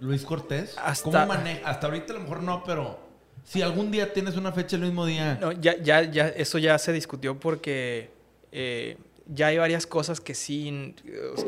[0.00, 0.76] Luis Cortés?
[0.78, 1.68] Hasta- ¿Cómo maneja?
[1.68, 2.98] Hasta ahorita a lo mejor no, pero
[3.44, 5.38] si algún día tienes una fecha el mismo día.
[5.40, 8.10] No, ya, ya, ya, eso ya se discutió porque
[8.52, 8.96] eh,
[9.26, 10.94] ya hay varias cosas que sí.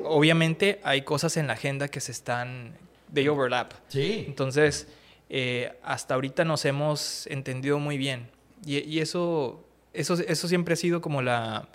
[0.05, 2.74] Obviamente hay cosas en la agenda que se están.
[3.10, 3.73] de overlap.
[3.89, 4.24] Sí.
[4.27, 4.89] Entonces,
[5.31, 8.28] eh, hasta ahorita nos hemos entendido muy bien.
[8.64, 11.68] Y, y eso, eso, eso siempre ha sido como la...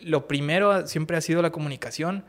[0.00, 2.24] Lo primero siempre ha sido la comunicación,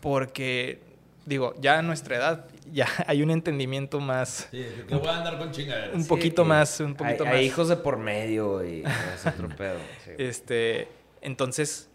[0.00, 0.80] porque,
[1.26, 4.48] digo, ya a nuestra edad ya hay un entendimiento más...
[4.50, 5.94] Sí, que voy a andar con chingaderas.
[5.94, 7.40] Un poquito Sí, más, un hay, poquito hay más.
[7.42, 8.82] hijos de por medio y
[9.14, 9.78] es otro pedo.
[10.04, 10.10] sí.
[10.18, 10.88] Este,
[11.20, 11.88] entonces,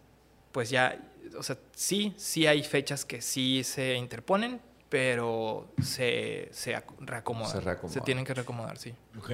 [0.51, 0.99] pues ya,
[1.37, 7.51] o sea, sí, sí hay fechas que sí se interponen, pero se, se ac- reacomodan.
[7.51, 8.03] Se reacomodan.
[8.03, 8.93] tienen que reacomodar, sí.
[9.17, 9.31] Ok.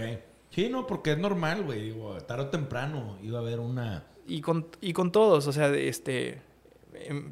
[0.50, 1.82] Sí, no, porque es normal, güey.
[1.82, 4.06] Digo, tarde o temprano iba a haber una...
[4.28, 6.42] Y con, y con todos, o sea, este,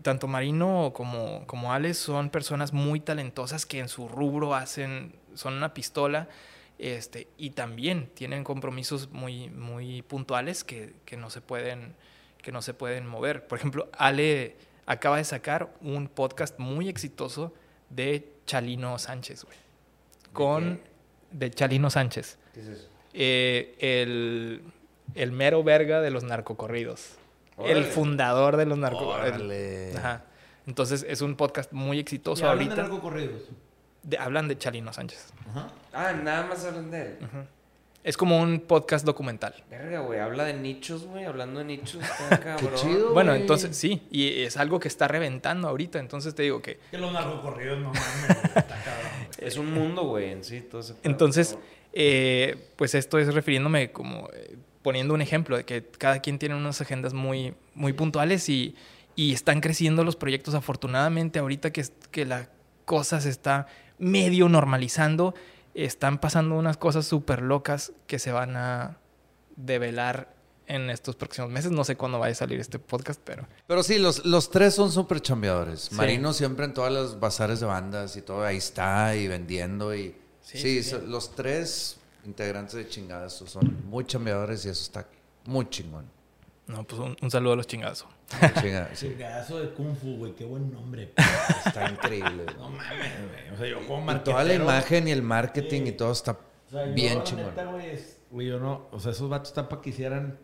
[0.01, 5.55] tanto Marino como, como Alex son personas muy talentosas que en su rubro hacen, son
[5.55, 6.29] una pistola,
[6.79, 11.95] este, y también tienen compromisos muy, muy puntuales que, que no se pueden,
[12.41, 13.47] que no se pueden mover.
[13.47, 17.53] Por ejemplo, Ale acaba de sacar un podcast muy exitoso
[17.89, 19.57] de Chalino Sánchez, güey.
[20.33, 20.81] Con,
[21.31, 22.37] de Chalino Sánchez.
[22.53, 22.89] ¿Qué es eso?
[23.13, 24.63] Eh, el,
[25.13, 27.17] el mero verga de los narcocorridos.
[27.59, 29.35] El fundador de los narcocorridos.
[29.37, 29.91] Órale.
[29.97, 30.23] Ajá.
[30.65, 32.81] Entonces es un podcast muy exitoso ¿Y hablan de ahorita.
[32.89, 33.41] narcocorridos?
[34.03, 35.33] De- hablan de Chalino Sánchez.
[35.49, 35.67] Ajá.
[35.93, 37.17] Ah, nada más hablan de él.
[38.03, 39.53] Es como un podcast documental.
[39.69, 41.23] Verga, güey, habla de nichos, güey.
[41.23, 42.73] Hablando de nichos, está cabrón.
[42.75, 43.13] chido.
[43.13, 45.99] Bueno, entonces sí, y es algo que está reventando ahorita.
[45.99, 49.27] Entonces te digo que Que los narcocorridos no mames, está cabrón.
[49.37, 51.09] Es un mundo, güey, en sí, todo ese pedo.
[51.09, 51.57] Entonces,
[51.93, 56.55] eh, pues esto es refiriéndome como eh, poniendo un ejemplo de que cada quien tiene
[56.55, 58.75] unas agendas muy, muy puntuales y,
[59.15, 60.53] y están creciendo los proyectos.
[60.53, 62.49] Afortunadamente, ahorita que, que la
[62.85, 63.65] cosa se está
[63.97, 65.33] medio normalizando,
[65.73, 68.97] están pasando unas cosas súper locas que se van a
[69.55, 70.33] develar
[70.67, 71.71] en estos próximos meses.
[71.71, 74.91] No sé cuándo vaya a salir este podcast, pero Pero sí, los, los tres son
[74.91, 75.81] súper chambeadores.
[75.89, 75.95] Sí.
[75.95, 80.15] Marino siempre en todas las bazares de bandas y todo, ahí está y vendiendo y...
[80.41, 85.07] Sí, Sí, sí, so- los tres integrantes de chingadas son muy chambeadores y eso está
[85.45, 86.05] muy chingón.
[86.67, 88.07] no, pues un, un saludo a los chingazos.
[88.61, 90.33] Chinga- sí, Chingadazo de Kung Fu, güey.
[90.33, 91.11] Qué buen nombre.
[91.65, 92.45] está increíble.
[92.57, 93.49] No mames, güey.
[93.53, 96.71] O sea, yo como Y toda la imagen y el marketing y todo está O
[96.71, 97.45] sea, yo, bien la chingón.
[97.47, 98.87] neta, güey, es- güey, yo no...
[98.91, 100.39] O sea, esos vatos están para que hicieran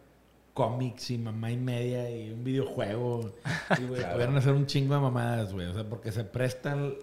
[0.54, 3.34] cómics y mamá y media y un videojuego.
[3.80, 5.66] Y, güey, pudieran hacer un chingo de mamadas, güey.
[5.68, 6.94] O sea, porque se prestan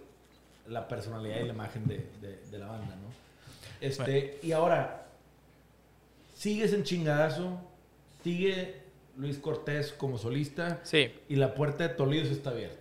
[0.69, 3.07] la personalidad y la imagen de, de- de la banda, ¿no?
[3.81, 5.07] Este, y ahora,
[6.37, 7.59] sigues en chingadazo,
[8.23, 8.81] sigue
[9.17, 12.79] Luis Cortés como solista Sí, y la puerta de Toledo está abierta.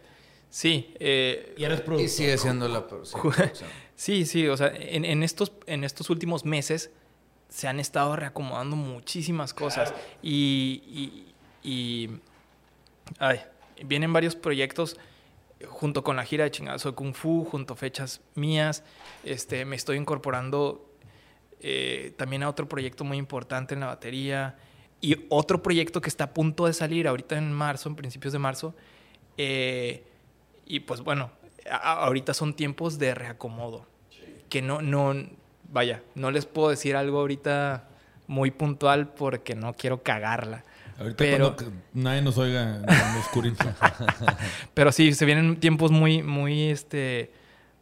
[0.49, 0.93] sí.
[0.99, 2.05] eh, Y eres productor.
[2.05, 3.21] Y sigue siendo la producción.
[3.97, 6.91] Sí, sí, o sea, en, en estos, en estos últimos meses
[7.47, 10.83] se han estado reacomodando muchísimas cosas y,
[11.63, 12.09] y- y-
[13.19, 13.39] ay,
[13.85, 14.97] vienen varios proyectos
[15.69, 18.83] junto con la gira de chingazo de Kung Fu, junto a fechas mías,
[19.23, 20.89] este, me estoy incorporando
[21.59, 24.55] eh, también a otro proyecto muy importante en la batería
[25.01, 28.39] y otro proyecto que está a punto de salir ahorita en marzo, en principios de
[28.39, 28.75] marzo,
[29.37, 30.03] eh,
[30.65, 31.31] y pues bueno,
[31.69, 33.85] ahorita son tiempos de reacomodo.
[34.49, 35.13] Que no, no,
[35.69, 37.89] vaya, no les puedo decir algo ahorita
[38.27, 40.63] muy puntual porque no quiero cagarla.
[40.97, 42.85] Ahorita Pero- cuando nadie nos oiga en.
[44.73, 47.31] Pero sí, se vienen tiempos muy, muy, este,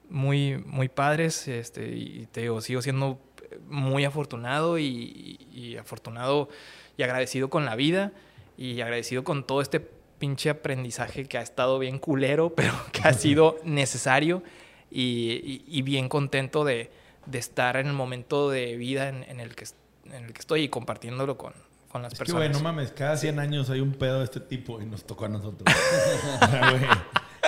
[0.10, 1.48] muy, muy padres.
[1.48, 3.20] Este, y te digo, sigo siendo
[3.68, 6.50] muy afortunado y, y afortunado
[6.98, 8.12] y agradecido con la vida
[8.58, 13.14] y agradecido con todo este pinche aprendizaje que ha estado bien culero, pero que ha
[13.14, 14.44] sido necesario
[14.90, 16.90] y, y- y bien contento de,
[17.26, 19.66] de estar en el momento de vida en, en el, que,
[20.06, 21.54] en el que estoy y compartiéndolo con,
[21.94, 24.40] con las Es que, güey, no mames, cada 100 años hay un pedo de este
[24.40, 25.64] tipo y nos tocó a nosotros.
[26.42, 26.84] O sea, güey,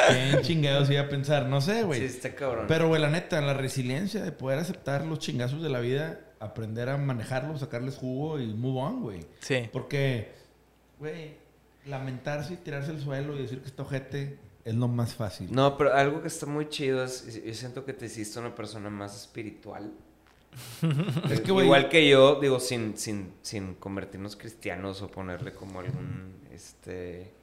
[0.07, 1.47] ¿quién chingados iba a pensar?
[1.47, 1.99] No sé, güey.
[1.99, 2.65] Sí, está cabrón.
[2.67, 6.89] Pero, güey, la neta, la resiliencia de poder aceptar los chingazos de la vida, aprender
[6.89, 9.25] a manejarlos, sacarles jugo y move on, güey.
[9.39, 9.67] Sí.
[9.73, 10.35] Porque,
[10.99, 11.37] güey,
[11.87, 15.49] lamentarse y tirarse al suelo y decir que está ojete es lo más fácil.
[15.51, 18.91] No, pero algo que está muy chido es, yo siento que te hiciste una persona
[18.91, 19.91] más espiritual.
[21.29, 26.33] Es que, Igual que yo, digo, sin, sin, sin convertirnos cristianos o ponerle como algún,
[26.51, 27.33] este...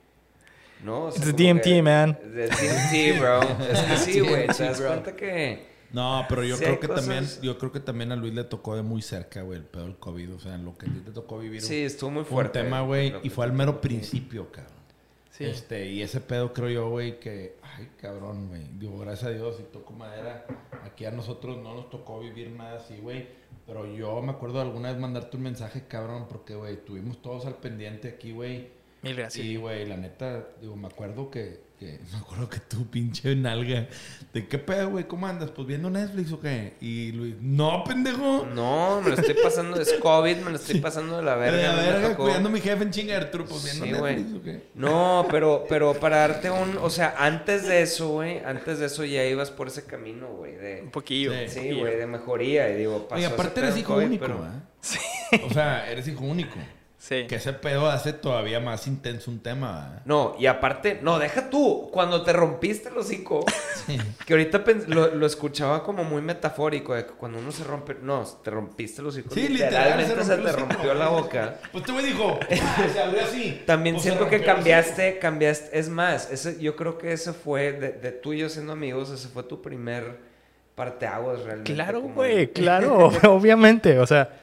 [0.85, 2.19] No, o sea, It's DMT, que- man.
[2.25, 3.41] De DMT, bro.
[3.71, 4.47] Es que sí, güey.
[4.49, 4.89] Te das bro.
[4.89, 5.71] cuenta que...
[5.93, 8.45] No, pero yo Sí, creo que cosas- también, yo creo que también a Luis le
[8.45, 10.35] tocó de muy cerca, güey, el pedo del COVID.
[10.35, 11.61] O sea, lo que a ti te tocó vivir.
[11.61, 12.63] Sí, estuvo muy un fuerte.
[12.63, 14.73] tema, güey, y fue al mero principio, cabrón.
[15.45, 15.51] Sí.
[15.51, 18.63] Este, y ese pedo creo yo, güey, que, ay, cabrón, güey.
[18.79, 20.47] Digo, gracias a Dios y toco madera.
[20.85, 23.27] Aquí a nosotros no nos tocó vivir nada así, güey.
[23.67, 27.47] Pero yo me acuerdo de alguna vez mandarte un mensaje, cabrón, porque, güey, tuvimos todos
[27.47, 28.71] al pendiente aquí, güey.
[29.03, 29.45] Mil gracias.
[29.45, 33.89] Y, güey, la neta, digo, me acuerdo que, que- me acuerdo que tú, pinche nalga,
[34.33, 35.51] de qué pedo, güey, ¿cómo andas?
[35.51, 36.75] Pues viendo Netflix o qué?
[36.81, 38.47] Y Luis, no, pendejo.
[38.55, 41.57] No, me lo estoy pasando, es COVID, me lo estoy pasando de la verga.
[41.59, 44.41] de la verga, cuidando a mi jefe en chinga Arturo, pues viendo Sí, Netflix güey.
[44.41, 44.63] o qué?
[44.75, 49.05] No, pero, pero para darte un, o sea, antes de eso, güey, antes de eso
[49.05, 51.33] ya ibas por ese camino, güey, de, Un poquillo.
[51.49, 51.61] Sí.
[51.61, 54.63] sí, güey, de mejoría, y digo, pasó Oye, aparte eres hijo COVID, único, pero- ¿verdad?
[55.47, 56.57] O sea, eres hijo único.
[57.03, 57.27] Sí.
[57.27, 60.03] Que ese pedo hace todavía más intenso un tema.
[60.05, 63.45] No, y aparte, no, deja tú, cuando te rompiste el hocico,
[64.25, 68.23] que ahorita lo, lo escuchaba como muy metafórico, de que cuando uno se rompe, no,
[68.45, 71.57] te rompiste el hocico, Sí, literal, literalmente se, rompió te rompió la boca.
[71.73, 72.39] Pues te me dijo,
[72.93, 73.63] se abrió así.
[73.67, 77.93] También Pues siento que cambiaste, cambiaste, es más, ese, yo creo que ese fue, de,
[77.95, 80.19] de tú y yo siendo amigos, ese fue tu primer
[80.77, 81.75] parteaguas realmente.
[81.75, 83.99] Claro, como- güey, claro, obviamente.
[83.99, 84.39] O sea,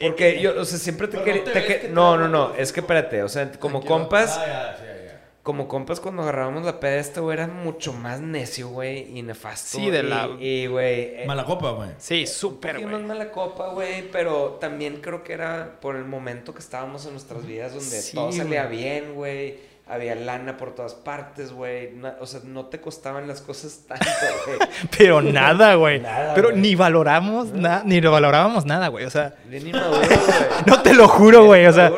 [0.00, 1.42] Porque yo, o sea, siempre te quería...
[1.44, 3.94] no te te que- no, no, es que espérate, o sea, como Tranquilo.
[4.00, 4.36] compas...
[4.38, 5.24] Ah, ya, sí, ya, ya.
[5.42, 9.78] Como compas, cuando agarrábamos la peda, este güey era mucho más necio, güey, y nefasto.
[9.78, 11.00] Sí, de y- la- Y, güey...
[11.22, 11.90] eh, Mala copa, güey.
[11.98, 12.86] sí, un súper, güey.
[12.86, 17.12] más mala copa, güey, pero también creo que era por el momento que estábamos en
[17.12, 19.67] nuestras vidas donde Sí, todo salía bien, güey.
[19.88, 21.94] Había lana por todas partes, güey.
[22.20, 24.04] O sea, no te costaban las cosas tanto,
[24.46, 24.58] güey.
[24.96, 26.00] Pero nada, güey.
[26.02, 29.06] Nada, Pero ni valoramos nada, ni lo valorábamos nada, güey.
[29.06, 30.18] O sea, Bien inmaduros, güey.
[30.66, 31.66] no te lo juro, güey.
[31.66, 31.90] O sea,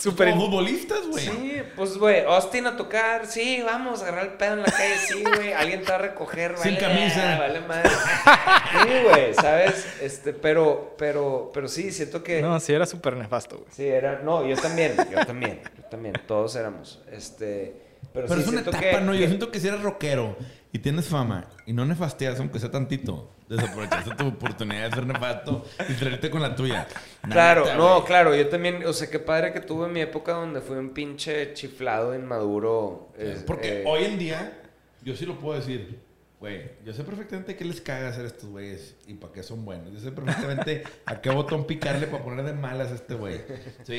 [0.00, 0.30] súper.
[0.30, 1.24] Como futbolistas, güey.
[1.24, 1.47] Sí,
[1.78, 5.22] pues, güey, Austin a tocar, sí, vamos, a agarrar el pedo en la calle, sí,
[5.22, 7.38] güey, alguien te va a recoger, Sin vale, camisa.
[7.38, 7.88] Vale, madre.
[7.88, 9.86] Sí, güey, ¿sabes?
[10.02, 12.42] Este, pero, pero, pero sí, siento que...
[12.42, 13.68] No, sí, era súper nefasto, güey.
[13.70, 17.86] Sí, era, no, yo también, yo también, yo también, todos éramos, este...
[18.12, 19.14] Pero, Pero sí, es una siento etapa, que- ¿no?
[19.14, 20.36] Yo que- siento que si eres rockero
[20.72, 25.64] y tienes fama y no nefasteas, aunque sea tantito, desaprovechaste tu oportunidad de ser nefasto
[25.88, 26.86] y traerte con la tuya.
[27.28, 30.76] Claro, no, claro, yo también, o sea, qué padre que tuve mi época donde fui
[30.76, 33.12] un pinche chiflado inmaduro.
[33.18, 34.60] es- Porque eh, hoy en día,
[35.02, 36.06] yo sí lo puedo decir.
[36.40, 39.92] Güey, yo sé perfectamente qué les caga hacer estos güeyes y para qué son buenos.
[39.92, 43.40] Yo sé perfectamente a qué botón picarle para poner de malas a este güey.
[43.82, 43.98] ¿Sí?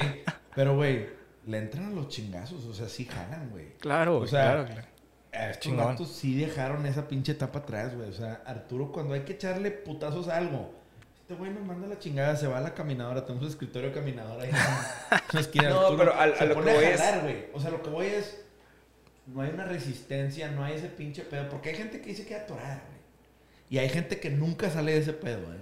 [0.56, 1.08] Pero, güey,
[1.46, 2.64] le entran a los chingazos.
[2.64, 3.74] O sea, sí jalan, güey.
[3.80, 4.88] Claro, O güey, sea, claro, claro.
[5.32, 8.10] A estos sí dejaron esa pinche etapa atrás, güey.
[8.10, 10.74] O sea, Arturo, cuando hay que echarle putazos a algo,
[11.22, 13.96] este güey nos manda la chingada, se va a la caminadora, tenemos un escritorio de
[13.96, 14.52] caminadora ahí.
[15.34, 17.46] No, Arturo pero a- a lo que voy a es- jalar, güey.
[17.54, 18.42] O sea, lo que voy es,
[19.28, 22.34] no hay una resistencia, no hay ese pinche pedo, porque hay gente que dice que
[22.36, 23.00] atorada, güey.
[23.70, 25.58] Y hay gente que nunca sale de ese pedo, ¿eh?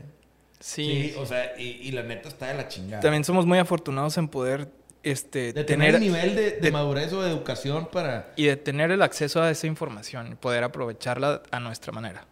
[0.61, 1.13] Sí.
[1.19, 3.01] o sea, y, y la neta está de la chingada.
[3.01, 4.71] También somos muy afortunados en poder
[5.11, 8.33] este, de tener, tener el nivel de, de de- madurez o de educación para...
[8.35, 12.25] y de tener el acceso a esa información y poder aprovecharla a nuestra manera.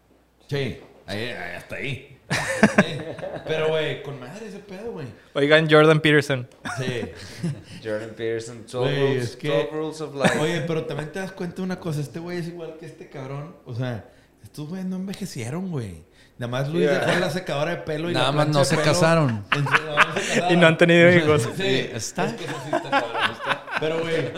[0.48, 0.78] Sí,
[1.08, 2.12] ahí, hasta ahí.
[2.30, 2.98] Sí.
[3.48, 5.06] Pero, güey, con madre ese pedo, güey.
[5.34, 6.48] Oigan, Jordan Peterson.
[6.78, 7.12] Sí.
[7.84, 10.40] Jordan Peterson, 12, Güey, rules, es que- 12 rules of life.
[10.40, 12.02] Oye, pero también te das cuenta de una cosa.
[12.02, 13.56] Este güey es igual que este cabrón.
[13.66, 14.10] O sea,
[14.44, 16.04] estos güeyes no envejecieron, güey.
[16.38, 17.00] Nada más Luis Yeah.
[17.06, 18.88] dejó la secadora de pelo y Nada la más no se pelo.
[18.88, 19.46] casaron.
[19.56, 20.52] En- nada más se casaron.
[20.54, 21.44] Y no han tenido hijos.
[21.44, 22.26] Sí, Sí, está.
[22.26, 23.64] Es que eso sí está cabrón, está.
[23.80, 24.34] Pero, güey,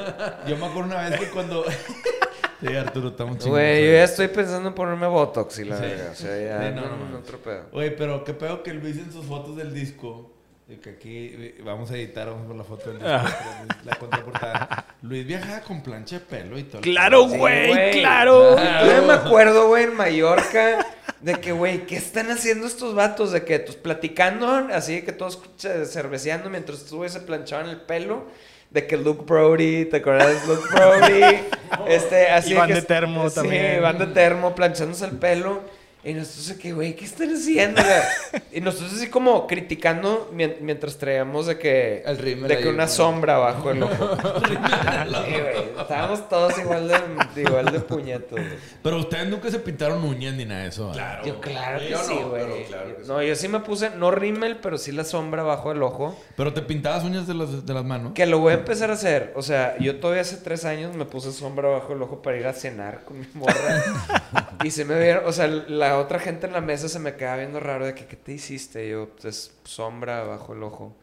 [0.48, 1.66] yo me acuerdo una vez que cuando...
[2.62, 3.48] sí, Arturo, chingados.
[3.48, 5.82] Güey, yo ya estoy pensando en ponerme Botox y la Sí.
[5.84, 6.10] verga.
[6.12, 7.20] O sea, ya Sí, no, no, no no, mames.
[7.22, 7.64] otro pedo.
[7.72, 10.37] Oye, pero qué pedo que Luis en sus fotos del disco,
[10.76, 13.66] que aquí eh, vamos a editar, vamos a ver la foto del disco, Ah.
[13.86, 14.86] la contraportada.
[15.02, 16.78] Luis viajaba con plancha de pelo y todo.
[16.80, 18.58] el Claro, güey, claro.
[18.86, 20.86] Yo me acuerdo, güey, en Mallorca,
[21.22, 23.32] de que, güey, ¿qué están haciendo estos vatos?
[23.32, 25.42] De que, pues, platicando, así que todos
[25.86, 28.26] cerveceando mientras estos güeyes se planchaban el pelo.
[28.70, 31.40] De que Luke Brody, ¿te acuerdas de Luke Brody?
[31.88, 33.82] este, así Y van que- de termo sí, también.
[33.82, 35.62] van de termo, planchándose el pelo.
[36.04, 37.82] Y nosotros de que, güey, ¿qué están haciendo?
[38.54, 42.02] y nosotros así como criticando mien- mientras traíamos de que...
[42.06, 42.96] El rímel De ahí, que una güey.
[42.96, 44.16] sombra abajo el ojo.
[44.48, 45.82] Sí, güey.
[45.82, 48.58] Estábamos todos igual de, igual de puñetos, güey.
[48.82, 50.92] Pero ustedes nunca se pintaron uñas ni nada de eso.
[50.94, 51.26] Claro.
[51.26, 52.64] Yo claro que Yo sí, no, güey.
[52.66, 53.08] claro que sí.
[53.10, 56.18] No, yo sí me puse, no rímel, pero sí la sombra abajo del ojo.
[56.38, 58.14] Pero te pintabas uñas de las, de las manos.
[58.14, 59.34] Que lo voy a empezar a hacer.
[59.36, 62.48] O sea, yo todavía hace tres años me puse sombra bajo el ojo para ir
[62.48, 63.54] a cenar con mi morra.
[64.64, 67.38] y se me vieron, o sea, la otra gente en la mesa se me quedaba
[67.38, 68.86] viendo raro de que, ¿qué te hiciste?
[68.88, 70.96] Y yo, pues, sombra bajo el ojo.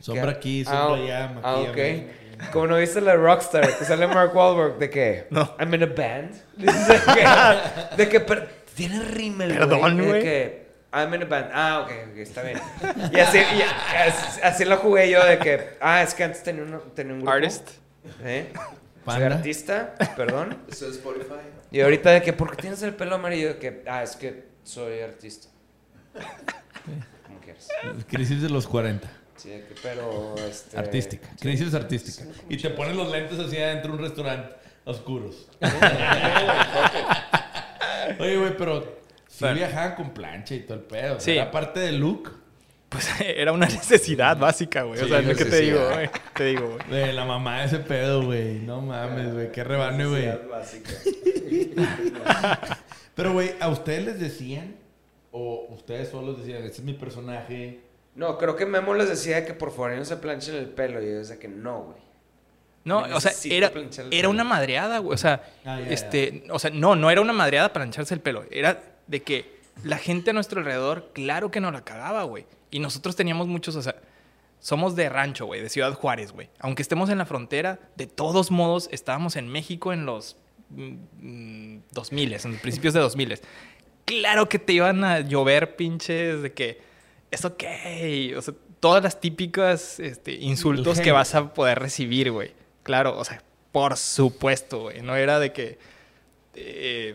[0.00, 2.50] Sombra aquí, Ah, sombra allá, Ah, ok.
[2.52, 5.26] Como no viste la Rockstar, que sale Mark Wahlberg, de que,
[5.60, 6.34] I'm in a band.
[6.56, 8.20] de que, de que
[8.74, 10.22] tiene rímel, Perdón, De güey.
[10.22, 10.62] que,
[10.92, 11.50] I'm in a band.
[11.54, 12.58] Ah, ok, ok, está bien.
[13.12, 16.62] Y así, y así, así lo jugué yo de que, ah, es que antes tenía,
[16.64, 17.32] uno, tenía un grupo.
[17.32, 17.68] Artist.
[18.24, 18.52] ¿Eh?
[19.04, 20.58] Soy artista, perdón.
[20.68, 21.34] Eso es Spotify.
[21.72, 23.48] Y ahorita de que, ¿por qué tienes el pelo amarillo?
[23.48, 25.48] De que, ah, es que soy artista.
[27.26, 27.68] ¿Cómo quieres?
[28.08, 29.10] Crisis de los 40.
[29.36, 30.76] Sí, de que, pero, este...
[30.78, 31.28] Artística.
[31.40, 32.24] Crisis artística.
[32.48, 34.54] Y te pones los lentes así adentro de un restaurante
[34.84, 35.48] oscuros.
[38.18, 38.82] Oye, güey, pero
[39.26, 39.56] sí Bueno.
[39.56, 41.20] viajaban con plancha y todo el pedo.
[41.20, 41.32] Sí.
[41.32, 42.30] Era parte del look
[42.92, 45.00] Pues era una necesidad básica, güey.
[45.00, 45.60] o sea, lo que te necesidad.
[45.80, 46.10] digo, güey.
[46.34, 47.00] Te digo, güey.
[47.00, 48.60] de la mamá de ese pedo, güey.
[48.60, 49.50] No mames, güey.
[49.50, 50.28] Qué rebane, güey.
[50.50, 50.90] básica.
[53.14, 54.76] Pero, güey, ¿a ustedes les decían?
[55.30, 57.80] ¿O ustedes solos decían, este es mi personaje?
[58.14, 61.02] No, creo que Memo les decía que por favor no se planchen el pelo.
[61.02, 61.98] Y yo decía que no, güey.
[62.84, 63.70] No, o sea, era,
[64.10, 65.14] era una madreada, güey.
[65.14, 68.44] O sea, Ah, este, o sea, no, no era una madreada para plancharse el pelo.
[68.50, 72.44] Era de que la gente a nuestro alrededor, claro que nos la cagaba, güey.
[72.72, 73.94] Y nosotros teníamos muchos, o sea,
[74.58, 76.48] somos de rancho, güey, de Ciudad Juárez, güey.
[76.58, 80.36] Aunque estemos en la frontera, de todos modos, estábamos en México en los
[80.70, 83.38] mm, 2000, en los principios de 2000.
[84.04, 86.80] Claro que te iban a llover pinches de que,
[87.30, 87.62] ¿es ok?
[88.36, 92.52] O sea, todas las típicas este, insultos que vas a poder recibir, güey.
[92.82, 95.02] Claro, o sea, por supuesto, güey.
[95.02, 95.78] No era de que...
[96.54, 97.14] eh,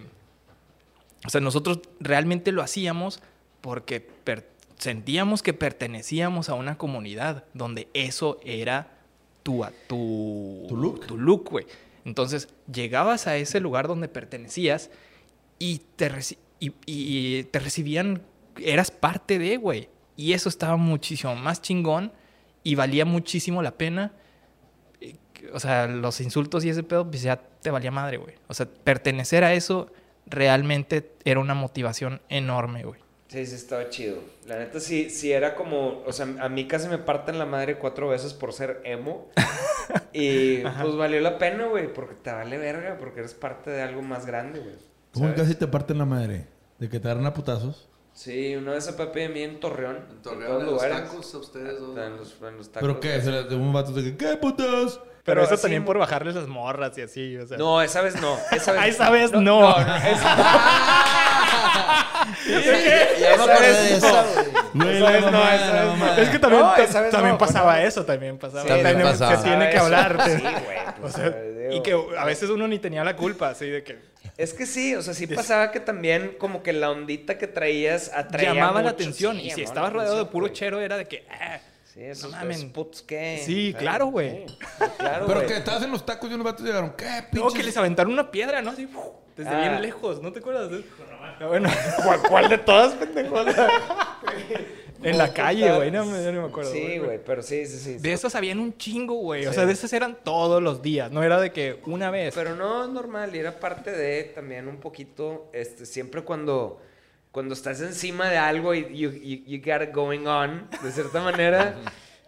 [1.26, 3.22] o sea, nosotros realmente lo hacíamos
[3.62, 4.48] porque per-
[4.78, 8.99] sentíamos que pertenecíamos a una comunidad donde eso era
[9.44, 11.08] tu, tu, Tu look.
[11.08, 11.66] Tu look, güey.
[12.06, 14.90] Entonces, llegabas a ese lugar donde pertenecías
[15.60, 18.22] y te, reci- y, y te recibían,
[18.62, 19.90] eras parte de, güey.
[20.16, 22.12] Y eso estaba muchísimo más chingón
[22.64, 24.14] y valía muchísimo la pena.
[25.02, 25.16] Eh,
[25.54, 28.36] O sea, los insultos y ese pedo, pues ya te valía madre, güey.
[28.48, 29.91] O sea, pertenecer a eso
[30.26, 32.99] realmente era una motivación enorme, güey.
[33.28, 34.18] Sí, sí, estaba chido.
[34.45, 36.02] La neta, sí, sí era como.
[36.06, 39.30] O sea, a mí casi me parten la madre cuatro veces por ser emo.
[40.14, 44.02] y pues valió la pena, güey, porque te vale verga, porque eres parte de algo
[44.02, 44.76] más grande, güey.
[45.14, 46.48] ¿Cómo casi te parten la madre?
[46.80, 47.90] ¿De que te agarran a putazos?
[48.14, 49.98] Sí, una vez a Pepe y a mí en Torreón.
[49.98, 50.98] En todos Torreón, en los lugares.
[51.04, 51.98] tacos, a ustedes dos.
[51.98, 52.88] En los, en los tacos.
[52.88, 53.22] ¿Pero qué?
[53.22, 54.99] ¿Se le- de un vato de que, ¿qué putas?
[55.28, 57.58] Pero, eso así- también por bajarles las morras y así, o sea.
[57.58, 58.38] No, esa vez no.
[58.52, 59.41] Esa vez, Ah, esa vez no.
[59.41, 60.36] No, no, esa-
[62.48, 64.08] Ya me esa acordé vez de no.
[64.08, 64.48] esa, güey.
[64.78, 66.14] Vez no, esa vez no.
[66.18, 67.88] Es que también, No, ta- esa vez también no, pasaba no.
[67.88, 68.62] eso, también pasaba.
[68.64, 69.38] Sí, También Tenemos- pasaba.
[69.38, 70.18] Se tiene que Eso- hablar.
[70.26, 70.78] Sí, güey.
[70.98, 71.72] O pues, sea, digo.
[71.74, 73.98] y que a veces uno ni tenía la culpa, así de que
[74.38, 78.12] Es que sí, o sea, sí pasaba que también como que la ondita que traías
[78.14, 79.38] atraía llamaba la atención.
[79.38, 81.26] Sí, y si estabas rodeado de puro chero, era de que.
[81.32, 81.58] ah,
[81.98, 82.57] Sí, esos No mames.
[82.57, 83.41] esos putos que.
[83.44, 84.45] Sí, claro, güey.
[84.99, 85.48] Claro, Pero güey.
[85.48, 87.53] que estabas en los tacos y unos vatos llegaron, ¿qué No, pinches?
[87.56, 88.69] que les aventaron una piedra, ¿no?
[88.69, 88.88] Así,
[89.36, 89.60] desde Ah.
[89.61, 90.69] bien lejos, ¿no te acuerdas?
[91.40, 91.68] Ah, Bueno,
[92.06, 93.36] ¿cuál, cuál de todas, pendejo?
[95.03, 96.72] en la calle, güey, no, no me acuerdo.
[96.72, 97.98] Sí, güey, pero sí, sí, sí.
[97.98, 99.45] De esas habían un chingo, güey.
[99.48, 101.11] O sea, de esas eran todos los días.
[101.11, 102.34] No era de que una vez.
[102.36, 106.80] Pero no es normal, y era parte de también un poquito, este, siempre cuando,
[107.38, 111.76] cuando estás encima de algo y you, you, got it going on, de cierta manera,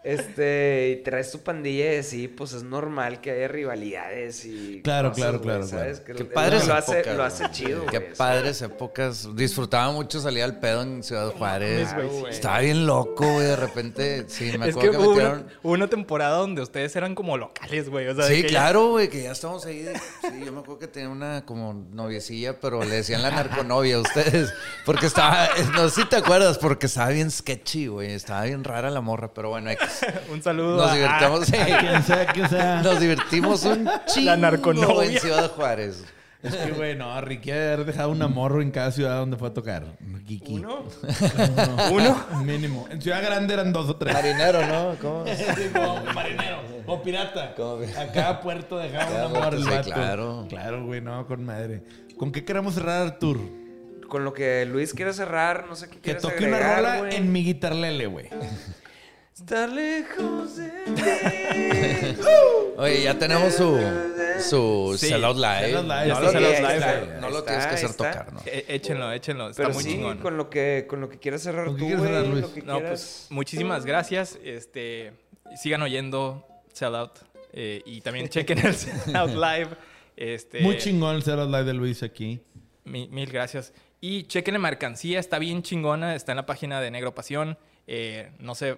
[0.03, 5.09] este, y traes tu pandilla y así, pues es normal que haya rivalidades y Claro,
[5.09, 5.99] cosas, claro, claro, ¿sabes?
[5.99, 6.05] claro.
[6.17, 7.51] Que Qué lo- padres lo hace, épocas, lo hace güey.
[7.55, 9.35] chido, Qué padres épocas.
[9.35, 11.89] Disfrutaba mucho salir al pedo en Ciudad Juárez.
[11.89, 12.27] Claro.
[12.29, 13.45] Estaba bien loco, güey.
[13.47, 15.47] De repente, sí, me es que acuerdo que, hubo, metieron.
[15.63, 18.07] una temporada donde ustedes eran como locales, güey.
[18.07, 19.79] O sea, Sí, que claro, güey, que ya estamos ahí.
[19.81, 23.97] de- Sí, yo me acuerdo que tenía una como noviecilla, pero le decían la narconovia
[23.97, 24.53] a ustedes.
[24.85, 28.11] Porque estaba, no sé si te acuerdas, porque estaba bien sketchy, güey.
[28.13, 29.88] Estaba bien rara la morra, pero bueno, X.
[30.31, 31.55] Un saludo Nos a- divertimos, sí.
[31.57, 32.81] A quien sea, quien sea.
[32.81, 35.11] Nos divertimos un chingo narconovia.
[35.11, 36.03] en Ciudad Juárez.
[36.41, 39.53] Es que, güey, no, Ricky haber dejado una morro en cada ciudad donde fue a
[39.53, 39.83] tocar.
[40.25, 40.53] Kiki.
[40.53, 40.85] ¿Uno?
[41.91, 41.91] Uno.
[42.31, 42.43] ¿Uno?
[42.45, 42.87] Mínimo.
[42.89, 44.13] En Ciudad Grande eran dos o tres.
[44.13, 44.95] Marinero, ¿no?
[45.01, 45.25] ¿Cómo?
[45.35, 45.43] Sí,
[45.73, 47.53] como marinero o pirata.
[47.55, 47.83] ¿Cómo?
[47.83, 49.83] A cada puerto dejaba una puerto, vato.
[49.83, 50.45] sí, claro.
[50.47, 51.83] Claro, güey, no, con madre.
[52.17, 53.39] ¿Con qué queremos cerrar, Artur?
[54.07, 57.15] con lo que Luis quiere cerrar, no sé qué Que toque una agregar, rola güey.
[57.15, 58.27] en mi guitarlele, güey.
[59.39, 62.21] Estar lejos de ti.
[62.77, 63.79] Oye, ya tenemos su,
[64.41, 65.65] su Sí, Sellout Live.
[65.67, 67.07] Sellout Live, No lo, Live.
[67.15, 68.11] que- no lo tienes que hacer está.
[68.11, 68.41] tocar, ¿no?
[68.45, 69.49] Eh, échenlo, échenlo.
[69.49, 70.17] Está Pero muy sí, chingón.
[70.19, 72.41] con lo que con lo que quieras cerrar ¿Con qué tú, quieres cerrar, Luis?
[72.41, 72.89] lo que No, quieras.
[72.89, 74.37] pues muchísimas gracias.
[74.43, 75.13] Este,
[75.55, 77.11] sigan oyendo Sellout
[77.53, 79.69] eh, y también chequen el Sellout Live.
[80.17, 82.41] Este, Muy chingón el Sellout Live de Luis aquí.
[82.83, 83.73] mi- mil gracias.
[84.01, 87.57] Y chequen la mercancía, está bien chingona, está en la página de Negro Pasión.
[87.87, 88.77] Eh, no sé,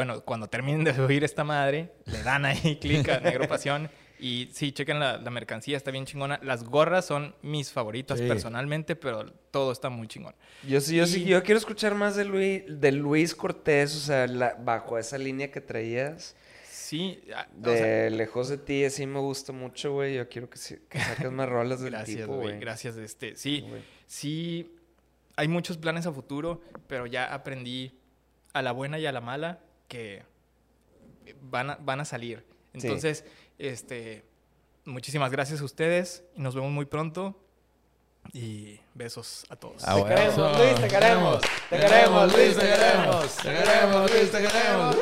[0.00, 3.90] bueno, cuando terminen de oír esta madre, le dan ahí clic a Negro Pasión.
[4.18, 6.38] Y sí, chequen la, la mercancía, está bien chingona.
[6.42, 8.26] Las gorras son mis favoritas Sí.
[8.26, 10.34] personalmente, pero todo está muy chingón.
[10.66, 14.26] Yo sí, yo sí, yo quiero escuchar más de Luis, de Luis Cortés, o sea,
[14.26, 16.34] la- bajo esa línea que traías.
[16.70, 17.22] Sí,
[17.58, 20.14] o De sea, lejos de ti, así me gusta mucho, güey.
[20.16, 22.48] Yo quiero que, sí- que saques más rolas del Gracias, tipo, güey.
[22.48, 22.60] güey.
[22.60, 22.96] Gracias.
[22.96, 23.82] Este, sí, Güey.
[24.06, 24.74] sí,
[25.36, 27.98] hay muchos planes a futuro, pero ya aprendí
[28.52, 29.60] a la buena y a la mala
[29.90, 30.22] que
[31.42, 32.44] van a, van a salir.
[32.72, 32.86] Sí.
[32.86, 33.24] Entonces,
[33.58, 34.24] este,
[34.84, 37.36] muchísimas gracias a ustedes y nos vemos muy pronto.
[38.32, 39.82] Y besos a todos.
[39.84, 40.14] Ah, Te bueno.
[40.14, 40.58] queremos.
[40.58, 41.40] Luis, te queremos.
[41.70, 43.36] Te queremos, Luis, te queremos.
[43.36, 44.96] Te queremos, Luis, te queremos.